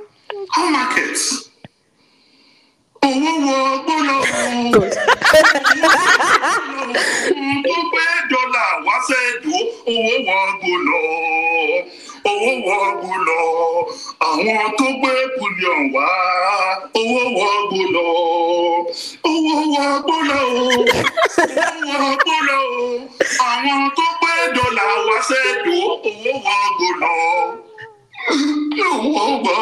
How 0.51 0.69
market? 0.71 1.17
Owó 3.05 3.31
wọ 3.47 3.57
gbọ́dọ̀ 3.85 4.19
Good. 4.73 4.93
tó 7.65 7.75
pé 7.91 8.05
dọ́là 8.31 8.65
wá 8.85 8.95
dùn 9.43 9.63
owó 9.91 10.13
wọ 10.27 10.37
gbọ́dọ̀ 10.59 11.01
owó 12.29 12.51
wọ 12.67 12.77
gbọ́dọ̀ 13.01 13.43
àwọn 14.27 14.61
tó 14.77 14.85
gbé 14.99 15.11
bullion 15.37 15.79
wá 15.95 16.07
owó 16.99 17.21
wọ 17.37 17.49
gbọ́dọ̀ 17.69 18.09
owó 19.31 19.55
wọ 19.73 19.85
gbọ́dọ̀ 20.05 20.41
owó 20.53 20.77
wọ 21.89 22.09
gbọ́dọ̀ 22.23 22.63
àwọn 23.51 23.79
tó 23.97 24.05
gbé 24.19 24.33
dọ́là 24.55 24.85
wá 25.07 25.17
dùn 25.65 25.85
owó 26.09 26.31
wọ 26.45 26.55
gbọ́dọ̀ 26.77 27.15
owó 28.89 29.23
wọ 29.45 29.55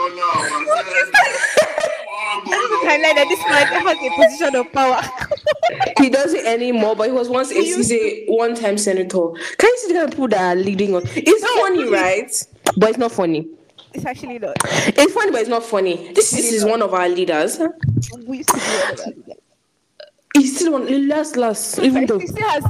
gbọ́dọ̀. 0.00 1.50
I 2.90 2.96
like 2.96 3.14
that 3.16 3.28
this 3.28 3.38
man 3.48 3.66
has 3.86 3.98
a 3.98 4.10
position 4.16 4.54
of 4.56 4.72
power. 4.72 5.00
He 6.00 6.10
doesn't 6.10 6.44
anymore, 6.46 6.96
but 6.96 7.06
he 7.06 7.12
was 7.12 7.28
once 7.28 7.50
a, 7.52 7.54
he's 7.54 7.92
a 7.92 8.26
one-time 8.26 8.76
senator. 8.78 9.28
Can 9.58 9.70
you 9.70 9.78
see 9.78 9.92
the 9.92 10.08
people 10.08 10.28
that 10.28 10.40
are 10.40 10.56
leading 10.60 10.96
us? 10.96 11.04
It's 11.14 11.44
funny, 11.60 11.88
right? 11.88 12.46
But 12.76 12.90
it's 12.90 12.98
not 12.98 13.12
funny. 13.12 13.48
It's 13.94 14.04
actually 14.04 14.38
not. 14.38 14.56
It's 14.64 15.12
funny, 15.12 15.30
but 15.30 15.40
it's 15.40 15.48
not 15.50 15.62
funny. 15.62 16.12
This, 16.14 16.30
this 16.32 16.52
is 16.52 16.64
one 16.64 16.82
of 16.82 16.92
our 16.94 17.08
leaders. 17.08 17.58
We 18.26 18.38
used 18.38 18.48
to 18.50 18.56
do 18.56 18.62
all 18.62 18.90
of 18.92 18.96
that. 18.98 19.36
He's 20.36 20.56
still 20.56 20.72
one 20.72 21.08
last 21.08 21.36
last, 21.36 21.78
even 21.78 22.06
though 22.06 22.18
He 22.18 22.26
still 22.26 22.48
has. 22.48 22.64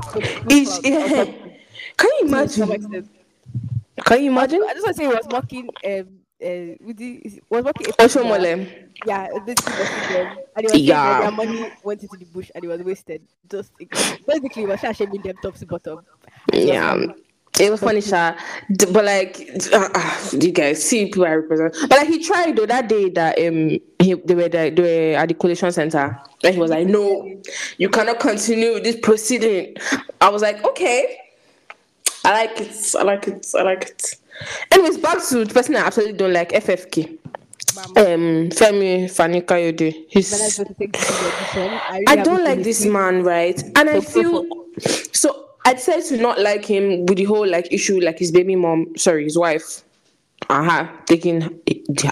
he's, 0.49 0.81
yeah. 0.85 1.25
Can 1.97 2.11
you 2.21 2.27
imagine? 2.27 3.09
Can 4.05 4.25
you 4.25 4.31
imagine? 4.31 4.63
I 4.67 4.73
just 4.75 4.85
want 4.85 4.97
to 4.97 5.03
say 5.03 5.03
he 5.03 5.09
was 5.09 5.27
mocking 5.31 5.69
um 5.87 6.20
uh 6.43 6.77
with 6.81 6.97
the 6.97 7.41
was 7.49 7.65
mocking 7.65 7.89
Oshiomhole. 7.99 8.69
Yeah, 9.07 9.29
basically 9.45 9.73
them. 10.09 10.39
And 10.57 10.67
was 10.67 10.81
Yeah. 10.81 11.21
their 11.21 11.31
money 11.31 11.71
went 11.83 12.03
into 12.03 12.17
the 12.17 12.25
bush 12.27 12.51
and 12.55 12.65
it 12.65 12.69
was 12.69 12.83
wasted. 12.83 13.23
Just 13.51 13.73
basically 13.79 14.63
he 14.63 14.67
was 14.67 14.81
shaming 14.81 15.23
them 15.23 15.37
top 15.43 15.55
to 15.57 15.67
bottom. 15.67 16.01
It 16.53 16.69
Yeah. 16.69 16.97
It 17.59 17.71
was 17.71 17.81
funny, 17.81 18.01
Sha. 18.01 18.37
But 18.91 19.05
like, 19.05 19.39
uh, 19.73 19.89
uh, 19.95 20.29
you 20.33 20.51
guys 20.53 20.83
see 20.83 21.07
people 21.07 21.27
I 21.27 21.35
represent. 21.35 21.77
But 21.89 21.99
like, 21.99 22.09
he 22.09 22.25
tried 22.25 22.57
though 22.57 22.65
that 22.65 22.89
day 22.89 23.11
that 23.11 23.39
um 23.39 23.71
he 23.99 24.15
they 24.15 24.35
were 24.35 24.49
the, 24.49 24.73
they 24.75 25.13
were 25.13 25.19
at 25.19 25.29
the 25.29 25.35
collation 25.35 25.71
center. 25.73 26.19
And 26.43 26.55
he 26.55 26.61
was 26.61 26.71
like, 26.71 26.87
"No, 26.87 27.39
you 27.77 27.91
cannot 27.91 28.19
continue 28.21 28.75
with 28.75 28.85
this 28.85 28.97
proceeding." 28.97 29.77
I 30.23 30.31
was 30.31 30.41
like, 30.41 30.65
"Okay, 30.65 31.19
I 32.25 32.33
like 32.33 32.61
it. 32.61 32.95
I 32.97 33.03
like 33.03 33.29
it. 33.29 33.47
I 33.59 33.63
like 33.63 33.83
it." 33.83 34.15
Anyways, 34.71 34.99
back 34.99 35.19
to 35.29 35.45
the 35.45 35.53
person 35.53 35.77
I 35.77 35.81
absolutely 35.81 36.17
don't 36.17 36.33
like, 36.33 36.51
FFK. 36.51 37.19
Um, 37.97 38.51
Femi 38.51 39.11
Fani 39.11 39.43
Kayode. 39.43 39.95
I 39.95 40.05
He's 40.09 40.57
go 40.59 40.65
to 40.65 40.75
take 40.75 40.93
this 40.93 41.11
audition, 41.11 41.71
I, 41.73 42.05
I 42.09 42.17
don't 42.17 42.45
like 42.45 42.63
this 42.63 42.85
man, 42.85 43.23
right? 43.23 43.63
And 43.77 43.89
I 43.89 44.01
feel 44.01 44.45
so. 45.13 45.47
I 45.65 45.75
decided 45.75 46.07
to 46.07 46.17
not 46.17 46.41
like 46.41 46.65
him 46.65 47.07
with 47.07 47.19
the 47.19 47.25
whole 47.25 47.47
like 47.47 47.73
issue, 47.73 48.01
like 48.01 48.19
his 48.19 48.33
baby 48.33 48.57
mom, 48.57 48.97
sorry, 48.97 49.25
his 49.25 49.39
wife, 49.39 49.83
uh-huh, 50.49 50.89
taking 51.07 51.43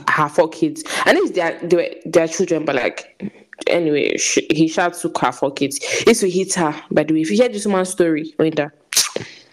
her 0.08 0.28
four 0.28 0.48
kids. 0.48 0.84
I 1.04 1.12
know 1.12 1.22
it's 1.22 1.32
their 1.32 1.58
their, 1.60 1.88
their 2.04 2.28
children, 2.28 2.64
but 2.64 2.76
like 2.76 3.32
anyway, 3.66 4.16
he 4.18 4.68
shot 4.68 4.94
took 4.94 5.18
her 5.18 5.32
four 5.32 5.50
kids. 5.52 5.78
It's 6.06 6.20
to 6.20 6.30
hit 6.30 6.54
her. 6.54 6.74
By 6.90 7.04
the 7.04 7.14
way, 7.14 7.22
if 7.22 7.30
you 7.30 7.36
hear 7.36 7.48
this 7.48 7.66
man's 7.66 7.88
story, 7.90 8.32
Winter, 8.38 8.72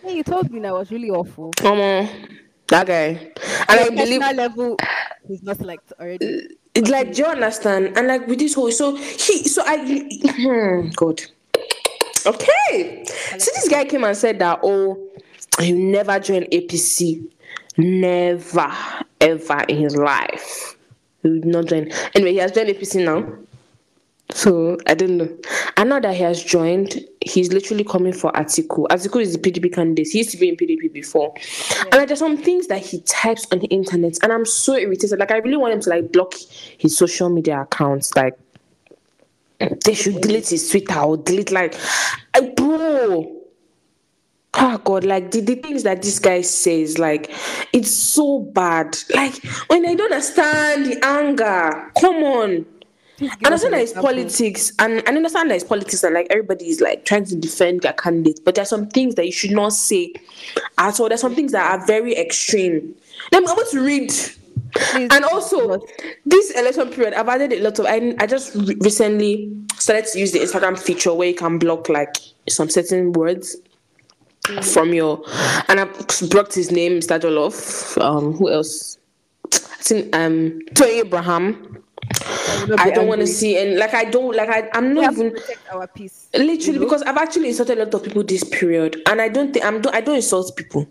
Hey, 0.04 0.18
you 0.18 0.24
told 0.24 0.52
me 0.52 0.60
that 0.60 0.74
was 0.74 0.92
really 0.92 1.10
awful. 1.10 1.52
come 1.54 1.80
on, 1.80 2.08
that 2.68 2.88
guy, 2.88 3.32
and 3.70 3.80
I 3.80 3.90
believe 3.90 4.22
level, 4.36 4.78
he's 5.28 5.44
not 5.44 5.60
liked 5.62 5.94
already. 6.00 6.50
it's 6.74 6.90
like 6.90 7.14
do 7.14 7.24
you 7.24 7.28
understand? 7.28 7.98
And 7.98 8.08
like 8.08 8.28
with 8.28 8.40
this 8.40 8.54
whole 8.54 8.72
so 8.72 8.96
he 8.96 9.48
so 9.48 9.64
i 9.66 9.78
hmm, 9.78 10.90
god. 10.96 11.22
Okay. 12.26 13.06
So 13.06 13.52
this 13.54 13.68
guy 13.70 13.86
came 13.86 14.04
and 14.04 14.18
said 14.18 14.40
that 14.40 14.60
oh 14.64 14.98
he'll 15.60 15.78
never 15.78 16.20
join 16.20 16.44
apc 16.46 17.24
never 17.78 18.72
ever 19.22 19.66
in 19.68 19.78
his 19.78 19.96
life. 19.96 20.76
He 21.24 21.30
would 21.30 21.46
not 21.46 21.66
join. 21.66 21.92
Anyway 22.14 22.32
he 22.32 22.38
has 22.38 22.52
joined 22.52 22.70
apc 22.70 23.04
now. 23.06 23.38
So 24.32 24.78
I 24.88 24.96
don't 24.96 25.18
know. 25.18 25.38
And 25.78 25.90
now 25.90 26.00
that 26.00 26.16
he 26.16 26.24
has 26.24 26.44
joined, 26.44 27.00
he's 27.26 27.52
literally 27.52 27.84
coming 27.84 28.14
for 28.14 28.32
Atiku. 28.34 28.88
Atiku 28.88 29.22
is 29.22 29.34
the 29.34 29.40
PDP 29.40 29.74
candidate. 29.74 30.08
He 30.08 30.20
used 30.20 30.30
to 30.32 30.38
be 30.38 30.48
in 30.48 30.56
PDP 30.56 30.94
before. 30.94 31.34
And 31.82 31.96
like, 31.96 32.08
there's 32.08 32.20
some 32.20 32.38
things 32.38 32.68
that 32.68 32.86
he 32.86 33.02
types 33.02 33.48
on 33.52 33.60
the 33.60 33.68
internet, 33.68 34.18
and 34.24 34.32
I'm 34.32 34.46
so 34.46 34.76
irritated. 34.76 35.20
Like 35.20 35.32
I 35.32 35.38
really 35.38 35.58
want 35.58 35.74
him 35.74 35.82
to 35.82 35.90
like 35.90 36.12
block 36.12 36.34
his 36.78 36.98
social 36.98 37.30
media 37.30 37.62
accounts. 37.62 38.16
Like 38.16 38.38
they 39.84 39.94
should 39.94 40.22
delete 40.22 40.50
his 40.50 40.70
Twitter 40.70 41.00
or 41.00 41.18
delete 41.18 41.52
like, 41.52 41.76
I, 42.34 42.42
bro. 42.56 43.32
Oh 44.58 44.78
God, 44.86 45.04
like 45.04 45.32
the, 45.32 45.42
the 45.42 45.56
things 45.56 45.84
that 45.84 46.02
this 46.02 46.18
guy 46.18 46.40
says, 46.40 46.98
like 46.98 47.30
it's 47.74 47.92
so 47.92 48.40
bad. 48.40 48.98
Like 49.14 49.36
when 49.68 49.86
I 49.86 49.96
don't 49.96 50.14
understand 50.14 50.86
the 50.86 51.06
anger, 51.06 51.92
come 52.00 52.24
on. 52.24 52.66
I 53.22 53.46
understand 53.46 53.74
that 53.74 53.82
it's 53.82 53.94
politics, 53.94 54.74
and 54.80 55.02
I 55.08 55.12
understand 55.12 55.50
that 55.50 55.56
it's 55.56 55.64
politics, 55.64 56.04
and 56.04 56.14
like 56.14 56.28
everybody 56.30 56.68
is 56.68 56.82
like 56.82 57.06
trying 57.06 57.26
to 57.26 57.36
defend 57.36 57.82
their 57.82 57.94
candidate, 57.94 58.42
but 58.44 58.56
there's 58.56 58.70
some 58.70 58.88
things 58.88 59.16
that 59.16 59.26
you 59.26 59.32
should 59.32 59.52
not 59.52 59.74
say 59.74 60.14
at 60.78 61.00
all. 61.00 61.08
There's 61.08 61.22
some 61.22 61.36
things 61.36 61.54
that 61.54 61.72
are 61.80 61.86
very 61.86 62.16
extreme. 62.16 62.94
Then 63.32 63.46
I'm 63.46 63.52
about 63.52 63.70
to 63.72 63.82
read. 63.82 64.12
Please 64.74 65.10
And 65.12 65.24
also, 65.26 65.80
this 66.26 66.52
election 66.52 66.90
period, 66.90 67.14
I've 67.14 67.30
added 67.30 67.54
a 67.54 67.62
lot 67.62 67.80
of. 67.80 67.86
I, 67.86 68.14
I 68.20 68.28
just 68.28 68.54
re- 68.56 68.76
recently 68.82 69.54
started 69.78 70.06
to 70.12 70.20
use 70.20 70.34
the 70.34 70.40
Instagram 70.40 70.78
feature 70.78 71.14
where 71.14 71.30
you 71.30 71.36
can 71.36 71.58
block 71.58 71.88
like 71.88 72.18
some 72.50 72.70
certain 72.70 73.14
words 73.14 73.56
from 74.62 74.94
your. 74.94 75.24
And 75.70 75.80
I've 75.80 76.08
blocked 76.30 76.54
his 76.56 76.72
name, 76.72 77.00
Mr. 77.00 77.20
Jollof. 77.20 78.02
Um, 78.02 78.34
who 78.34 78.52
else? 78.52 78.98
I 79.54 79.58
think 79.88 80.16
um 80.16 80.60
Tony 80.74 81.00
Abraham. 81.00 81.82
Will 82.48 82.68
not 82.68 82.80
I 82.80 82.90
don't 82.92 83.08
want 83.08 83.22
to 83.22 83.28
see 83.28 83.58
and 83.58 83.78
like 83.78 83.94
I 83.94 84.06
don't 84.06 84.36
like 84.36 84.50
I 84.50 84.70
I'm 84.74 84.90
We 84.90 84.94
not 84.94 85.04
have 85.06 85.16
to 85.16 85.26
even 85.26 85.32
protect 85.34 85.60
our 85.72 85.88
peace. 85.88 86.30
literally 86.36 86.80
because 86.80 87.02
I've 87.04 87.18
actually 87.18 87.50
insulted 87.50 87.78
a 87.78 87.86
lot 87.86 87.94
of 87.94 88.04
people 88.04 88.24
this 88.24 88.44
period 88.44 89.02
and 89.08 89.22
I 89.22 89.30
don't 89.30 89.54
think 89.54 89.66
I'm 89.66 89.82
do 89.82 89.90
I 89.92 90.02
don't 90.02 90.16
insult 90.16 90.56
people. 90.56 90.88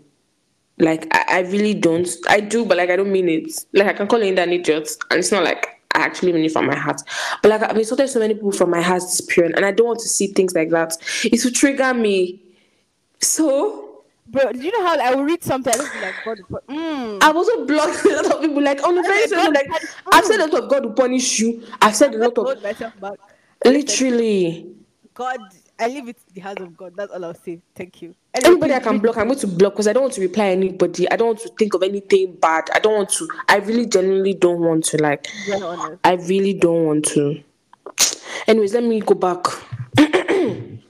Like 0.77 1.07
I, 1.11 1.37
I 1.37 1.39
really 1.41 1.73
don't. 1.73 2.07
I 2.27 2.41
do, 2.41 2.65
but 2.65 2.75
like 2.77 2.89
I 2.89 2.97
don't 2.97 3.11
mean 3.11 3.29
it. 3.29 3.65
Like 3.73 3.87
I 3.87 3.93
can 3.93 4.07
call 4.07 4.19
Linda 4.19 4.41
an 4.43 4.51
idiot, 4.51 4.89
and 5.09 5.19
it's 5.19 5.31
not 5.31 5.45
like 5.45 5.67
I 5.93 5.99
actually 5.99 6.33
mean 6.33 6.43
it 6.43 6.51
from 6.51 6.65
my 6.67 6.75
heart. 6.75 6.99
But 7.41 7.49
like 7.49 7.63
I've 7.63 7.77
insulted 7.77 8.09
so 8.09 8.19
many 8.19 8.33
people 8.33 8.51
from 8.51 8.71
my 8.71 8.81
heart 8.81 9.01
this 9.01 9.21
period, 9.21 9.55
and 9.55 9.65
I 9.65 9.71
don't 9.71 9.87
want 9.87 9.99
to 10.01 10.09
see 10.09 10.27
things 10.27 10.53
like 10.53 10.71
that. 10.71 10.97
It 11.23 11.41
will 11.45 11.51
trigger 11.51 11.93
me. 11.93 12.41
So 13.21 13.84
Bro, 14.27 14.53
do 14.53 14.59
you 14.59 14.71
know 14.71 14.85
how 14.85 14.99
I 14.99 15.13
will 15.13 15.23
read 15.23 15.43
something? 15.43 15.71
I 15.71 15.77
just 15.77 15.93
be 15.93 16.01
like, 16.01 16.15
God, 16.25 16.39
mm. 16.67 17.19
I've 17.21 17.35
also 17.35 17.65
blocked 17.65 18.05
a 18.05 18.15
lot 18.15 18.25
of 18.33 18.41
people. 18.41 18.63
Like 18.63 18.83
on 18.83 18.95
the 18.95 19.01
very 19.03 19.21
like, 19.21 19.29
same 19.29 19.53
like 19.53 19.71
I've 20.11 20.25
said 20.25 20.39
a 20.39 20.47
lot 20.47 20.63
of 20.63 20.69
God 20.69 20.85
will 20.85 20.93
punish 20.93 21.39
you. 21.39 21.63
I've 21.81 21.95
said 21.95 22.15
a 22.15 22.17
lot 22.17 22.37
of 22.37 22.45
hold 22.45 22.63
myself 22.63 22.99
back. 22.99 23.19
literally. 23.63 24.75
God, 25.13 25.39
I 25.79 25.87
leave 25.87 26.09
it 26.09 26.17
to 26.17 26.33
the 26.33 26.41
hands 26.41 26.61
of 26.61 26.75
God. 26.75 26.93
That's 26.95 27.13
all 27.13 27.23
I'll 27.23 27.33
say. 27.33 27.61
Thank 27.73 28.01
you. 28.01 28.15
Anybody 28.33 28.73
I 28.73 28.79
can 28.79 28.99
block, 28.99 29.15
I'm 29.17 29.27
going 29.27 29.39
to 29.39 29.47
block 29.47 29.73
because 29.73 29.87
I 29.87 29.93
don't 29.93 30.03
want 30.03 30.13
to 30.15 30.21
reply 30.21 30.47
anybody. 30.47 31.09
I 31.09 31.15
don't 31.15 31.27
want 31.27 31.39
to 31.39 31.49
think 31.57 31.73
of 31.73 31.83
anything 31.83 32.35
bad. 32.35 32.69
I 32.73 32.79
don't 32.79 32.95
want 32.95 33.09
to. 33.11 33.29
I 33.47 33.57
really 33.57 33.85
genuinely 33.85 34.33
don't 34.33 34.59
want 34.59 34.83
to. 34.85 34.97
Like, 34.97 35.27
I 36.03 36.13
really 36.15 36.53
don't 36.53 36.85
want 36.85 37.05
to. 37.05 37.41
Anyways, 38.47 38.73
let 38.73 38.83
me 38.83 38.99
go 38.99 39.15
back. 39.15 39.45
did, 39.95 40.89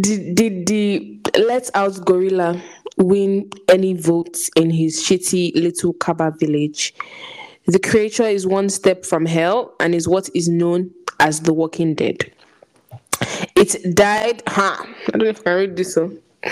did 0.34 0.66
the 0.66 1.19
let 1.36 1.70
out 1.74 2.04
gorilla 2.04 2.60
win 2.96 3.50
any 3.68 3.94
votes 3.94 4.50
in 4.56 4.70
his 4.70 5.02
shitty 5.02 5.54
little 5.54 5.92
Kaba 5.94 6.32
village? 6.38 6.94
The 7.66 7.78
creature 7.78 8.24
is 8.24 8.46
one 8.46 8.68
step 8.68 9.04
from 9.04 9.26
hell 9.26 9.74
and 9.80 9.94
is 9.94 10.08
what 10.08 10.28
is 10.34 10.48
known 10.48 10.90
as 11.20 11.40
the 11.40 11.52
Walking 11.52 11.94
Dead. 11.94 12.32
It 13.54 13.94
died, 13.94 14.42
huh? 14.46 14.76
I 14.80 15.10
don't 15.12 15.22
know 15.22 15.28
if 15.28 15.40
I 15.40 15.42
can 15.42 15.54
read 15.56 15.76
this 15.76 15.96
one. 15.96 16.18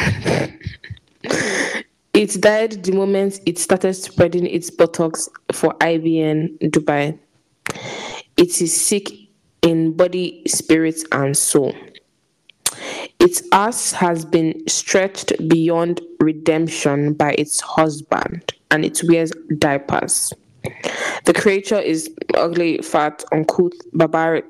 it 2.12 2.40
died 2.40 2.84
the 2.84 2.92
moment 2.92 3.40
it 3.46 3.58
started 3.58 3.94
spreading 3.94 4.46
its 4.46 4.70
buttocks 4.70 5.28
for 5.52 5.72
IBN 5.74 6.58
Dubai. 6.70 7.18
It 8.36 8.60
is 8.60 8.76
sick 8.76 9.10
in 9.62 9.92
body, 9.92 10.42
spirit, 10.46 11.02
and 11.12 11.36
soul. 11.36 11.74
Its 13.28 13.42
ass 13.52 13.92
has 13.92 14.24
been 14.24 14.66
stretched 14.66 15.34
beyond 15.48 16.00
redemption 16.18 17.12
by 17.12 17.32
its 17.32 17.60
husband, 17.60 18.54
and 18.70 18.86
it 18.86 19.02
wears 19.06 19.32
diapers. 19.58 20.32
The 21.26 21.34
creature 21.34 21.78
is 21.78 22.08
ugly, 22.38 22.78
fat, 22.78 23.22
uncouth, 23.30 23.74
barbaric, 23.92 24.46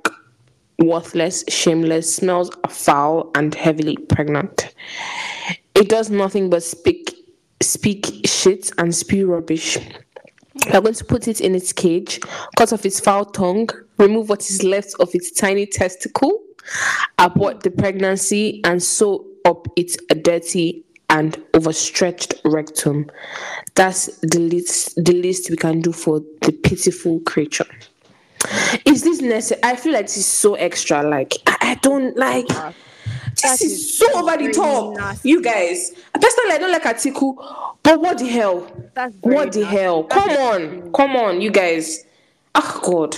worthless, 0.78 1.42
shameless, 1.48 2.14
smells 2.14 2.52
foul, 2.68 3.32
and 3.34 3.52
heavily 3.52 3.96
pregnant. 3.96 4.72
It 5.74 5.88
does 5.88 6.08
nothing 6.08 6.48
but 6.48 6.62
speak 6.62 7.16
speak 7.60 8.06
shit 8.26 8.70
and 8.78 8.94
spew 8.94 9.26
rubbish. 9.26 9.76
We're 10.72 10.82
going 10.82 10.94
to 10.94 11.04
put 11.04 11.26
it 11.26 11.40
in 11.40 11.56
its 11.56 11.72
cage, 11.72 12.20
cut 12.56 12.72
off 12.72 12.86
its 12.86 13.00
foul 13.00 13.24
tongue, 13.24 13.70
remove 13.96 14.28
what 14.28 14.48
is 14.48 14.62
left 14.62 14.94
of 15.00 15.12
its 15.16 15.32
tiny 15.32 15.66
testicle, 15.66 16.44
abort 17.18 17.62
the 17.62 17.70
pregnancy, 17.70 18.60
and 18.64 18.82
sew 18.82 19.24
up 19.44 19.66
its 19.76 19.96
dirty 20.22 20.84
and 21.10 21.42
overstretched 21.54 22.34
rectum. 22.44 23.10
That's 23.74 24.06
the 24.18 24.38
least, 24.38 25.02
the 25.02 25.12
least 25.12 25.48
we 25.50 25.56
can 25.56 25.80
do 25.80 25.92
for 25.92 26.20
the 26.42 26.52
pitiful 26.52 27.20
creature. 27.20 27.66
Is 28.84 29.02
this 29.02 29.20
necessary? 29.20 29.60
I 29.64 29.76
feel 29.76 29.92
like 29.94 30.06
this 30.06 30.16
is 30.18 30.26
so 30.26 30.54
extra. 30.54 31.02
Like, 31.02 31.34
I, 31.46 31.56
I 31.60 31.74
don't 31.76 32.16
like. 32.16 32.46
Ah, 32.50 32.72
this 33.30 33.42
That 33.42 33.54
is 33.62 33.72
is 33.72 33.98
so 33.98 34.06
over 34.14 34.36
the 34.36 34.52
top. 34.52 34.96
nasty. 34.96 35.28
You 35.30 35.42
guys, 35.42 35.92
personally, 36.14 36.52
I 36.52 36.58
don't 36.58 36.72
like 36.72 36.82
Atiku, 36.84 37.34
but 37.82 38.00
what 38.00 38.18
the 38.18 38.26
hell? 38.28 38.60
What 39.22 39.52
the 39.52 39.60
nasty. 39.60 39.62
hell? 39.64 40.02
That's 40.04 40.26
Come 40.26 40.36
on, 40.36 40.92
come 40.92 41.16
on, 41.16 41.40
you 41.40 41.50
guys. 41.50 42.04
Oh 42.54 42.80
God. 42.84 43.16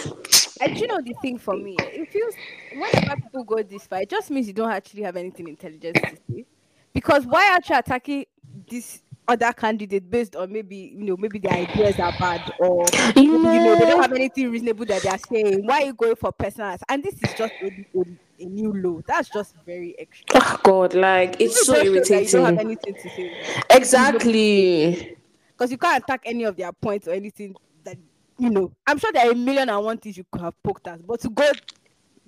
And 0.60 0.78
you 0.78 0.86
know 0.86 1.00
the 1.00 1.14
thing 1.22 1.38
for 1.38 1.56
me, 1.56 1.74
it 1.78 2.10
feels 2.10 2.34
whenever 2.72 3.16
people 3.20 3.44
go 3.44 3.62
this 3.62 3.86
far, 3.86 4.02
it 4.02 4.08
just 4.10 4.30
means 4.30 4.46
you 4.46 4.52
don't 4.52 4.70
actually 4.70 5.02
have 5.02 5.16
anything 5.16 5.48
intelligent 5.48 5.96
to 5.96 6.16
say. 6.30 6.46
Because 6.92 7.26
why 7.26 7.50
are 7.52 7.60
you 7.68 7.78
attacking 7.78 8.26
this 8.68 9.02
other 9.28 9.52
candidate 9.52 10.10
based 10.10 10.34
on 10.34 10.52
maybe 10.52 10.92
you 10.96 11.04
know 11.04 11.16
maybe 11.16 11.38
their 11.38 11.52
ideas 11.52 12.00
are 12.00 12.12
bad 12.18 12.52
or 12.58 12.84
You 13.14 13.22
you 13.22 13.38
know 13.42 13.76
they 13.78 13.84
don't 13.86 14.02
have 14.02 14.12
anything 14.12 14.50
reasonable 14.50 14.84
that 14.86 15.02
they 15.02 15.08
are 15.08 15.18
saying. 15.18 15.64
Why 15.66 15.82
are 15.82 15.86
you 15.86 15.94
going 15.94 16.16
for 16.16 16.32
personal? 16.32 16.76
And 16.88 17.02
this 17.02 17.14
is 17.22 17.34
just 17.34 17.52
a, 17.62 17.66
a, 17.66 18.00
a 18.40 18.44
new 18.46 18.72
law. 18.72 19.00
That's 19.06 19.28
just 19.28 19.54
very 19.64 19.96
extra. 20.00 20.26
Oh 20.34 20.60
God, 20.64 20.94
like 20.94 21.40
it's 21.40 21.60
It 21.60 21.64
so 21.64 21.74
just 21.74 22.08
shows 22.08 22.32
You 22.34 22.40
don't 22.40 22.44
have 22.56 22.58
irritating. 22.58 22.58
anything 22.58 22.94
to 22.94 23.08
say 23.10 23.32
Exactly. 23.70 25.16
because 25.52 25.70
you 25.70 25.78
can't 25.78 26.02
attack 26.02 26.22
any 26.24 26.44
of 26.44 26.56
their 26.56 26.72
points 26.72 27.06
or 27.06 27.12
anything 27.12 27.54
that 27.84 27.96
you 28.38 28.50
know. 28.50 28.72
I'm 28.86 28.98
sure 28.98 29.12
there 29.12 29.28
are 29.28 29.32
a 29.32 29.36
million 29.36 29.68
and 29.68 29.84
one 29.84 29.98
things 29.98 30.16
you 30.16 30.24
could 30.32 30.40
have 30.42 30.60
poked 30.62 30.88
at, 30.88 31.06
but 31.06 31.20
to 31.20 31.30
go, 31.30 31.48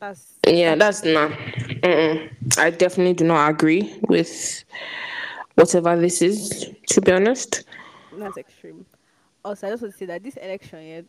that's 0.03 0.35
Yeah, 0.49 0.75
that's 0.75 1.05
not. 1.05 1.31
Mm-mm. 1.31 2.59
I 2.59 2.71
definitely 2.71 3.15
do 3.15 3.25
not 3.25 3.49
agree 3.49 3.97
with 4.09 4.65
whatever 5.55 5.97
this 5.97 6.21
is. 6.21 6.71
To 6.89 7.01
be 7.01 7.13
honest. 7.13 7.63
That's 8.19 8.37
extreme. 8.37 8.85
Also, 9.45 9.69
I 9.69 9.71
just 9.71 9.83
want 9.83 9.95
to 9.95 9.99
say 9.99 10.07
that 10.07 10.23
this 10.23 10.37
election, 10.37 10.85
yeah, 10.85 11.01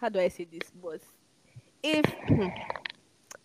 how 0.00 0.08
do 0.08 0.20
I 0.20 0.28
say 0.28 0.44
this? 0.44 0.70
But 0.80 1.00
if 1.82 2.04
hmm, 2.28 2.46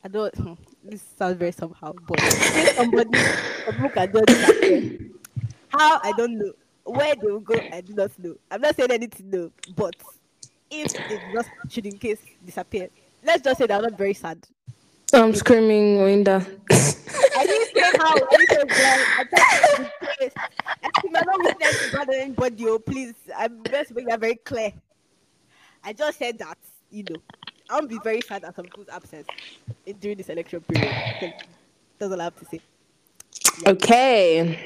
I 0.04 0.08
don't, 0.08 0.36
hmm, 0.36 0.54
this 0.84 1.04
sounds 1.18 1.38
very 1.38 1.52
somehow, 1.52 1.94
but 2.08 2.20
if 2.22 2.76
somebody, 2.76 3.10
can 3.10 4.12
just 4.14 4.26
disappear. 4.28 4.82
How 5.70 6.00
I 6.04 6.14
don't 6.16 6.38
know 6.38 6.52
where 6.84 7.16
they 7.16 7.28
will 7.28 7.40
go. 7.40 7.60
I 7.72 7.82
do 7.82 7.94
not 7.94 8.12
know. 8.20 8.36
I'm 8.52 8.62
not 8.62 8.76
saying 8.76 8.92
anything 8.92 9.32
no, 9.32 9.52
but 9.76 9.96
if 10.70 10.92
they 11.08 11.20
just 11.34 11.50
should 11.70 11.86
in 11.88 11.98
case 11.98 12.20
disappear, 12.46 12.90
let's 13.24 13.42
just 13.42 13.58
say 13.58 13.66
they're 13.66 13.82
not 13.82 13.98
very 13.98 14.14
sad. 14.14 14.38
I'm 15.14 15.36
screaming, 15.36 16.02
Winda. 16.04 16.46
I 16.70 17.46
didn't 17.46 17.76
say 17.76 17.98
how. 17.98 18.14
I 18.14 18.38
didn't 18.38 18.50
say 18.50 18.84
where. 18.84 19.06
I 19.18 19.24
just 19.30 19.78
the 19.78 20.08
place. 20.18 20.34
I 21.16 21.24
don't 21.24 21.44
witness 21.44 21.90
to 21.90 21.98
bother 21.98 22.14
anybody, 22.14 22.68
oh, 22.68 22.80
please, 22.80 23.14
I'm 23.36 23.64
just 23.64 23.94
make 23.94 24.08
that 24.08 24.20
very 24.20 24.36
clear. 24.36 24.74
I 25.84 25.94
just 25.94 26.20
said 26.20 26.38
that, 26.40 26.58
you 26.90 27.04
know, 27.10 27.16
I 27.70 27.76
won't 27.76 27.90
be 27.90 28.00
very 28.04 28.22
sad 28.22 28.44
at 28.44 28.56
some 28.56 28.66
people's 28.66 28.90
absence 28.90 29.28
during 30.00 30.18
this 30.18 30.30
election 30.30 30.62
period. 30.62 31.34
That's 31.98 32.12
all 32.12 32.22
I 32.22 32.26
have 32.26 32.36
to 32.38 32.46
say. 32.46 32.62
Okay. 33.68 34.60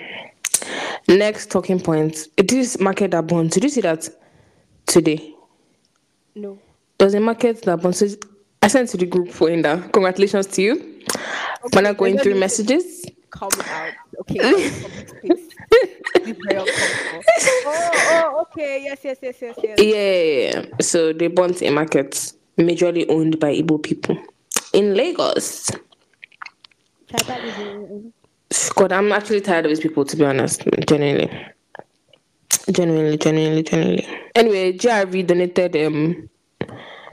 Next 1.07 1.51
talking 1.51 1.79
point. 1.79 2.27
It 2.37 2.51
is 2.51 2.79
market 2.79 3.11
that 3.11 3.27
bond. 3.27 3.51
Did 3.51 3.63
you 3.63 3.69
see 3.69 3.81
that 3.81 4.09
today? 4.85 5.33
No. 6.33 6.59
Does 6.97 7.13
the 7.13 7.19
market 7.19 7.61
that 7.63 7.81
bond. 7.81 7.95
I 8.65 8.67
sent 8.67 8.89
to 8.89 8.97
the 8.97 9.05
group 9.05 9.29
for 9.29 9.47
Inda. 9.47 9.91
Congratulations 9.91 10.47
to 10.47 10.61
you. 10.63 11.01
We're 11.71 11.81
not 11.81 11.97
going 11.97 12.17
through 12.17 12.39
messages. 12.39 13.05
Come 13.29 13.51
out. 13.63 13.93
Okay. 14.21 14.39
public 14.81 15.07
space. 15.07 15.49
It's 16.15 16.39
very 16.43 16.59
uncomfortable. 16.61 17.23
Oh, 17.67 17.91
oh, 17.93 18.41
okay. 18.41 18.83
Yes, 18.83 19.01
yes, 19.03 19.19
yes, 19.21 19.35
yes, 19.39 19.55
yes. 19.61 19.79
Yeah. 19.79 20.65
So 20.81 21.13
they 21.13 21.27
bought 21.27 21.61
a 21.61 21.69
market 21.69 22.33
majorly 22.57 23.05
owned 23.07 23.39
by 23.39 23.53
Igbo 23.55 23.83
people 23.83 24.17
in 24.73 24.95
Lagos. 24.95 25.69
God, 28.73 28.91
I'm 28.91 29.11
actually 29.11 29.41
tired 29.41 29.65
of 29.65 29.69
these 29.69 29.79
people, 29.79 30.05
to 30.05 30.15
be 30.17 30.25
honest. 30.25 30.63
Genuinely. 30.87 31.29
Genuinely, 32.71 33.17
genuinely, 33.19 33.61
genuinely. 33.61 34.07
Anyway, 34.33 34.73
GRV 34.73 35.27
donated 35.27 35.75
um 35.75 36.27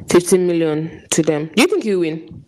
15 0.08 0.46
million 0.46 1.06
to 1.10 1.22
them. 1.22 1.46
Do 1.54 1.62
you 1.62 1.68
think 1.68 1.84
you 1.84 2.00
win? 2.00 2.44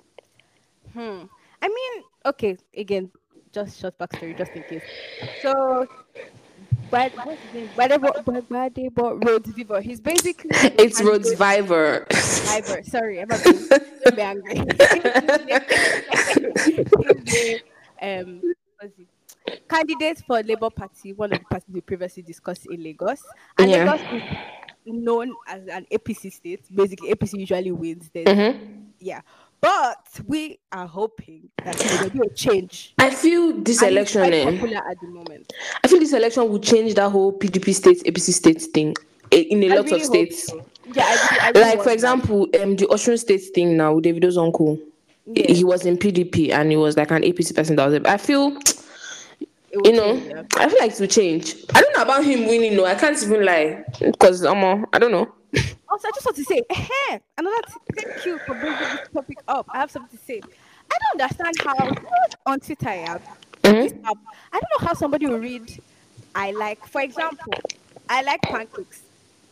Hmm. 0.93 1.25
I 1.63 1.69
mean, 1.69 2.03
okay, 2.27 2.57
again, 2.77 3.11
just 3.53 3.81
short 3.81 3.97
backstory, 3.99 4.37
just 4.37 4.53
in 4.53 4.63
case. 4.65 4.83
So, 5.43 5.87
Brad, 6.91 7.13
what's 7.17 7.41
his 7.43 7.55
name? 7.55 7.69
Gbadebo- 7.77 8.25
Gbadebo 8.49 9.25
Rhodes 9.27 9.51
Vivour. 9.51 9.81
He's 9.81 10.01
basically 10.01 10.51
It's 10.79 11.03
Rhodes 11.03 11.33
Vivour. 11.35 12.07
Vivour. 12.11 12.83
Sorry, 12.85 13.21
I'm 13.21 13.29
be 14.15 14.23
angry. 14.23 14.57
He's 16.65 17.61
um? 18.03 18.43
Candidate 19.69 20.23
for 20.27 20.43
Labour 20.43 20.71
Party, 20.71 21.13
one 21.13 21.33
of 21.33 21.39
the 21.39 21.45
parties 21.45 21.69
we 21.71 21.81
previously 21.81 22.23
discussed 22.23 22.67
in 22.67 22.83
Lagos. 22.83 23.23
And 23.59 23.71
Yeah. 23.71 23.93
Lagos 23.93 24.01
is 24.13 24.23
known 24.87 25.35
as 25.49 25.67
an 25.69 25.87
APC 25.91 26.33
state. 26.33 26.63
Basically, 26.75 27.11
APC 27.11 27.39
usually 27.41 27.73
wins. 27.73 28.11
There's 28.13 28.27
Mhm. 28.27 28.59
yeah. 29.01 29.21
But 29.61 29.97
we 30.27 30.59
are 30.73 30.87
hoping 30.87 31.49
that 31.65 31.75
there 31.79 32.03
will 32.03 32.11
be 32.11 32.21
a 32.27 32.35
change. 32.35 32.93
I 32.99 33.09
feel 33.11 33.53
this 33.63 33.81
And 33.81 33.93
election, 33.93 34.23
eh, 34.25 34.45
popular 34.45 34.77
at 34.91 35.01
the 35.01 35.07
moment. 35.09 35.53
I 35.83 35.89
feel 35.89 35.99
this 36.01 36.13
election 36.13 36.49
will 36.51 36.59
change 36.59 36.95
that 36.95 37.09
whole 37.11 37.33
PDP 37.33 37.73
states, 37.75 38.03
APC 38.03 38.33
states 38.33 38.67
thing 38.67 38.95
eh, 39.33 39.45
in 39.49 39.63
a 39.63 39.71
I 39.71 39.77
lot 39.77 39.85
really 39.87 40.01
of 40.01 40.07
states. 40.07 40.47
so. 40.49 40.63
Yeah, 40.95 41.05
I 41.07 41.15
really, 41.15 41.41
I 41.41 41.47
really 41.49 41.61
Like 41.71 41.79
for 41.79 41.85
that. 41.85 41.93
example, 41.95 42.43
um, 42.61 42.77
the 42.77 42.85
Osun 42.89 43.19
State 43.19 43.41
thing 43.55 43.75
now 43.79 43.95
with 43.95 44.05
Davido's 44.05 44.37
uncle. 44.37 44.79
Yeah. 45.27 45.51
He 45.51 45.65
was 45.65 45.87
in 45.87 45.97
PDP 45.97 46.53
and 46.53 46.71
he 46.71 46.77
was 46.77 46.99
like 46.99 47.11
an 47.11 47.23
APC 47.25 47.55
person 47.55 47.77
that 47.77 47.87
was. 47.89 47.99
I 48.05 48.19
feel 48.19 48.55
you 49.85 49.93
know, 49.93 50.15
change. 50.19 50.47
I 50.57 50.69
feel 50.69 50.79
like 50.79 50.93
it 50.93 51.01
will 51.01 51.07
change. 51.07 51.55
I 51.75 51.81
don't 51.81 51.97
know 51.97 52.03
about 52.03 52.25
him 52.25 52.47
winning. 52.47 52.77
No, 52.77 52.85
I 52.85 52.95
can't 52.95 53.21
even 53.23 53.45
lie 53.45 53.85
because 54.01 54.43
I'm. 54.43 54.63
Um, 54.63 54.87
I 54.93 54.99
don't 54.99 55.13
know. 55.13 55.33
Also, 55.89 56.09
I 56.09 56.11
just 56.13 56.27
want 56.27 56.37
to 56.39 56.45
say, 56.45 56.61
eh, 56.71 57.19
another 57.39 57.57
th- 57.69 58.05
thank 58.05 58.27
you 58.27 58.37
for 58.41 58.55
bringing 58.57 58.77
this 58.81 59.09
topic 59.13 59.39
up. 59.47 59.69
I 59.73 59.79
have 59.79 59.93
something 59.93 60.19
to 60.19 60.25
say. 60.25 60.41
I 60.91 60.99
don't 60.99 61.23
understand 61.23 61.57
how 61.61 61.95
on 62.47 62.59
Twitter 62.59 62.89
I 62.89 62.95
have 62.95 63.23
this 63.63 63.93
app, 64.05 64.17
I 64.53 64.61
don't 64.61 64.81
know 64.81 64.87
how 64.89 64.95
somebody 64.95 65.27
will 65.29 65.39
read. 65.39 65.81
I 66.35 66.51
like, 66.51 66.85
for 66.87 67.01
example, 67.01 67.53
I 68.09 68.23
like 68.23 68.43
pancakes, 68.43 69.03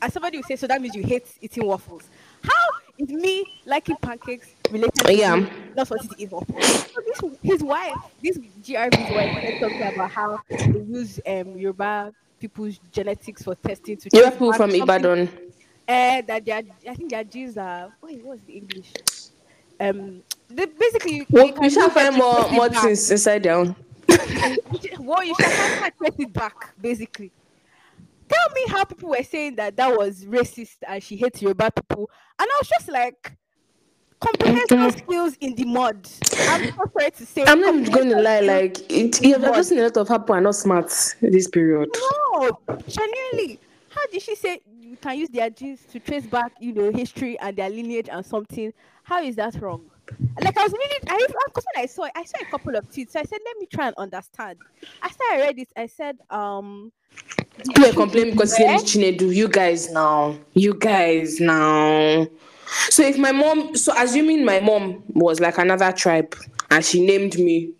and 0.00 0.12
somebody 0.12 0.38
will 0.38 0.44
say, 0.44 0.56
so 0.56 0.66
that 0.66 0.82
means 0.82 0.96
you 0.96 1.04
hate 1.04 1.26
eating 1.40 1.64
waffles. 1.64 2.02
How 2.42 2.50
is 2.98 3.08
me 3.08 3.44
liking 3.64 3.96
pancakes 3.96 4.48
related 4.72 5.06
to 5.06 5.12
Yeah. 5.14 5.46
not 5.76 5.90
wanting 5.90 6.10
to? 6.10 6.28
So 6.94 7.00
this, 7.06 7.38
his 7.42 7.62
wife, 7.62 8.00
this 8.22 8.38
GRV's 8.38 9.10
wife, 9.10 9.32
talking 9.60 9.86
about 9.86 10.10
how 10.10 10.38
they 10.72 10.80
use 10.80 11.20
um 11.26 11.56
Yoruba 11.56 12.12
people's 12.40 12.78
genetics 12.90 13.42
for 13.42 13.54
testing 13.54 13.96
to 13.96 14.10
have 14.18 14.32
people 14.34 14.52
from 14.52 14.70
Ibadan. 14.74 15.28
uh, 15.88 16.22
that 16.26 16.44
their 16.44 16.62
I 16.88 16.94
think 16.94 17.10
their 17.10 17.24
genes 17.24 17.56
are 17.56 17.92
wait, 18.02 18.24
what's 18.24 18.42
the 18.44 18.54
English? 18.54 18.92
Um 19.80 20.22
the, 20.48 20.66
basically, 20.78 21.26
Well, 21.30 21.46
they 21.46 21.60
we 21.60 21.70
shall 21.70 21.88
find 21.90 22.14
more 22.16 22.50
more 22.50 22.68
things 22.68 23.10
inside 23.10 23.42
down. 23.42 23.74
Well, 24.98 25.24
you 25.24 25.34
shall 25.34 25.50
find 25.50 25.92
trace 25.98 26.14
it 26.18 26.32
back, 26.32 26.74
basically. 26.80 27.32
Tell 28.28 28.54
me 28.54 28.64
how 28.68 28.84
people 28.84 29.10
were 29.10 29.22
saying 29.22 29.56
that 29.56 29.76
that 29.76 29.96
was 29.96 30.24
racist 30.24 30.76
and 30.86 31.02
she 31.02 31.16
hates 31.16 31.42
Yoruba 31.42 31.70
people, 31.70 32.10
and 32.38 32.48
I 32.50 32.58
was 32.60 32.68
just 32.68 32.88
like, 32.88 33.36
comprehension 34.22 34.90
skills 34.92 35.36
in 35.40 35.54
the 35.54 35.64
mud. 35.64 36.08
I'm 36.48 36.70
so 36.70 36.90
sorry 36.96 37.10
to 37.10 37.26
say. 37.26 37.44
I'm 37.46 37.60
not 37.60 37.74
even 37.74 37.92
going 37.92 38.08
to 38.10 38.20
lie. 38.20 38.40
Like 38.40 38.90
it, 38.90 39.22
you 39.22 39.38
have 39.38 39.54
just 39.54 39.68
seen 39.70 39.78
a 39.78 39.82
lot 39.82 39.96
of 39.96 40.08
people 40.08 40.34
are 40.34 40.40
not 40.40 40.54
smart 40.54 40.90
this 41.20 41.48
period. 41.48 41.88
No, 41.94 42.58
genuinely. 42.88 43.60
How 43.90 44.06
did 44.10 44.22
she 44.22 44.34
say 44.34 44.60
you 44.80 44.96
can 44.96 45.18
use 45.18 45.28
their 45.28 45.50
genes 45.50 45.80
to 45.92 46.00
trace 46.00 46.26
back, 46.26 46.52
you 46.60 46.72
know, 46.72 46.90
history 46.90 47.38
and 47.40 47.56
their 47.56 47.68
lineage 47.68 48.08
and 48.10 48.24
something? 48.24 48.72
How 49.02 49.22
is 49.22 49.36
that 49.36 49.60
wrong? 49.60 49.82
Like 50.40 50.56
I 50.56 50.62
was 50.64 50.72
really, 50.72 50.98
I 51.08 51.26
because 51.46 51.64
when 51.74 51.84
I 51.84 51.86
saw 51.86 52.04
it, 52.04 52.12
I 52.14 52.24
saw 52.24 52.38
a 52.40 52.50
couple 52.50 52.74
of 52.76 52.88
tweets. 52.88 53.10
So 53.10 53.20
I 53.20 53.24
said, 53.24 53.38
let 53.44 53.58
me 53.58 53.66
try 53.66 53.86
and 53.88 53.96
understand. 53.96 54.58
After 55.02 55.22
I 55.30 55.40
read 55.40 55.58
it, 55.58 55.68
I 55.76 55.86
said, 55.86 56.18
um, 56.30 56.92
People 57.64 57.86
are 57.86 57.92
complaining 57.92 58.32
because 58.32 58.56
his 58.56 58.66
name 58.66 58.76
is 58.76 59.18
Chinedu. 59.18 59.34
You 59.34 59.48
guys 59.48 59.90
now. 59.90 60.36
You 60.54 60.74
guys 60.74 61.38
now. 61.38 62.26
So 62.66 63.02
if 63.02 63.18
my 63.18 63.32
mom, 63.32 63.76
so 63.76 63.92
assuming 63.96 64.44
my 64.44 64.60
mom 64.60 65.02
was 65.14 65.40
like 65.40 65.58
another 65.58 65.92
tribe 65.92 66.34
and 66.70 66.84
she 66.84 67.04
named 67.04 67.38
me 67.38 67.72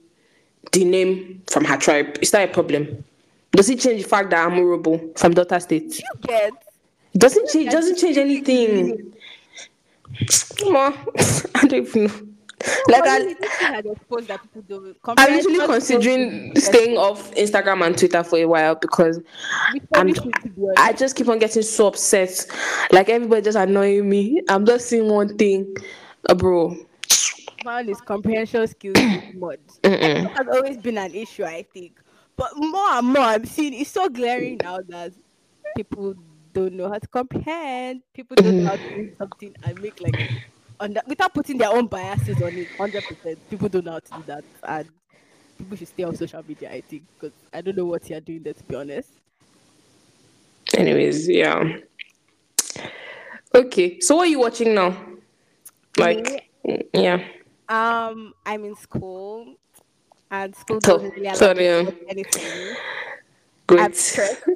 the 0.73 0.85
name 0.85 1.43
from 1.49 1.65
her 1.65 1.77
tribe, 1.77 2.19
is 2.21 2.31
that 2.31 2.49
a 2.49 2.53
problem? 2.53 3.05
Does 3.53 3.69
it 3.69 3.81
change 3.81 4.03
the 4.03 4.09
fact 4.09 4.31
that 4.31 4.47
I'm 4.47 4.53
Urhobo 4.59 5.19
from 5.19 5.35
Delta 5.35 5.61
State? 5.61 5.99
you 5.99 6.05
get 6.23 6.53
Doesn't 7.15 7.49
change. 7.51 7.71
Doesn't 7.71 7.99
change 7.99 8.17
anything. 8.17 9.13
Come 10.59 10.77
on, 10.77 10.93
I 11.55 11.67
don't 11.67 11.87
even 11.87 12.05
know. 12.05 12.32
Like 12.89 13.05
I, 13.05 13.19
really, 13.19 13.35
this 13.35 13.51
thing 13.57 13.69
had 13.69 13.87
exposed 13.87 14.29
that 14.29 14.41
people 14.43 14.63
don't. 14.63 14.97
I'm 15.19 15.33
literally 15.33 15.67
considering 15.67 16.57
staying 16.57 16.97
off 16.97 17.33
Instagram 17.35 17.87
and 17.87 17.97
Twitter 17.97 18.23
for 18.23 18.39
a 18.39 18.45
while 18.45 18.75
because 18.75 19.21
I'm, 19.95 20.09
this 20.09 20.21
week, 20.21 20.35
to 20.43 20.49
be. 20.49 20.67
I 20.77 20.93
just 20.93 21.17
keep 21.17 21.29
on 21.29 21.39
getting 21.39 21.63
so 21.63 21.89
upset. 21.89 22.47
Like 22.91 23.09
everybody 23.09 23.43
just 23.43 23.57
annoying 23.57 24.09
me. 24.09 24.43
I'm 24.49 24.67
just 24.67 24.89
seeing 24.89 25.09
one 25.09 25.37
thing, 25.37 25.75
uh, 26.29 26.35
bro. 26.35 26.77
found 27.65 27.89
is 27.89 28.01
comprehension 28.01 28.67
skills. 28.67 28.97
It 28.97 30.29
has 30.37 30.47
always 30.53 30.77
been 30.77 30.99
an 30.99 31.15
issue, 31.15 31.45
I 31.45 31.65
think. 31.73 32.01
But 32.37 32.57
more 32.57 32.93
and 32.93 33.07
more, 33.09 33.23
I'm 33.23 33.45
seeing 33.47 33.75
it's 33.75 33.91
so 33.91 34.09
glaring 34.09 34.59
now 34.63 34.79
that 34.89 35.13
people 35.77 36.15
don't 36.53 36.75
know 36.75 36.89
how 36.89 36.99
to 36.99 37.09
comprehend. 37.09 38.03
People 38.15 38.37
don't 38.37 38.63
know 38.63 38.71
how 38.71 38.77
to 38.77 38.95
do 38.97 39.13
something 39.19 39.55
and 39.65 39.81
make 39.81 40.01
like 40.01 40.31
under, 40.83 41.01
without 41.07 41.33
putting 41.35 41.59
their 41.59 41.71
own 41.71 41.87
biases 41.87 42.41
on 42.43 42.53
it. 42.55 42.69
Hundred 42.77 43.05
percent, 43.05 43.39
people 43.51 43.69
don't 43.69 43.85
know 43.85 43.93
how 43.93 43.99
to 44.01 44.13
do 44.15 44.23
that, 44.27 44.45
and 44.65 44.89
people 45.59 45.77
should 45.77 45.89
stay 45.89 46.03
on 46.03 46.15
social 46.17 46.43
media. 46.47 46.71
I 46.71 46.81
think 46.83 47.05
because 47.19 47.35
I 47.53 47.61
don't 47.61 47.77
know 47.77 47.87
what 47.87 48.09
you're 48.11 48.21
doing 48.21 48.43
there. 48.43 48.55
To 48.55 48.65
be 48.65 48.75
honest, 48.75 49.11
Anyways, 50.77 51.29
yeah. 51.29 51.79
Okay, 53.55 54.01
so 54.01 54.17
what 54.17 54.27
are 54.27 54.31
you 54.31 54.41
watching 54.41 54.75
now? 54.75 54.97
Like, 55.99 56.49
yeah. 56.95 57.23
um, 57.69 58.33
I'm 58.47 58.65
in 58.65 58.75
school, 58.77 59.57
and 60.31 60.55
school 60.57 60.81
So- 60.83 60.97
doesn't 60.97 61.11
really 61.15 61.27
allow 61.27 61.35
sorry, 61.35 61.55
me 61.59 61.65
to 61.65 61.85
watch 61.85 61.95
anything. 62.09 62.77
I'm 63.77 63.77
Great. 63.77 63.97
stressed. 63.97 64.43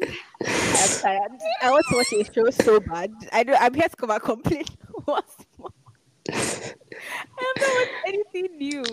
I'm 0.46 1.00
tired. 1.00 1.32
I 1.62 1.70
want 1.70 1.84
to 1.90 1.96
watch 1.96 2.12
a 2.12 2.32
show 2.32 2.50
so 2.50 2.80
bad. 2.80 3.12
I 3.32 3.44
do. 3.44 3.54
I'm 3.54 3.74
here 3.74 3.88
to 3.88 3.96
come 3.96 4.10
and 4.10 4.22
complain 4.22 4.64
once 5.06 5.36
more. 5.58 5.70
I 6.30 6.34
have 6.34 6.74
not 7.60 7.74
watched 7.74 7.90
anything 8.06 8.58
new. 8.58 8.84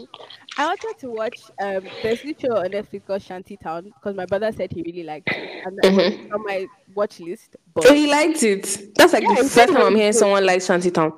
I 0.57 0.65
wanted 0.67 0.95
to 0.99 1.09
watch 1.09 1.39
um 1.61 1.89
there's 2.01 2.21
this 2.21 2.35
show 2.39 2.57
on 2.57 2.67
Netflix 2.67 3.05
called 3.05 3.21
Shanty 3.21 3.57
Town 3.57 3.85
because 3.85 4.15
my 4.15 4.25
brother 4.25 4.51
said 4.51 4.71
he 4.71 4.83
really 4.83 5.03
liked 5.03 5.35
it 5.37 5.49
and 5.65 5.79
it 5.83 5.91
was 5.91 6.13
on 6.31 6.43
my 6.43 6.67
watch 6.93 7.19
list. 7.19 7.55
But 7.73 7.87
Oh, 7.87 7.93
he 7.93 8.07
liked 8.09 8.43
it. 8.43 8.95
That's 8.95 9.13
like 9.13 9.23
Yeah, 9.23 9.41
the 9.41 9.49
first 9.49 9.73
time 9.73 9.81
I'm 9.81 9.95
hearing 9.95 10.13
someone 10.13 10.45
like 10.45 10.61
Shantytown. 10.61 11.11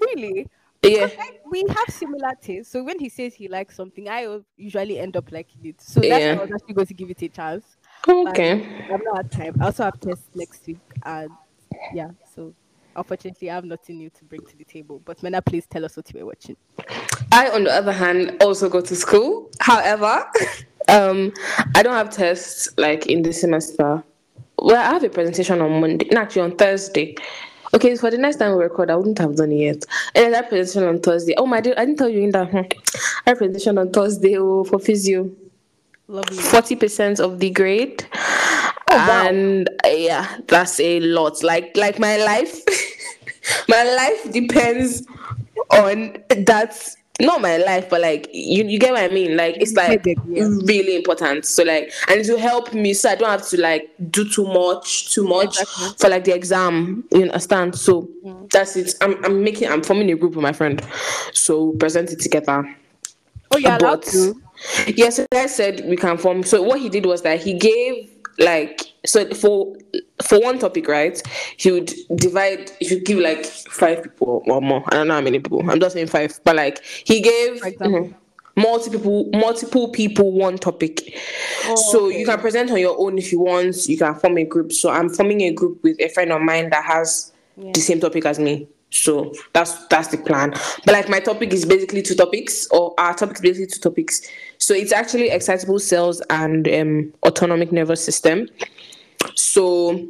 really, 0.00 0.46
Yeah. 0.82 1.02
like, 1.02 1.40
we 1.50 1.64
have 1.68 1.88
similar 1.88 2.32
tastes. 2.42 2.72
So 2.72 2.82
when 2.82 2.98
he 2.98 3.08
says 3.08 3.34
he 3.34 3.48
likes 3.48 3.76
something, 3.76 4.08
I 4.08 4.40
usually 4.56 4.98
end 4.98 5.16
up 5.16 5.30
liking 5.30 5.64
it. 5.64 5.80
So 5.80 6.00
that's 6.00 6.24
why 6.24 6.32
I 6.32 6.44
was 6.44 6.50
actually 6.52 6.74
going 6.74 6.86
to 6.88 6.94
give 6.94 7.10
it 7.10 7.22
a 7.22 7.28
chance. 7.28 7.76
Okay. 8.08 8.52
I'm 8.92 9.00
not 9.04 9.16
had 9.16 9.30
time. 9.30 9.54
I 9.60 9.66
also 9.66 9.84
have 9.84 10.00
tests 10.00 10.28
next 10.34 10.66
week, 10.66 10.78
and 11.04 11.30
yeah, 11.94 12.10
so 12.34 12.52
unfortunately, 12.96 13.50
I 13.50 13.54
have 13.54 13.64
nothing 13.64 13.98
new 13.98 14.10
to 14.10 14.24
bring 14.24 14.40
to 14.46 14.56
the 14.56 14.64
table. 14.64 15.00
But 15.04 15.22
Mena, 15.22 15.42
please 15.42 15.66
tell 15.66 15.84
us 15.84 15.96
what 15.96 16.12
you 16.12 16.20
were 16.20 16.26
watching. 16.26 16.56
I, 17.32 17.48
on 17.50 17.64
the 17.64 17.72
other 17.72 17.92
hand, 17.92 18.36
also 18.40 18.68
go 18.68 18.80
to 18.80 18.94
school. 18.96 19.50
However, 19.60 20.24
um, 20.88 21.32
I 21.74 21.82
don't 21.82 21.94
have 21.94 22.10
tests 22.10 22.68
like 22.76 23.06
in 23.06 23.22
this 23.22 23.40
semester. 23.40 24.02
Well, 24.58 24.76
I 24.76 24.92
have 24.94 25.04
a 25.04 25.08
presentation 25.08 25.60
on 25.60 25.80
Monday, 25.80 26.08
no, 26.12 26.20
actually 26.20 26.42
on 26.42 26.56
Thursday. 26.56 27.16
Okay, 27.74 27.96
for 27.96 28.08
the 28.10 28.18
next 28.18 28.36
time 28.36 28.56
we 28.56 28.62
record, 28.62 28.88
I 28.88 28.94
wouldn't 28.94 29.18
have 29.18 29.34
done 29.34 29.50
it 29.50 29.56
yet. 29.56 29.84
And 30.14 30.32
that 30.32 30.48
presentation 30.48 30.88
on 30.88 31.00
Thursday. 31.00 31.34
Oh 31.36 31.46
my, 31.46 31.60
dear, 31.60 31.74
I 31.76 31.84
didn't 31.84 31.98
tell 31.98 32.08
you 32.08 32.20
in 32.20 32.30
that. 32.30 32.50
Hmm. 32.50 32.58
I 33.26 33.30
have 33.30 33.38
presentation 33.38 33.78
on 33.78 33.90
Thursday 33.90 34.36
oh, 34.38 34.62
for 34.64 34.78
physio. 34.78 35.28
Lovely. 36.06 36.36
Forty 36.36 36.76
percent 36.76 37.18
of 37.18 37.40
the 37.40 37.50
grade, 37.50 38.06
Oh, 38.90 38.96
wow. 38.96 39.26
and 39.26 39.68
yeah, 39.84 40.36
that's 40.46 40.78
a 40.78 41.00
lot. 41.00 41.42
Like, 41.42 41.76
like 41.76 41.98
my 41.98 42.16
life, 42.18 42.62
my 43.68 43.82
life 43.84 44.32
depends 44.32 45.06
on 45.70 46.16
that. 46.28 46.78
Not 47.20 47.40
my 47.40 47.58
life, 47.58 47.88
but 47.88 48.00
like 48.00 48.28
you, 48.32 48.64
you 48.64 48.76
get 48.76 48.92
what 48.92 49.04
I 49.08 49.14
mean. 49.14 49.36
Like 49.36 49.56
it's 49.58 49.72
like 49.74 50.04
yeah. 50.04 50.48
really 50.64 50.96
important. 50.96 51.44
So 51.44 51.62
like, 51.62 51.92
and 52.08 52.18
it 52.18 52.28
will 52.28 52.40
help 52.40 52.74
me, 52.74 52.92
so 52.92 53.08
I 53.08 53.14
don't 53.14 53.30
have 53.30 53.46
to 53.50 53.60
like 53.60 53.88
do 54.10 54.28
too 54.28 54.44
much, 54.44 55.12
too 55.12 55.22
much 55.22 55.58
for 55.96 56.08
like 56.08 56.24
the 56.24 56.34
exam. 56.34 57.04
You 57.12 57.22
understand? 57.22 57.76
So 57.76 58.08
that's 58.50 58.74
it. 58.74 58.94
I'm, 59.00 59.24
I'm 59.24 59.44
making, 59.44 59.68
I'm 59.70 59.80
forming 59.80 60.10
a 60.10 60.16
group 60.16 60.34
with 60.34 60.42
my 60.42 60.52
friend, 60.52 60.84
so 61.32 61.70
present 61.74 62.10
it 62.10 62.18
together. 62.18 62.68
Oh, 63.52 63.58
you're 63.58 63.76
allowed 63.76 64.02
to. 64.06 64.34
yes, 64.88 65.16
so 65.16 65.26
I 65.32 65.46
said 65.46 65.84
we 65.86 65.96
can 65.96 66.18
form. 66.18 66.42
So 66.42 66.62
what 66.62 66.80
he 66.80 66.88
did 66.88 67.06
was 67.06 67.22
that 67.22 67.40
he 67.40 67.54
gave 67.54 68.10
like 68.38 68.80
so 69.06 69.26
for 69.34 69.76
for 70.24 70.40
one 70.40 70.58
topic, 70.58 70.88
right? 70.88 71.20
He 71.56 71.70
would 71.70 71.92
divide. 72.16 72.70
He 72.80 72.94
would 72.94 73.04
give 73.04 73.18
like 73.18 73.44
five 73.46 74.02
people 74.02 74.42
or 74.46 74.60
more. 74.60 74.82
I 74.88 74.96
don't 74.96 75.08
know 75.08 75.14
how 75.14 75.20
many 75.20 75.38
people. 75.38 75.68
I'm 75.70 75.80
just 75.80 75.94
saying 75.94 76.08
five, 76.08 76.38
but 76.44 76.56
like 76.56 76.82
he 76.84 77.20
gave 77.20 77.60
mhm, 77.80 78.14
multiple 78.56 79.28
multiple 79.32 79.88
people 79.90 80.32
one 80.32 80.58
topic. 80.58 81.18
so 81.76 82.08
you 82.08 82.24
can 82.26 82.38
present 82.40 82.70
on 82.70 82.78
your 82.78 82.98
own 82.98 83.18
if 83.18 83.32
you 83.32 83.40
want. 83.40 83.86
You 83.86 83.96
can 83.98 84.14
form 84.14 84.38
a 84.38 84.44
group. 84.44 84.72
So 84.72 84.90
I'm 84.90 85.08
forming 85.08 85.42
a 85.42 85.52
group 85.52 85.82
with 85.82 86.00
a 86.00 86.08
friend 86.08 86.32
of 86.32 86.40
mine 86.42 86.70
that 86.70 86.84
has 86.84 87.32
the 87.72 87.80
same 87.80 88.00
topic 88.00 88.24
as 88.26 88.38
me. 88.38 88.68
So 88.94 89.34
that's 89.52 89.86
that's 89.88 90.08
the 90.08 90.18
plan. 90.18 90.50
But 90.84 90.92
like 90.92 91.08
my 91.08 91.18
topic 91.18 91.52
is 91.52 91.64
basically 91.64 92.00
two 92.00 92.14
topics, 92.14 92.68
or 92.68 92.94
our 92.96 93.12
topic 93.12 93.36
is 93.36 93.40
basically 93.42 93.66
two 93.66 93.80
topics. 93.80 94.22
So 94.58 94.72
it's 94.72 94.92
actually 94.92 95.30
excitable 95.30 95.80
cells 95.80 96.22
and 96.30 96.68
um, 96.68 97.12
autonomic 97.26 97.72
nervous 97.72 98.04
system. 98.04 98.48
So 99.34 100.08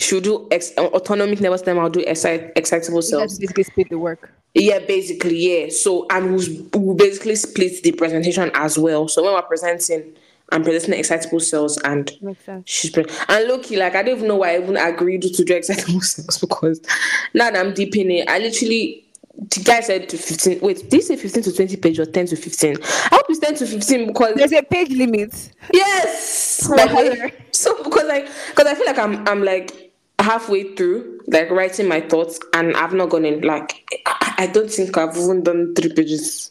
she'll 0.00 0.20
do 0.20 0.48
ex- 0.50 0.72
uh, 0.76 0.86
autonomic 0.86 1.40
nervous 1.40 1.60
system. 1.60 1.78
I'll 1.78 1.88
do 1.88 2.02
excitable 2.04 3.02
cells. 3.02 3.38
basically 3.38 3.62
split 3.62 3.88
the 3.90 3.98
work. 3.98 4.32
Yeah, 4.54 4.80
basically, 4.80 5.36
yeah. 5.36 5.68
So 5.70 6.08
and 6.10 6.34
we'll, 6.34 6.66
we'll 6.74 6.96
basically 6.96 7.36
split 7.36 7.80
the 7.84 7.92
presentation 7.92 8.50
as 8.54 8.76
well. 8.76 9.06
So 9.06 9.22
when 9.22 9.34
we're 9.34 9.42
presenting, 9.42 10.14
I'm 10.52 10.62
presenting 10.64 10.98
excitable 10.98 11.40
cells 11.40 11.78
and 11.78 12.10
she's 12.64 12.90
pre- 12.90 13.04
and 13.28 13.48
Loki, 13.48 13.76
like 13.76 13.94
I 13.94 14.02
don't 14.02 14.16
even 14.16 14.28
know 14.28 14.36
why 14.36 14.54
I 14.54 14.62
even 14.62 14.76
agreed 14.76 15.22
to 15.22 15.44
do 15.44 15.54
excitable 15.54 16.00
cells 16.00 16.38
because 16.38 16.80
now 17.34 17.50
that 17.50 17.58
I'm 17.64 17.72
deep 17.74 17.96
in 17.96 18.10
it, 18.10 18.28
I 18.28 18.38
literally 18.38 19.04
the 19.38 19.62
guy 19.64 19.80
said 19.80 20.08
to 20.10 20.18
15 20.18 20.60
wait, 20.60 20.82
did 20.82 20.92
he 20.92 21.00
say 21.00 21.16
15 21.16 21.42
to 21.44 21.52
20 21.52 21.76
page 21.76 21.98
or 21.98 22.04
10 22.06 22.26
to 22.26 22.36
15? 22.36 22.76
I 22.82 23.08
hope 23.12 23.26
it's 23.28 23.38
10 23.38 23.54
to 23.56 23.66
15 23.66 24.06
because 24.08 24.34
There's 24.34 24.52
a 24.52 24.62
page 24.62 24.90
limit. 24.90 25.52
Yes. 25.72 26.38
Like, 26.70 27.48
so 27.52 27.82
because 27.82 28.04
like 28.06 28.28
because 28.50 28.66
I 28.66 28.74
feel 28.74 28.86
like 28.86 28.98
I'm 28.98 29.26
I'm 29.26 29.42
like 29.42 29.92
halfway 30.18 30.74
through 30.74 31.20
like 31.28 31.50
writing 31.50 31.88
my 31.88 32.02
thoughts 32.02 32.38
and 32.52 32.76
I've 32.76 32.92
not 32.92 33.08
gone 33.08 33.24
in 33.24 33.40
like 33.40 33.90
I, 34.06 34.34
I 34.38 34.46
don't 34.46 34.70
think 34.70 34.96
I've 34.98 35.16
even 35.16 35.42
done 35.42 35.74
three 35.74 35.92
pages. 35.94 36.50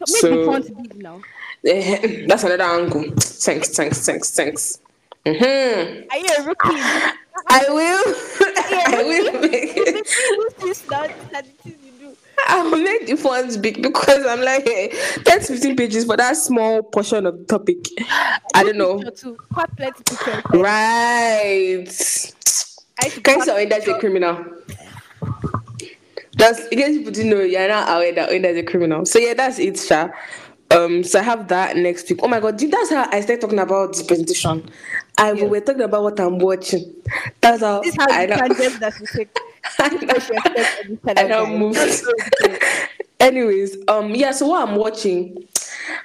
Make 0.00 0.08
So- 0.08 0.38
the 0.40 0.44
font 0.46 0.82
big 0.82 0.96
now. 1.02 1.20
Eh, 1.68 2.24
That's 2.28 2.44
another 2.44 2.64
angle. 2.64 3.04
Thanks, 3.18 3.68
thanks, 3.76 4.04
thanks, 4.04 4.30
thanks. 4.34 4.78
hmm 5.26 5.32
Are 5.34 6.18
you 6.18 6.34
a 6.38 6.42
rookie? 6.44 6.68
I 7.50 7.64
will. 7.68 8.04
I 8.98 9.02
will 9.04 9.40
make 9.40 9.76
it. 9.76 9.94
use 9.96 10.54
this. 10.58 10.80
These 10.80 10.92
are 10.92 11.08
things 11.08 11.76
you 11.84 11.92
do. 12.00 12.16
I'll 12.46 12.70
make 12.70 13.06
the 13.06 13.16
fonts 13.16 13.56
big 13.56 13.82
because 13.82 14.24
I'm 14.26 14.40
like 14.40 14.64
hey, 14.64 14.88
10 15.24 15.40
to 15.40 15.46
15 15.46 15.76
pages 15.76 16.04
for 16.04 16.16
that 16.16 16.36
small 16.36 16.82
portion 16.82 17.26
of 17.26 17.38
the 17.38 17.44
topic. 17.44 17.78
I 18.54 18.64
don't 18.64 18.76
know. 18.78 18.98
Quite 19.52 19.76
plenty 19.76 20.02
picture. 20.04 20.42
Right. 20.54 21.86
Can 23.22 23.38
you 23.38 23.44
say 23.44 23.66
that's 23.66 23.86
a 23.86 23.98
criminal? 23.98 24.44
That's 26.36 26.66
in 26.68 26.78
case 26.78 26.96
people 26.98 27.12
didn't 27.12 27.30
know, 27.30 27.40
you're 27.40 27.68
not 27.68 27.88
aware 27.96 28.14
that 28.14 28.30
Oyinda 28.30 28.50
is 28.50 28.58
a 28.58 28.62
criminal. 28.62 29.04
So 29.04 29.18
yeah, 29.18 29.34
that's 29.34 29.58
it, 29.58 29.76
Sha. 29.78 30.08
Um, 30.70 31.02
so 31.02 31.18
I 31.18 31.22
have 31.22 31.48
that 31.48 31.76
next 31.76 32.08
week. 32.10 32.20
Oh 32.22 32.28
my 32.28 32.40
god, 32.40 32.58
that's 32.58 32.90
how 32.90 33.08
I 33.10 33.20
started 33.22 33.40
talking 33.40 33.58
about 33.58 33.92
this 33.92 34.02
presentation. 34.02 34.68
I 35.16 35.32
Yeah. 35.32 35.44
we're 35.44 35.60
talking 35.62 35.82
about 35.82 36.02
what 36.02 36.20
I'm 36.20 36.38
watching. 36.38 36.94
That's 37.40 37.62
how 37.62 37.80
This 37.82 37.96
I 37.98 38.26
the 38.26 38.26
know. 38.26 38.36
tangent 38.36 38.80
that 38.80 38.94
we 39.00 39.06
take. 39.16 39.36
I 39.78 39.88
This 39.88 40.02
is 40.02 40.02
know. 40.02 40.14
what 40.14 40.22
she 40.22 40.34
expects 40.34 40.80
of 40.80 40.88
this 40.88 40.98
I 41.06 41.14
channel, 41.14 41.28
now 41.28 41.44
guys. 41.46 41.58
moved. 41.58 41.74
Just 41.76 42.04
so 42.04 42.10
you 42.42 42.48
know. 42.48 42.58
Anyways, 43.20 43.76
um, 43.88 44.14
yeah. 44.14 44.30
So 44.32 44.46
what 44.48 44.68
I'm 44.68 44.76
watching, 44.76 45.36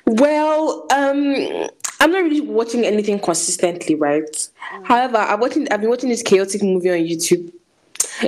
well, 0.05 0.85
um, 0.93 1.35
I'm 1.99 2.11
not 2.11 2.23
really 2.23 2.41
watching 2.41 2.85
anything 2.85 3.19
consistently, 3.19 3.95
right? 3.95 4.23
Mm. 4.73 4.85
However, 4.85 5.17
I'm 5.17 5.39
watching. 5.39 5.67
I've 5.71 5.81
been 5.81 5.89
watching 5.89 6.09
this 6.09 6.23
chaotic 6.23 6.63
movie 6.63 6.89
on 6.89 6.97
YouTube. 6.97 7.51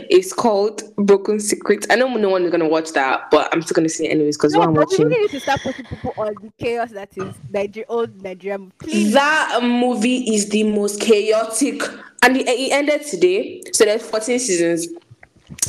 It's 0.10 0.34
called 0.34 0.82
Broken 0.98 1.40
Secrets. 1.40 1.88
I 1.90 1.96
know 1.96 2.08
no 2.16 2.30
one 2.30 2.44
is 2.46 2.52
gonna 2.52 2.68
watch 2.68 2.92
that, 2.94 3.30
but 3.32 3.50
I'm 3.54 3.62
still 3.62 3.76
gonna 3.76 3.90
say 3.90 4.06
it 4.06 4.10
anyways 4.12 4.38
because 4.38 4.54
No, 4.54 4.62
I'm 4.62 4.74
we 4.74 4.80
watching. 4.80 5.08
really 5.08 5.22
need 5.22 5.30
to 5.32 5.40
start 5.40 5.62
putting 5.62 5.86
people 5.86 6.14
on 6.18 6.34
the 6.42 6.52
chaos 6.60 6.92
that 6.92 7.10
is 7.18 7.34
Niger- 7.52 7.86
old 7.90 8.22
Nigeria. 8.22 8.60
Please. 8.80 9.14
That 9.14 9.60
movie 9.64 10.34
is 10.36 10.50
the 10.50 10.64
most 10.64 11.00
chaotic, 11.02 11.82
and 12.24 12.38
it, 12.38 12.48
it 12.48 12.72
ended 12.72 13.06
today. 13.06 13.62
So 13.74 13.86
there's 13.86 14.02
14 14.04 14.40
seasons, 14.40 14.88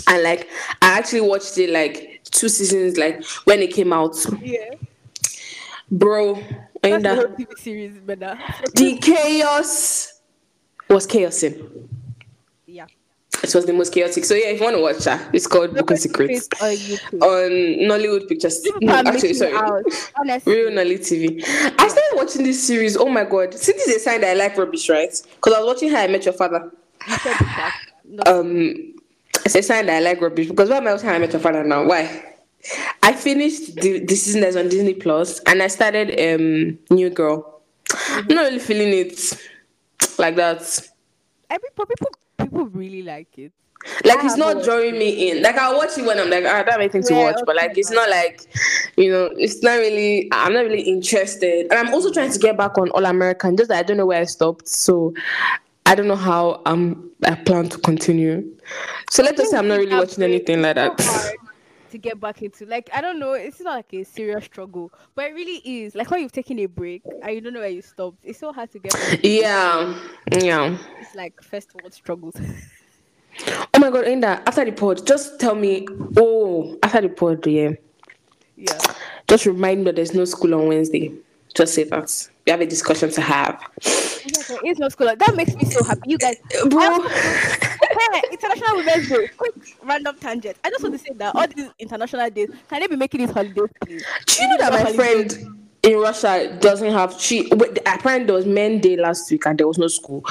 and 0.08 0.22
like 0.22 0.48
I 0.82 0.98
actually 0.98 1.22
watched 1.22 1.56
it 1.58 1.70
like 1.70 2.20
two 2.30 2.48
seasons, 2.48 2.96
like 2.96 3.24
when 3.44 3.60
it 3.60 3.72
came 3.72 3.92
out, 3.92 4.16
Yeah. 4.42 4.70
bro. 5.90 6.34
That's 6.82 6.94
And 6.94 7.04
the 7.04 7.14
whole 7.14 7.24
TV 7.28 7.58
series, 7.58 7.98
Bella. 7.98 8.38
the 8.74 8.96
chaos 8.98 10.20
was 10.88 11.06
chaosing. 11.06 11.54
yeah. 11.54 11.95
It 13.42 13.54
was 13.54 13.66
the 13.66 13.72
most 13.72 13.92
chaotic. 13.92 14.24
So 14.24 14.34
yeah, 14.34 14.46
if 14.48 14.58
you 14.60 14.64
want 14.64 14.76
to 14.76 14.82
watch 14.82 14.98
that, 15.04 15.34
it's 15.34 15.46
called 15.46 15.68
Book 15.70 15.86
Broken 15.88 15.96
Secrets 15.96 16.48
on 16.60 17.50
Nollywood 17.88 18.28
Pictures. 18.28 18.66
No, 18.80 18.94
actually, 18.94 19.34
sorry. 19.34 19.54
out. 19.54 19.84
Real 20.46 20.70
Nolly 20.72 20.98
TV. 20.98 21.42
I 21.46 21.88
started 21.88 22.12
watching 22.14 22.44
this 22.44 22.66
series. 22.66 22.96
Oh 22.96 23.08
my 23.08 23.24
god! 23.24 23.54
See, 23.54 23.72
this 23.72 23.86
is 23.88 23.96
a 23.96 24.00
sign 24.00 24.20
that 24.22 24.30
I 24.30 24.34
like 24.34 24.56
rubbish, 24.56 24.88
right? 24.88 25.10
Because 25.36 25.52
I 25.54 25.60
was 25.60 25.66
watching 25.74 25.90
How 25.90 26.00
I 26.02 26.06
Met 26.08 26.24
Your 26.24 26.34
Father. 26.34 26.70
You 27.06 27.16
said 27.16 27.36
it 27.40 27.40
back. 27.40 27.74
No, 28.08 28.22
um 28.26 28.94
it's 29.44 29.54
a 29.54 29.62
sign 29.62 29.86
that 29.86 29.96
I 29.96 30.00
like 30.00 30.20
rubbish 30.20 30.48
because 30.48 30.70
why 30.70 30.78
am 30.78 30.88
I 30.88 30.92
watching 30.92 31.08
How 31.08 31.14
I 31.14 31.18
Met 31.18 31.32
Your 31.32 31.40
Father 31.40 31.62
now? 31.64 31.84
Why? 31.84 32.34
I 33.02 33.12
finished 33.12 33.76
the, 33.76 34.00
the 34.04 34.14
season 34.16 34.40
that's 34.40 34.56
on 34.56 34.68
Disney 34.68 34.94
Plus 34.94 35.40
and 35.40 35.62
I 35.62 35.68
started 35.68 36.10
um 36.18 36.78
New 36.90 37.10
Girl. 37.10 37.60
I'm 38.10 38.26
not 38.28 38.42
really 38.42 38.58
feeling 38.58 38.92
it 38.92 39.18
like 40.18 40.36
that. 40.36 40.60
every 41.50 41.68
people 41.76 42.10
people 42.56 42.78
really 42.78 43.02
like 43.02 43.38
it. 43.38 43.52
Like 44.04 44.18
I 44.18 44.24
it's 44.24 44.36
haven't 44.36 44.38
not 44.38 44.54
watched 44.56 44.66
drawing 44.66 44.98
me 44.98 45.30
in. 45.30 45.42
Like 45.42 45.56
I'll 45.56 45.76
watch 45.76 45.96
it 45.96 46.04
when 46.04 46.18
I'm 46.18 46.30
like, 46.30 46.44
ah, 46.44 46.56
I 46.56 46.62
don't 46.62 46.72
have 46.72 46.80
anything 46.80 47.02
to 47.04 47.14
Yeah, 47.14 47.24
watch. 47.24 47.40
But 47.46 47.56
like 47.56 47.76
it's 47.76 47.90
not 47.90 48.08
like 48.10 48.40
you 48.96 49.12
know, 49.12 49.30
it's 49.36 49.62
not 49.62 49.74
really 49.76 50.28
I'm 50.32 50.54
not 50.54 50.64
really 50.64 50.82
interested. 50.82 51.66
And 51.70 51.74
I'm 51.74 51.92
also 51.94 52.10
trying 52.12 52.32
to 52.32 52.38
get 52.38 52.56
back 52.56 52.78
on 52.78 52.90
All 52.90 53.04
American, 53.04 53.56
just 53.56 53.68
that 53.68 53.78
I 53.78 53.82
don't 53.82 53.96
know 53.96 54.06
where 54.06 54.20
I 54.20 54.24
stopped. 54.24 54.68
So 54.68 55.14
I 55.84 55.94
don't 55.94 56.08
know 56.08 56.16
how 56.16 56.62
um 56.66 57.10
I 57.24 57.34
plan 57.34 57.68
to 57.68 57.78
continue. 57.78 58.44
So 59.10 59.22
let 59.22 59.34
us 59.34 59.40
just 59.40 59.50
say 59.52 59.58
I'm 59.58 59.68
not 59.68 59.78
really 59.78 59.94
watching 59.94 60.24
anything 60.24 60.62
like 60.62 60.74
that. 60.76 61.36
It's 61.96 62.02
to 62.02 62.08
get 62.08 62.20
back 62.20 62.42
into 62.42 62.66
like 62.66 62.90
I 62.92 63.00
don't 63.00 63.18
know. 63.18 63.32
It's 63.32 63.60
not 63.60 63.76
like 63.76 63.94
a 63.94 64.04
serious 64.04 64.44
struggle, 64.44 64.92
but 65.14 65.26
it 65.26 65.34
really 65.34 65.62
is. 65.64 65.94
Like 65.94 66.10
when 66.10 66.20
you've 66.20 66.32
taken 66.32 66.58
a 66.58 66.66
break 66.66 67.02
and 67.22 67.34
you 67.34 67.40
don't 67.40 67.54
know 67.54 67.60
where 67.60 67.68
you 67.68 67.82
stopped. 67.82 68.18
It's 68.22 68.38
so 68.38 68.52
hard 68.52 68.70
to 68.72 68.78
get. 68.78 68.92
Back. 68.92 69.20
Yeah, 69.22 69.98
yeah. 70.32 70.76
It's 71.00 71.14
like 71.14 71.42
first 71.42 71.74
world 71.74 71.94
struggles. 71.94 72.34
Oh 73.74 73.78
my 73.78 73.90
god, 73.90 74.06
Inda, 74.06 74.42
after 74.46 74.64
the 74.64 74.72
pod, 74.72 75.06
just 75.06 75.40
tell 75.40 75.54
me. 75.54 75.86
Oh, 76.16 76.78
after 76.82 77.02
the 77.02 77.08
pod, 77.08 77.46
yeah. 77.46 77.72
yeah. 78.56 78.78
Just 79.28 79.46
remind 79.46 79.80
me 79.80 79.84
that 79.86 79.96
there's 79.96 80.14
no 80.14 80.24
school 80.24 80.54
on 80.54 80.68
Wednesday. 80.68 81.12
Just 81.54 81.74
say 81.74 81.84
that. 81.84 82.28
We 82.46 82.50
have 82.50 82.60
a 82.60 82.66
discussion 82.66 83.10
to 83.10 83.20
have. 83.20 83.62
Oh 83.84 84.44
there 84.48 84.60
is 84.64 84.78
no 84.78 84.88
school. 84.88 85.06
That 85.06 85.34
makes 85.36 85.54
me 85.54 85.64
so 85.64 85.84
happy. 85.84 86.02
You 86.06 86.18
guys, 86.18 86.36
Bro. 86.68 87.06
Hey, 87.96 88.22
International 88.32 88.76
Women's 88.76 89.08
Day. 89.08 89.28
Quick 89.36 89.54
random 89.82 90.16
tangent. 90.18 90.56
I 90.64 90.70
just 90.70 90.82
want 90.82 90.94
to 90.94 90.98
say 90.98 91.12
that 91.14 91.34
all 91.34 91.46
these 91.48 91.70
international 91.78 92.28
days, 92.30 92.50
can 92.68 92.80
they 92.80 92.86
be 92.86 92.96
making 92.96 93.20
these 93.20 93.30
holidays, 93.30 93.68
please? 93.80 94.04
Do 94.26 94.42
you 94.42 94.48
know 94.48 94.56
that 94.58 94.72
my 94.72 94.92
friend 94.92 95.56
in 95.82 95.98
Russia 95.98 96.56
doesn't 96.60 96.92
have 96.92 97.18
she 97.20 97.48
wait, 97.52 97.78
apparently 97.86 98.26
there 98.26 98.34
was 98.34 98.44
men 98.46 98.80
day 98.80 98.96
last 98.96 99.30
week 99.30 99.46
and 99.46 99.58
there 99.58 99.68
was 99.68 99.78
no 99.78 99.86
school. 99.86 100.24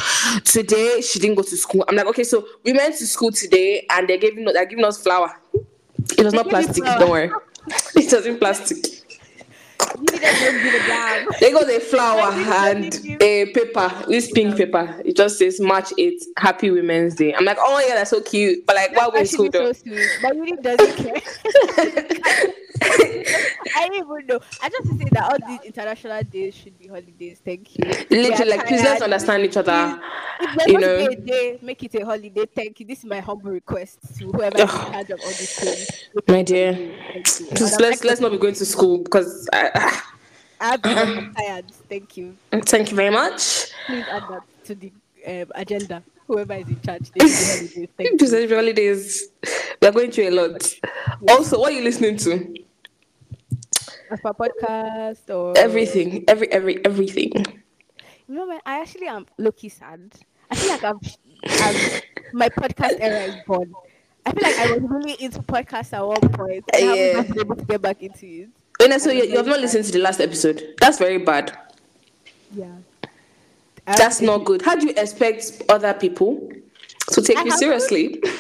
Today 0.44 1.02
she 1.02 1.18
didn't 1.20 1.36
go 1.36 1.44
to 1.44 1.58
school. 1.58 1.86
I'm 1.88 1.96
like, 1.96 2.08
okay, 2.08 2.24
so 2.24 2.46
we 2.64 2.74
went 2.74 2.98
to 2.98 3.08
school 3.08 3.32
today 3.32 3.86
and 3.90 4.08
they're 4.08 4.18
giving 4.18 4.46
us 4.48 4.54
they're 4.54 4.66
giving 4.66 4.84
us 4.84 5.02
flour. 5.02 5.32
It 6.18 6.24
was 6.24 6.34
not 6.34 6.46
They 6.46 6.50
you 6.50 6.66
plastic, 6.66 6.84
don't 6.84 7.10
worry. 7.10 7.32
It 7.96 8.14
wasn't 8.14 8.40
plastic. 8.40 9.05
You 9.96 10.02
need 10.02 10.08
to 10.08 10.20
go 10.20 10.64
give 10.64 10.74
a 10.74 10.88
damn. 10.88 11.28
They 11.40 11.52
got 11.52 11.70
a 11.70 11.80
flower 11.80 12.32
and 12.32 12.94
a 13.22 13.42
eh, 13.42 13.46
paper, 13.54 13.92
this 14.08 14.32
pink 14.32 14.58
paper. 14.58 15.02
It 15.06 15.16
just 15.16 15.38
says 15.38 15.60
March 15.60 15.90
8th, 15.98 16.24
Happy 16.38 16.72
Women's 16.72 17.16
Day. 17.16 17.34
I'm 17.34 17.46
like, 17.46 17.58
oh 17.60 17.84
yeah, 17.88 17.96
that's 17.96 18.10
so 18.10 18.22
cute. 18.22 18.66
But 18.66 18.76
like, 18.76 18.96
why 18.96 19.10
we 19.14 19.20
in 19.22 19.26
school 19.26 19.50
so 19.52 19.72
sweet. 19.74 20.08
But 20.22 20.36
really 20.36 20.62
doesn't 20.62 20.96
care. 20.98 21.22
I 22.82 23.88
don't 23.88 23.96
even 23.96 24.28
know. 24.28 24.40
I 24.62 24.70
just 24.70 24.88
say 24.98 25.08
that 25.12 25.32
all 25.32 25.48
these 25.48 25.62
international 25.62 26.24
days 26.24 26.56
should 26.56 26.78
be 26.78 26.88
holidays. 26.88 27.42
Thank 27.44 27.78
you. 27.78 27.86
Literally, 28.10 28.52
like, 28.52 28.68
please 28.68 28.84
let's 28.84 29.02
understand 29.02 29.44
each 29.44 29.58
other. 29.58 30.00
There's 30.58 30.68
you 30.68 30.80
know. 30.80 30.96
a 30.96 31.16
day, 31.16 31.60
make 31.62 31.84
it 31.84 31.96
a 31.96 32.06
holiday. 32.06 32.46
Thank 32.54 32.80
you. 32.80 32.86
This 32.86 33.00
is 33.00 33.06
my 33.06 33.20
humble 33.20 33.52
request 33.52 34.00
to 34.18 34.32
whoever 34.32 34.58
is 34.58 34.64
in 34.64 34.68
charge 34.70 35.10
of 35.10 35.20
all 35.22 35.28
these 35.28 35.60
things. 35.60 36.10
My 36.28 36.42
dear. 36.44 36.74
Please, 37.24 37.80
let's 37.80 38.04
let's 38.04 38.22
not 38.22 38.32
be 38.32 38.38
going 38.38 38.56
to 38.56 38.66
school 38.66 39.00
because 39.00 39.48
I, 39.54 39.65
Been 40.82 41.34
tired. 41.38 41.66
Thank 41.90 42.18
you. 42.18 42.36
thank 42.52 42.90
you 42.90 42.96
very 42.96 43.10
much. 43.12 43.72
Please 43.88 44.06
add 44.10 44.24
that 44.30 44.42
to 44.66 44.76
the 44.76 44.92
um, 45.28 45.52
agenda. 45.56 46.04
Whoever 46.28 46.54
is 46.56 46.68
in 46.68 46.82
charge. 46.82 47.12
Holidays. 47.20 47.88
Thank 47.98 48.22
you. 48.22 48.56
Holidays, 48.56 49.28
we're 49.82 49.92
going 49.92 50.12
through 50.12 50.30
a 50.30 50.32
lot. 50.32 50.64
Also, 51.30 51.60
what 51.60 51.72
are 51.72 51.76
you 51.76 51.84
listening 51.84 52.18
to? 52.18 52.56
As 54.10 54.20
podcast 54.22 55.30
or 55.30 55.54
Everything, 55.58 56.24
every 56.28 56.52
every 56.52 56.84
everything. 56.86 57.32
You 58.28 58.36
know, 58.36 58.48
man, 58.48 58.60
I 58.66 58.80
actually 58.82 59.08
am 59.08 59.26
lucky 59.38 59.70
sad. 59.70 60.14
I 60.50 60.56
feel 60.56 60.70
like 60.72 60.84
I've, 60.84 61.18
I've 61.62 62.02
my 62.34 62.50
podcast 62.50 62.98
era 63.00 63.24
is 63.26 63.36
gone. 63.48 63.74
I 64.26 64.32
feel 64.32 64.42
like 64.44 64.58
I 64.60 64.72
was 64.74 64.82
really 64.90 65.14
into 65.20 65.40
podcasts 65.44 65.94
at 65.94 66.06
one 66.06 66.30
point. 66.34 66.64
I 66.74 66.78
Yeah. 66.80 67.18
haven't 67.18 67.30
been 67.36 67.40
able 67.46 67.56
to 67.56 67.66
get 67.66 67.82
back 67.82 68.02
into 68.02 68.26
it. 68.26 68.50
And 68.80 69.02
so 69.02 69.12
you, 69.12 69.24
you 69.24 69.38
have 69.38 69.48
not 69.48 69.60
listened 69.60 69.86
to 69.86 69.92
the 69.92 70.00
last 70.00 70.20
episode. 70.20 70.76
That's 70.80 70.98
very 70.98 71.18
bad. 71.18 71.58
Yeah. 72.54 72.72
That's 73.86 74.22
not 74.22 74.46
good. 74.46 74.62
How 74.62 74.76
do 74.76 74.88
you 74.88 74.94
expect 74.98 75.64
other 75.70 75.94
people 75.94 76.52
to 77.12 77.22
take 77.22 77.38
I 77.38 77.44
you 77.44 77.52
seriously? 77.52 78.22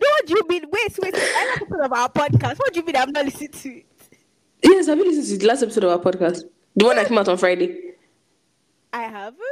No, 0.00 0.06
what 0.10 0.26
do 0.26 0.34
you 0.34 0.42
mean? 0.48 0.64
Wait, 0.70 0.98
wait. 1.02 1.14
I 1.16 1.18
have 1.18 1.62
episode 1.62 1.80
of 1.80 1.92
our 1.92 2.08
podcast. 2.08 2.58
What 2.58 2.72
do 2.72 2.78
you 2.78 2.86
mean 2.86 2.94
I'm 2.94 3.10
not 3.10 3.24
listening 3.24 3.50
to 3.50 3.68
it? 3.78 3.86
Yes, 4.62 4.86
have 4.86 4.96
you 4.96 5.04
listened 5.04 5.26
to 5.26 5.38
the 5.38 5.46
last 5.46 5.62
episode 5.64 5.82
of 5.82 5.90
our 5.90 5.98
podcast? 5.98 6.44
The 6.76 6.84
one 6.84 6.94
that 6.94 7.08
came 7.08 7.18
out 7.18 7.28
on 7.28 7.36
Friday. 7.36 7.94
I 8.92 9.02
haven't. 9.02 9.42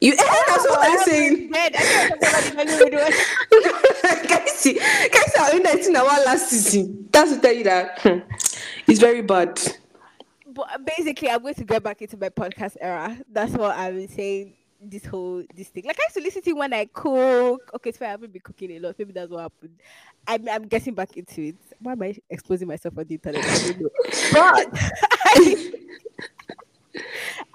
You 0.00 0.16
that's 0.16 0.68
what 0.68 0.78
I 0.80 0.92
I'm 0.92 0.98
saying. 0.98 1.50
Dead. 1.50 1.72
I 1.76 2.16
can't 2.20 2.50
remember 2.50 2.76
the 2.76 2.90
name 2.90 3.00
of 3.00 3.08
it. 3.10 4.28
guys, 4.28 4.52
see, 4.52 4.74
guys 4.74 5.34
are 5.40 5.56
in 5.56 5.62
19 5.62 5.96
our 5.96 6.04
last 6.24 6.50
season. 6.50 7.08
That's 7.10 7.34
to 7.34 7.40
tell 7.40 7.52
you 7.52 7.64
that 7.64 7.98
hmm, 8.02 8.18
it's 8.88 9.00
very 9.00 9.22
bad. 9.22 9.60
But 10.46 10.84
basically, 10.84 11.30
I'm 11.30 11.42
going 11.42 11.54
to 11.54 11.64
get 11.64 11.82
back 11.82 12.00
into 12.02 12.16
my 12.16 12.30
podcast 12.30 12.76
era. 12.80 13.16
That's 13.30 13.52
what 13.52 13.76
I've 13.76 13.94
been 13.94 14.08
saying. 14.08 14.54
This 14.80 15.04
whole 15.04 15.42
this 15.56 15.68
thing, 15.68 15.86
like 15.86 15.98
I 15.98 16.04
used 16.04 16.14
to 16.14 16.22
listen 16.22 16.40
to 16.42 16.52
when 16.52 16.72
I 16.72 16.84
cook. 16.84 17.68
Okay, 17.74 17.90
so 17.90 18.06
I 18.06 18.10
haven't 18.10 18.32
been 18.32 18.40
cooking 18.42 18.70
a 18.70 18.78
lot. 18.78 18.94
Maybe 18.96 19.12
that's 19.12 19.28
what 19.28 19.40
happened. 19.40 19.74
I'm, 20.24 20.48
I'm 20.48 20.68
getting 20.68 20.94
back 20.94 21.16
into 21.16 21.48
it. 21.48 21.56
Why 21.80 21.92
am 21.92 22.02
I 22.02 22.16
exposing 22.30 22.68
myself 22.68 22.96
on 22.96 23.04
the 23.04 23.14
internet? 23.16 23.44
I. 23.44 23.72
But 24.32 24.68
I, 25.12 25.72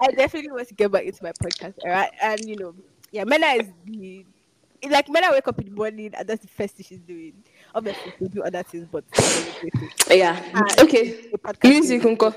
I 0.00 0.10
definitely 0.12 0.50
want 0.50 0.68
to 0.68 0.74
get 0.74 0.92
back 0.92 1.04
into 1.04 1.24
my 1.24 1.32
podcast 1.32 1.76
era, 1.82 2.10
and 2.20 2.44
you 2.46 2.56
know, 2.56 2.74
yeah, 3.10 3.24
Mena 3.24 3.46
is 3.46 3.70
the 3.86 4.26
it's 4.84 4.92
like 4.92 5.08
Mena 5.08 5.28
wake 5.30 5.48
up 5.48 5.58
in 5.58 5.64
the 5.66 5.70
morning 5.70 6.10
and 6.14 6.28
that's 6.28 6.42
the 6.42 6.48
first 6.48 6.76
thing 6.76 6.84
she's 6.86 7.00
doing. 7.00 7.32
Obviously, 7.74 8.12
we'll 8.18 8.30
do 8.30 8.42
other 8.42 8.62
things, 8.62 8.86
but 8.90 9.04
Yeah. 10.10 10.40
Ah, 10.54 10.82
Okay. 10.82 11.30
Music, 11.64 12.04
uncle. 12.04 12.34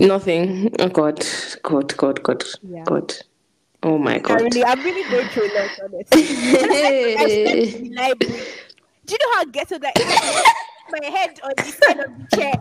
Nothing. 0.00 0.74
Oh 0.78 0.88
God. 0.88 1.24
God. 1.62 1.96
God. 1.96 2.22
God. 2.22 2.44
Yeah. 2.62 2.84
God. 2.84 3.14
Oh 3.82 3.98
my 3.98 4.16
I 4.16 4.18
God. 4.18 4.42
really, 4.42 4.64
I'm 4.64 4.82
really 4.82 5.08
going 5.10 5.28
through 5.28 5.44
a 5.44 5.52
lot, 5.58 5.70
honestly. 5.82 6.22
I 7.16 7.28
slept 7.28 7.74
in 7.74 7.94
library. 7.94 8.42
Do 9.06 9.14
you 9.14 9.18
know 9.18 9.34
how 9.34 9.40
I 9.40 9.44
get 9.46 9.68
to 9.68 9.78
that? 9.78 9.94
My 10.90 11.06
head 11.06 11.40
on 11.42 11.52
the 11.56 11.62
side 11.64 12.00
of 12.00 12.10
the 12.30 12.36
chair. 12.36 12.52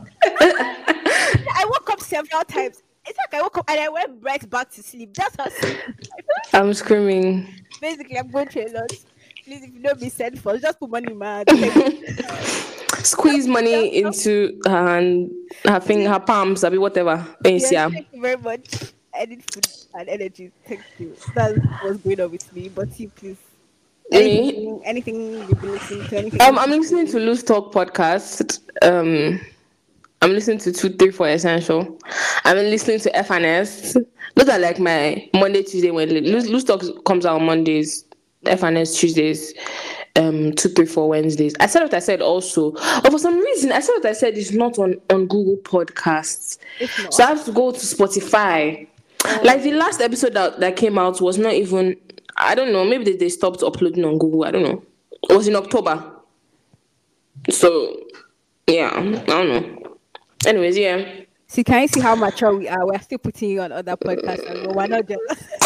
I 0.41 1.65
woke 1.65 1.89
up 1.89 1.99
several 1.99 2.43
times. 2.43 2.83
It's 3.05 3.17
like 3.17 3.33
I 3.33 3.41
woke 3.41 3.57
up 3.57 3.65
and 3.69 3.79
I 3.79 3.89
went 3.89 4.23
right 4.23 4.49
back 4.49 4.69
to 4.71 4.83
sleep. 4.83 5.13
That's 5.15 5.35
how 5.37 5.49
sleep. 5.49 5.79
I'm 6.53 6.73
screaming. 6.73 7.47
Basically, 7.81 8.17
I'm 8.17 8.29
going 8.31 8.47
through 8.49 8.67
a 8.67 8.73
lot. 8.81 8.91
Please, 9.49 9.63
if 9.63 9.73
you 9.73 9.81
don't 9.81 9.99
be 9.99 10.09
sent 10.09 10.37
for, 10.37 10.57
just 10.57 10.79
put 10.79 10.89
money 10.89 11.11
in 11.11 11.17
my 11.17 11.43
hand. 11.47 12.25
Squeeze 13.03 13.47
money 13.47 13.97
into 13.97 14.59
her 14.65 14.87
hand, 14.87 15.31
her 15.65 15.79
finger, 15.79 16.09
her 16.09 16.19
palms, 16.19 16.63
I 16.63 16.69
mean 16.69 16.81
whatever. 16.81 17.25
Yes, 17.43 17.71
yeah, 17.71 17.89
thank 17.89 18.07
you 18.13 18.21
very 18.21 18.37
much. 18.37 18.93
I 19.13 19.25
need 19.25 19.43
food 19.51 19.67
and 19.95 20.07
energy. 20.07 20.51
Thank 20.67 20.81
you. 20.99 21.15
That 21.33 21.55
was 21.83 21.97
going 21.97 22.21
on 22.21 22.31
with 22.31 22.53
me. 22.53 22.69
But 22.69 22.99
you, 22.99 23.09
please. 23.09 23.37
Anything, 24.11 24.81
anything 24.85 25.33
you've 25.33 25.61
been 25.61 25.71
listening 25.71 26.07
to? 26.07 26.17
Anything? 26.17 26.41
Um, 26.41 26.59
I'm 26.59 26.69
listening 26.69 27.07
to 27.07 27.19
Loose 27.19 27.43
Talk 27.43 27.73
podcast. 27.73 28.59
Um, 28.81 29.39
I'm 30.21 30.31
listening 30.31 30.59
to 30.59 30.71
two, 30.71 30.89
three, 30.89 31.11
four 31.11 31.29
essential. 31.29 31.97
I'm 32.43 32.57
listening 32.57 32.99
to 32.99 33.11
FNS. 33.11 34.05
Those 34.35 34.49
are 34.49 34.59
like 34.59 34.79
my 34.79 35.27
Monday, 35.33 35.63
Tuesday. 35.63 35.91
Loose, 35.91 36.47
Loose 36.47 36.63
Talk 36.63 36.83
comes 37.05 37.25
out 37.25 37.39
on 37.39 37.45
Mondays. 37.45 38.05
FNS 38.45 38.97
Tuesdays. 38.97 39.53
Um, 40.15 40.53
two, 40.53 40.69
three, 40.69 40.85
four 40.85 41.07
Wednesdays. 41.09 41.55
I 41.59 41.67
said 41.67 41.83
what 41.83 41.93
I 41.93 41.99
said 41.99 42.21
also, 42.21 42.71
but 42.71 43.11
for 43.11 43.19
some 43.19 43.39
reason, 43.39 43.71
I 43.71 43.79
said 43.79 43.93
what 43.93 44.07
I 44.07 44.13
said 44.13 44.37
is 44.37 44.51
not 44.51 44.77
on 44.77 44.95
on 45.11 45.27
Google 45.27 45.57
Podcasts. 45.57 46.57
So 47.11 47.23
I 47.23 47.27
have 47.27 47.45
to 47.45 47.51
go 47.51 47.71
to 47.71 47.77
Spotify. 47.77 48.87
Like 49.43 49.61
the 49.63 49.73
last 49.73 50.01
episode 50.01 50.33
that, 50.33 50.59
that 50.61 50.75
came 50.75 50.97
out 50.97 51.21
was 51.21 51.37
not 51.37 51.53
even 51.53 51.95
I 52.37 52.55
don't 52.55 52.71
know, 52.71 52.83
maybe 52.85 53.03
they, 53.03 53.17
they 53.17 53.29
stopped 53.29 53.61
uploading 53.63 54.03
on 54.03 54.17
Google. 54.17 54.45
I 54.45 54.51
don't 54.51 54.63
know. 54.63 54.83
It 55.29 55.35
was 55.35 55.47
in 55.47 55.55
October. 55.55 56.03
So 57.49 58.01
yeah, 58.67 58.91
I 58.93 59.03
don't 59.25 59.49
know. 59.49 59.97
Anyways, 60.45 60.77
yeah. 60.77 61.05
See, 61.47 61.63
can 61.63 61.81
you 61.81 61.87
see 61.87 61.99
how 61.99 62.15
mature 62.15 62.55
we 62.55 62.67
are? 62.67 62.85
We're 62.85 62.99
still 62.99 63.17
putting 63.17 63.49
you 63.49 63.61
on 63.61 63.71
other 63.71 63.97
podcasts, 63.97 64.49
and 64.49 64.75
we're 64.75 64.87
not 64.87 65.07
jealous. 65.07 65.43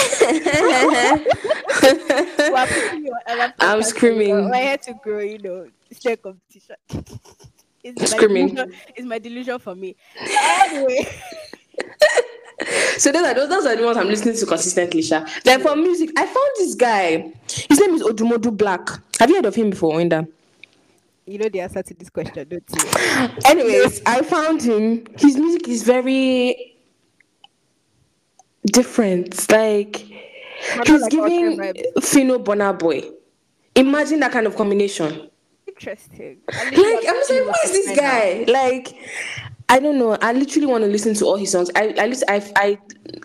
we're 2.52 2.68
putting 2.68 3.06
you 3.06 3.12
on 3.12 3.22
other 3.28 3.54
I'm 3.60 3.84
screaming. 3.84 4.50
We're 4.50 4.56
here 4.56 4.78
to 4.78 4.94
grow, 5.04 5.20
you 5.20 5.40
know. 5.40 5.68
Stay 5.92 6.16
competition. 6.16 6.76
It's 7.84 8.00
my 8.00 8.06
Screaming. 8.08 8.56
Delusion, 8.56 8.74
it's 8.96 9.06
my 9.08 9.20
delusion 9.20 9.60
for 9.60 9.76
me. 9.76 9.96
Anyway, 10.20 11.06
So 12.98 13.12
those 13.12 13.24
are 13.26 13.34
those, 13.34 13.50
those 13.50 13.66
are 13.66 13.76
the 13.76 13.84
ones 13.84 13.98
I'm 13.98 14.08
listening 14.08 14.36
to 14.38 14.46
consistently, 14.46 15.02
Sha. 15.02 15.26
Then 15.44 15.60
for 15.62 15.76
music, 15.76 16.12
I 16.18 16.26
found 16.26 16.50
this 16.58 16.76
guy. 16.76 17.34
His 17.48 17.80
name 17.80 17.96
is 17.96 18.04
Odumodu 18.04 18.56
Black. 18.56 18.88
Have 19.20 19.30
you 19.30 19.36
heard 19.38 19.46
of 19.46 19.56
him 19.56 19.70
before, 19.72 19.96
Winda? 19.96 20.28
you 21.26 21.38
know 21.38 21.48
the 21.48 21.62
answer 21.62 21.82
to 21.82 21.94
this 21.94 22.10
question, 22.10 22.48
don't 22.48 22.64
you? 22.70 23.30
Anyways, 23.46 24.02
I 24.06 24.22
found 24.24 24.62
him. 24.62 25.06
His 25.18 25.38
music 25.38 25.68
is 25.70 25.84
very 25.84 26.73
different. 28.66 29.51
Like 29.51 30.05
Not 30.78 30.88
he's 30.88 31.01
like 31.01 31.11
giving. 31.11 31.74
Fino 32.01 32.39
Burna 32.39 32.78
Boy. 32.78 33.09
Imagine 33.76 34.20
that 34.22 34.32
kind 34.32 34.47
of 34.47 34.55
combination. 34.55 35.30
Interesting. 35.68 36.38
Like 36.47 36.78
I'm 36.78 37.16
like, 37.16 37.28
who 37.28 37.53
is 37.66 37.72
this 37.72 37.97
guy? 37.97 38.45
Like 38.47 38.95
I 39.70 39.80
don't 39.80 39.97
know. 39.97 40.18
I 40.22 40.34
literally 40.34 40.68
want 40.68 40.84
to 40.84 40.89
listen 40.89 41.14
to 41.16 41.26
all 41.26 41.38
his 41.38 41.51
songs. 41.51 41.72
I 41.76 41.93
I 41.97 42.14
I, 42.36 42.51
I 42.55 42.78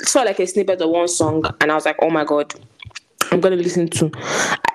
saw 0.03 0.22
like 0.22 0.41
a 0.41 0.47
snippet 0.47 0.80
of 0.80 0.91
one 0.91 1.09
song 1.09 1.45
and 1.61 1.70
I 1.70 1.74
was 1.74 1.84
like, 1.84 1.97
oh 2.01 2.11
my 2.11 2.24
god, 2.24 2.55
I'm 3.30 3.41
gonna 3.41 3.57
listen 3.57 3.89
to. 3.89 4.11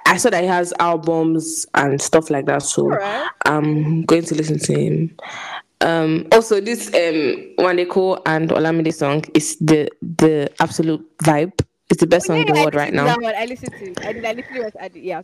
I- 0.05 0.17
saw 0.17 0.29
that 0.29 0.43
he 0.43 0.47
has 0.47 0.71
albums 0.79 1.65
and 1.73 1.99
stuff 1.99 2.29
like 2.29 2.45
that, 2.45 2.61
so 2.61 2.83
Alright. 2.83 3.27
I'm 3.45 4.03
going 4.03 4.23
to 4.25 4.35
listen 4.35 4.59
to 4.59 4.73
him. 4.79 5.17
Um, 5.83 6.27
also, 6.31 6.61
this 6.61 6.87
um 6.87 7.53
Wande 7.59 7.87
Coal 7.89 8.21
and 8.25 8.49
Olamide 8.49 8.93
song 8.93 9.23
is 9.33 9.57
the 9.59 9.91
the 10.01 10.49
absolute 10.59 11.03
vibe. 11.19 11.51
It's 11.89 11.99
the 11.99 12.07
best 12.07 12.27
song 12.27 12.39
in 12.39 12.47
the 12.47 12.53
world 12.53 12.73
right 12.73 12.93
now. 12.93 13.05
That 13.05 13.21
one, 13.21 13.35
I 13.35 13.45
listened 13.45 13.73
to. 13.77 13.93
I. 14.07 14.09
I 14.15 14.33
literally 14.33 14.63
was. 14.63 14.73
Did, 14.91 15.03
yeah. 15.03 15.21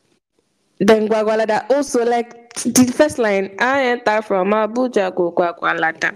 Then 0.79 1.07
Gwagwalada 1.07 1.69
also 1.71 2.05
like 2.05 2.53
the 2.63 2.91
first 2.95 3.17
line. 3.19 3.55
I 3.59 3.95
enter 3.95 4.21
from 4.21 4.51
Abuja 4.51 5.15
go 5.15 5.31
Gwagwalada. 5.31 6.15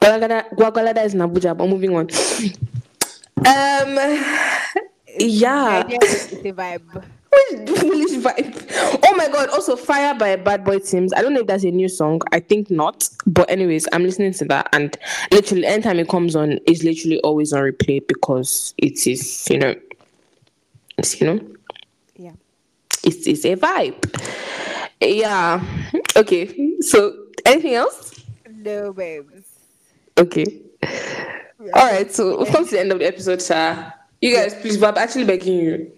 Gwagwalada, 0.00 0.48
Gwagwalada 0.56 1.04
is 1.04 1.14
in 1.14 1.20
Abuja, 1.20 1.56
but 1.56 1.68
moving 1.68 1.94
on. 1.94 2.08
Um, 3.42 3.98
yeah. 5.18 5.82
The 5.82 5.98
it's 6.00 6.32
a 6.32 6.52
vibe. 6.52 7.04
Which 7.32 7.78
foolish 7.78 8.12
vibe. 8.22 9.00
Oh 9.04 9.14
my 9.16 9.28
god, 9.28 9.48
also 9.50 9.74
Fire 9.76 10.14
by 10.14 10.36
Bad 10.36 10.64
Boy 10.64 10.78
Timz. 10.78 11.10
I 11.16 11.22
don't 11.22 11.32
know 11.32 11.40
if 11.40 11.46
that's 11.46 11.64
a 11.64 11.70
new 11.70 11.88
song. 11.88 12.20
I 12.32 12.40
think 12.40 12.70
not. 12.70 13.08
But 13.26 13.50
anyways, 13.50 13.88
I'm 13.92 14.02
listening 14.04 14.32
to 14.34 14.44
that 14.46 14.68
and 14.72 14.96
literally 15.30 15.66
anytime 15.66 15.98
it 15.98 16.08
comes 16.08 16.36
on, 16.36 16.58
it's 16.66 16.82
literally 16.82 17.20
always 17.20 17.52
on 17.52 17.62
replay 17.62 18.06
because 18.06 18.74
it 18.78 19.06
is, 19.06 19.48
you 19.50 19.58
know, 19.58 19.74
it's 20.98 21.20
you 21.20 21.26
know, 21.26 21.40
Yeah. 22.16 22.32
it's 23.04 23.26
it's 23.26 23.44
a 23.46 23.56
vibe. 23.56 23.96
Yeah. 25.00 25.64
Okay. 26.16 26.76
So 26.80 27.16
anything 27.46 27.74
else? 27.74 28.20
No, 28.50 28.92
babes. 28.92 29.46
Okay. 30.18 30.44
All 31.74 31.86
right. 31.86 32.12
So 32.12 32.38
we've 32.38 32.48
come 32.52 32.64
to 32.66 32.70
the 32.70 32.80
end 32.80 32.92
of 32.92 32.98
the 32.98 33.06
episode, 33.06 33.40
sir. 33.40 33.92
You 34.20 34.36
guys, 34.36 34.54
please, 34.54 34.76
but 34.76 34.96
I'm 34.96 35.02
actually 35.02 35.24
begging 35.24 35.58
you. 35.58 35.92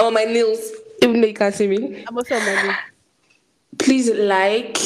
I'm 0.00 0.06
on 0.06 0.14
my 0.14 0.24
nails, 0.24 0.72
even 1.02 1.20
though 1.20 1.26
you 1.26 1.34
can't 1.34 1.54
see 1.54 1.66
me. 1.68 2.04
I'm 2.08 2.16
also 2.16 2.34
on 2.36 2.44
my 2.46 2.62
knee. 2.62 2.74
Please 3.78 4.10
like 4.10 4.78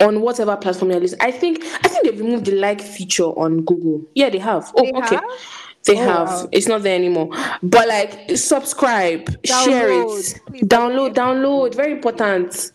on 0.00 0.20
whatever 0.22 0.56
platform 0.56 0.90
you're 0.90 1.00
listening. 1.00 1.20
I 1.22 1.30
think 1.30 1.62
I 1.62 1.88
think 1.88 2.04
they've 2.04 2.18
removed 2.18 2.46
the 2.46 2.52
like 2.56 2.80
feature 2.80 3.24
on 3.24 3.62
Google. 3.64 4.02
Yeah, 4.14 4.30
they 4.30 4.38
have. 4.38 4.72
Oh, 4.76 4.82
They 4.82 4.92
okay. 4.92 5.14
have? 5.16 5.24
They 5.84 5.96
Oh, 5.98 6.04
have. 6.04 6.28
wow. 6.28 6.48
It's 6.50 6.66
not 6.66 6.82
there 6.82 6.94
anymore. 6.94 7.28
But 7.62 7.88
like 7.88 8.36
subscribe, 8.38 9.28
share 9.44 9.90
it, 9.90 10.06
Download. 10.06 10.46
Please 10.46 10.62
download, 10.64 11.14
download. 11.14 11.14
download. 11.14 11.74
Very 11.74 11.92
important. 11.92 12.72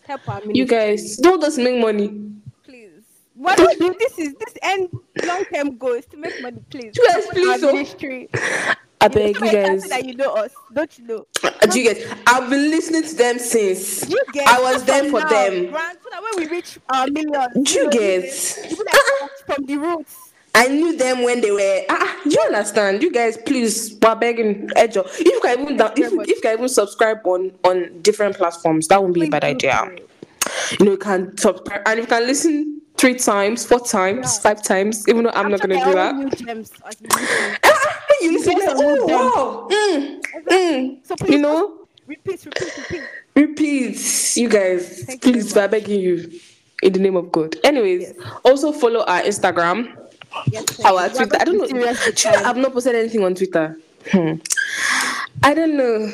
You 0.54 0.64
guys 0.64 1.16
don't 1.16 1.40
just 1.42 1.58
make 1.58 1.80
money. 1.80 2.08
please. 2.64 3.02
What 3.34 3.56
this 3.98 4.18
is 4.18 4.34
this 4.34 4.54
end 4.62 4.90
long 5.24 5.44
term 5.52 5.76
goals 5.76 6.06
to 6.06 6.16
make 6.16 6.40
money, 6.40 6.60
please. 6.70 6.96
Guys, 6.96 7.26
please, 7.26 7.64
our 7.64 7.84
I 9.02 9.08
beg 9.08 9.36
you 9.40 9.50
guys. 9.52 9.88
that 9.88 10.04
you 10.04 10.14
know 10.14 10.34
us, 10.34 10.52
don't 10.72 10.98
you 10.98 11.06
know? 11.06 11.26
Uh, 11.42 11.50
Do 11.66 11.80
you 11.80 11.94
guys? 11.94 12.04
I've 12.26 12.50
been 12.50 12.70
listening 12.70 13.02
to 13.04 13.14
them 13.14 13.38
since. 13.38 14.08
You 14.08 14.20
get 14.32 14.46
I 14.46 14.60
was 14.60 14.84
there 14.84 15.04
for 15.10 15.20
now, 15.20 15.28
them. 15.28 15.70
Grant, 15.70 15.98
so 16.02 16.10
that 16.10 16.22
when 16.22 16.32
we 16.36 16.50
reach 16.54 16.78
our 16.90 17.06
millions, 17.06 17.70
Do 17.70 17.78
you 17.78 17.90
get? 17.90 18.70
you 18.70 18.76
be 18.76 18.90
from 19.46 19.64
the 19.66 19.76
roots. 19.78 20.32
I 20.54 20.66
knew 20.68 20.96
them 20.96 21.22
when 21.22 21.40
they 21.40 21.50
were. 21.52 21.82
Ah, 21.88 22.20
do 22.24 22.30
you 22.30 22.40
understand? 22.46 23.02
You 23.02 23.10
guys, 23.12 23.36
please, 23.38 23.96
we're 24.02 24.16
begging, 24.16 24.68
Ejo. 24.76 25.04
If 25.06 25.24
you 25.24 25.40
can 25.40 25.60
even 25.60 25.76
down, 25.76 25.92
if, 25.96 26.12
if 26.12 26.28
you 26.28 26.40
can 26.42 26.54
even 26.54 26.68
subscribe 26.68 27.24
on 27.24 27.52
on 27.64 28.02
different 28.02 28.36
platforms, 28.36 28.88
that 28.88 29.00
wouldn't 29.00 29.14
be 29.14 29.26
a 29.26 29.30
bad 29.30 29.44
idea. 29.44 29.88
You 30.78 30.84
know, 30.86 30.92
you 30.92 30.98
can 30.98 31.36
subscribe 31.38 31.82
and 31.86 32.00
you 32.00 32.06
can 32.06 32.26
listen 32.26 32.80
three 32.98 33.14
times, 33.14 33.64
four 33.64 33.80
times, 33.80 34.34
Yeah. 34.36 34.40
five 34.42 34.62
times. 34.62 35.08
Even 35.08 35.22
though 35.24 35.30
I'm, 35.30 35.50
not 35.50 35.60
sure 35.60 35.68
gonna 35.68 35.84
do 35.84 35.94
that. 35.94 37.76
New 38.20 38.44
gems 38.44 38.46
as 38.46 38.46
we 38.46 38.52
listen. 38.52 38.52
You 38.52 38.56
listen, 38.56 38.56
get 38.56 38.76
like, 38.76 38.76
oh 38.78 39.06
wow, 39.06 39.68
mm, 39.70 40.20
mm. 40.48 41.06
So 41.06 41.16
please, 41.16 41.30
you 41.30 41.38
know, 41.38 41.78
repeat, 42.06 42.44
repeat, 42.44 42.76
repeat. 42.78 43.02
repeat, 43.34 44.36
you 44.36 44.48
guys, 44.48 45.04
Thank 45.04 45.22
please, 45.22 45.54
we're 45.54 45.68
begging 45.68 46.00
you, 46.00 46.30
in 46.82 46.92
the 46.92 46.98
name 47.00 47.16
of 47.16 47.30
God. 47.32 47.56
Anyways, 47.64 48.12
Yes. 48.16 48.26
also 48.44 48.72
follow 48.72 49.04
our 49.04 49.22
Instagram. 49.22 49.96
Yes, 50.46 50.80
our 50.84 51.08
Twitter. 51.08 51.36
I 51.40 51.44
don't 51.44 51.58
know. 51.58 51.66
to 51.66 51.74
be 51.74 51.80
serious 51.80 52.04
this 52.04 52.14
Do 52.22 52.28
you 52.28 52.34
know 52.34 52.40
time. 52.42 52.46
I've 52.50 52.56
not 52.56 52.72
posted 52.72 52.94
anything 52.94 53.24
on 53.24 53.34
Twitter. 53.34 53.76
Hmm. 54.12 54.32
I 55.42 55.54
don't 55.54 55.76
know. 55.76 56.10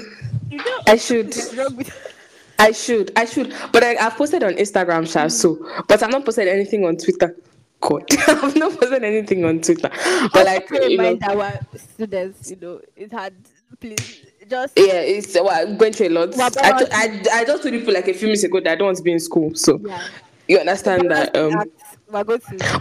You 0.50 0.56
know, 0.58 0.78
I 0.86 0.96
should. 0.96 1.26
what 1.26 1.36
is 1.36 1.54
wrong 1.56 1.76
with- 1.76 2.12
I 2.58 2.72
should. 2.72 3.12
I 3.16 3.26
should. 3.26 3.52
But 3.72 3.84
I, 3.84 3.96
I've 3.96 4.14
posted 4.16 4.42
on 4.42 4.54
Instagram, 4.54 5.06
Sha, 5.10 5.28
so. 5.28 5.58
But 5.88 6.02
I've 6.02 6.10
not 6.10 6.24
posted 6.24 6.48
anything 6.48 6.86
on 6.86 6.96
Twitter. 6.96 7.36
God, 7.80 8.04
I've 8.28 8.56
not 8.56 8.78
posted 8.78 9.04
anything 9.04 9.44
on 9.44 9.60
Twitter. 9.60 9.90
But 10.32 10.46
like, 10.46 10.70
Also 10.70 10.88
you 10.88 10.96
know, 10.96 11.04
remind 11.04 11.22
our 11.24 11.60
students, 11.76 12.50
you 12.50 12.56
know, 12.56 12.80
it 12.96 13.12
had 13.12 13.34
please 13.80 14.24
just 14.48 14.74
yeah, 14.76 15.00
it's 15.00 15.34
well, 15.34 15.50
I'm 15.50 15.76
going 15.76 15.92
through 15.92 16.08
a 16.08 16.10
lot. 16.10 16.38
I, 16.38 16.46
I- 16.46 16.84
to- 16.84 16.94
I, 16.94 17.40
I 17.40 17.44
just 17.44 17.62
told 17.62 17.74
people 17.74 17.94
like 17.94 18.08
a 18.08 18.14
few 18.14 18.28
minutes 18.28 18.44
ago 18.44 18.60
that 18.60 18.72
I 18.72 18.74
don't 18.76 18.86
want 18.86 18.96
to 18.98 19.02
be 19.02 19.12
in 19.12 19.20
school. 19.20 19.54
So 19.54 19.80
yeah. 19.84 20.02
you 20.48 20.58
understand 20.58 21.10
that. 21.10 21.36
Um, 21.36 21.52
to 21.52 21.70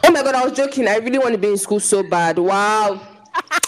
oh 0.04 0.12
my 0.12 0.24
God, 0.24 0.36
I 0.36 0.46
was 0.46 0.54
joking. 0.54 0.88
I 0.88 0.98
really 0.98 1.18
want 1.18 1.32
to 1.34 1.38
be 1.38 1.50
in 1.50 1.58
school 1.58 1.80
so 1.80 2.04
bad. 2.04 2.38
Wow. 2.38 3.02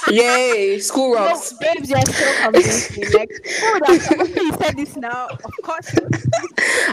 Yay, 0.07 0.79
school 0.79 1.13
no, 1.13 1.15
rocks. 1.15 1.53
babes, 1.53 1.89
you're 1.89 2.05
so 2.05 2.33
convincing. 2.33 3.11
Like, 3.11 3.29
after 3.85 4.41
you 4.41 4.51
said 4.53 4.77
this 4.77 4.95
now. 4.95 5.29
Of 5.43 5.61
course, 5.61 5.93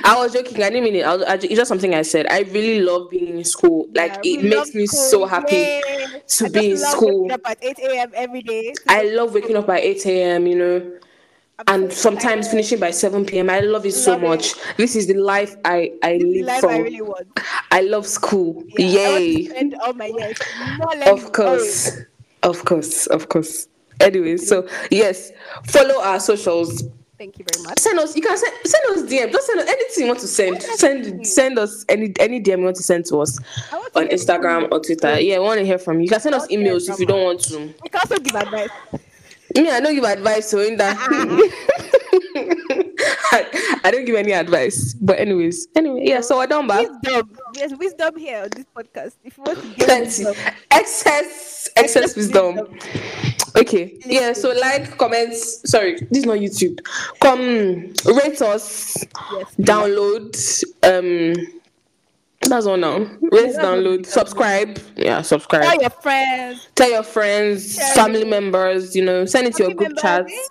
I 0.05 0.17
was 0.17 0.33
joking. 0.33 0.63
I 0.63 0.71
didn't 0.71 0.85
mean 0.85 0.97
it. 0.97 1.05
I 1.07 1.15
was, 1.17 1.23
I, 1.27 1.35
it's 1.35 1.55
just 1.55 1.69
something 1.69 1.95
I 1.95 2.03
said. 2.03 2.27
I 2.27 2.41
really 2.41 2.81
love 2.81 3.11
being 3.11 3.39
in 3.39 3.45
school. 3.45 3.87
Like 3.95 4.13
Yeah, 4.15 4.23
it 4.23 4.43
makes 4.45 4.75
me 4.75 4.87
school. 4.87 5.01
so 5.01 5.27
happy 5.27 5.57
Yay. 5.57 6.07
to 6.29 6.45
I 6.45 6.49
be 6.49 6.71
in 6.71 6.77
school. 6.79 7.31
up 7.33 7.41
at 7.47 7.59
8 7.63 7.99
a.m. 8.01 8.11
every 8.15 8.43
day. 8.43 8.75
I 8.89 9.03
love 9.05 9.35
waking 9.35 9.57
up 9.57 9.67
by 9.67 9.81
8 9.81 10.07
a.m. 10.07 10.47
You 10.47 10.57
know, 10.59 10.99
and 11.67 11.93
sometimes 11.93 12.49
finishing 12.49 12.79
by 12.81 12.91
7 12.91 13.25
p.m. 13.25 13.49
I 13.51 13.61
love 13.61 13.87
it 13.87 13.93
so 13.93 14.13
Love 14.13 14.23
it. 14.25 14.29
much. 14.29 14.55
This 14.77 14.97
is 14.97 15.07
the 15.07 15.15
life 15.15 15.57
I 15.65 15.93
I 16.03 16.17
This 16.19 16.27
live 16.27 16.47
life 16.47 16.61
for. 16.61 16.71
I 16.71 16.79
really 16.79 17.03
want. 17.03 17.29
I 17.71 17.81
love 17.83 18.07
school. 18.07 18.65
Yeah, 18.69 18.99
I 19.05 19.21
Yay! 19.21 19.45
spend 19.47 19.75
all 19.85 19.93
my 19.95 20.07
years. 20.07 20.37
Of 21.07 21.33
course, 21.33 22.03
of 22.45 22.65
course, 22.65 23.07
of 23.09 23.29
course. 23.29 23.69
Anyway, 24.01 24.37
so 24.37 24.69
yes, 24.91 25.31
follow 25.67 26.01
our 26.03 26.21
socials. 26.21 26.85
Thank 27.17 27.39
you 27.39 27.45
very 27.53 27.63
much. 27.65 27.79
Send 27.79 27.99
us. 28.01 28.17
You 28.17 28.23
can 28.23 28.37
send, 28.37 28.53
send 28.65 28.97
us 28.97 29.03
DM. 29.11 29.31
Just 29.31 29.47
send 29.47 29.61
us 29.61 29.69
anything 29.69 30.03
you 30.03 30.09
want 30.09 30.19
to 30.21 30.27
send. 30.27 30.63
Send 30.63 31.27
send 31.27 31.59
us 31.59 31.85
any 31.89 32.13
any 32.19 32.41
DM 32.41 32.59
you 32.59 32.65
want 32.65 32.77
to 32.77 32.83
send 32.83 33.07
to 33.07 33.21
us 33.21 33.39
I 33.73 33.77
want 33.77 33.93
to 33.95 34.01
on 34.01 34.09
Instagram 34.09 34.69
or 34.73 34.81
Twitter. 34.81 35.21
Yeah, 35.21 35.39
we 35.39 35.45
want 35.45 35.61
to 35.61 35.67
hear 35.67 35.79
from 35.79 35.99
you. 35.99 36.05
You 36.05 36.11
can 36.11 36.21
send 36.21 36.35
us 36.35 36.43
want 36.43 36.51
to 36.51 36.59
hear 36.59 36.75
emails 36.75 36.91
if 36.91 36.99
you 36.99 37.07
don't 37.07 37.23
want 37.23 37.41
to. 37.45 37.61
You 37.61 37.91
can 37.91 38.01
also 38.01 38.19
give 38.19 38.35
advice. 38.35 38.71
Me, 39.55 39.71
I 39.71 39.81
don't 39.81 39.95
give 39.95 40.05
advice, 40.05 40.51
so 40.51 40.61
in 40.61 40.77
that 40.79 40.97
I, 43.33 43.81
I 43.85 43.91
don't 43.91 44.05
give 44.05 44.17
any 44.17 44.33
advice. 44.33 44.95
But 44.95 45.19
anyways, 45.19 45.69
anyway, 45.77 46.03
yeah. 46.05 46.21
So 46.21 46.45
done 46.47 46.67
back. 46.67 46.89
Wisdom. 47.03 47.31
There's 47.55 47.75
wisdom 47.75 48.17
here 48.17 48.43
on 48.43 48.49
this 48.51 48.67
podcast. 48.77 49.15
If 49.25 49.37
you 49.39 49.45
want 49.45 49.61
to 49.61 49.69
get 49.75 49.87
Plenty. 49.89 50.25
Excess, 50.71 50.71
excess 50.71 51.71
Excess 51.77 52.17
wisdom. 52.17 52.57
wisdom. 52.57 52.79
Okay. 53.57 53.97
Yeah. 54.05 54.33
So 54.33 54.51
like, 54.53 54.97
comments. 54.99 55.69
Sorry, 55.71 55.95
this 56.11 56.19
is 56.19 56.27
not 56.27 56.39
YouTube. 56.39 56.79
Come 57.21 57.93
rate 58.17 58.43
us. 58.43 58.97
yes. 59.33 59.55
Download. 59.61 60.65
Um. 60.83 61.61
That's 62.47 62.67
all 62.67 62.77
now. 62.77 62.99
Rate, 63.33 63.55
download, 63.57 64.05
subscribe. 64.05 64.79
Yeah, 64.97 65.23
subscribe. 65.23 65.63
Tell 65.63 65.81
your 65.81 65.89
friends. 65.89 66.69
Tell 66.75 66.91
your 66.91 67.03
friends, 67.03 67.77
Share 67.77 67.95
family 67.95 68.21
it. 68.21 68.29
members. 68.29 68.95
You 68.95 69.03
know, 69.03 69.25
send 69.25 69.47
it 69.47 69.55
to 69.57 69.63
your 69.63 69.73
group 69.73 69.95
members, 69.95 70.03
chats. 70.03 70.51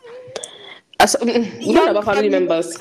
As, 1.03 1.17
mm, 1.19 1.61
Young 1.61 1.75
not 1.75 1.89
about 1.89 2.05
family 2.05 2.29
members, 2.29 2.77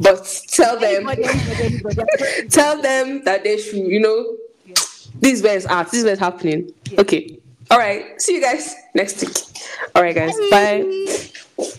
but 0.00 0.42
tell 0.48 0.80
them, 0.80 1.06
tell 2.50 2.82
them 2.82 3.22
that 3.22 3.44
they 3.44 3.56
should, 3.56 3.76
you 3.86 4.00
know, 4.00 4.36
this 5.20 5.34
is 5.34 5.42
where 5.44 5.56
it's 5.56 5.66
at. 5.66 5.84
This 5.84 6.00
is 6.00 6.04
where 6.04 6.14
it's 6.14 6.20
happening. 6.20 6.72
Okay. 6.98 7.38
All 7.70 7.78
right. 7.78 8.20
See 8.20 8.34
you 8.34 8.42
guys 8.42 8.74
next 8.94 9.22
week. 9.22 9.36
All 9.94 10.02
right, 10.02 10.14
guys. 10.14 10.34
Bye. 10.50 10.82
Bye. 11.56 11.72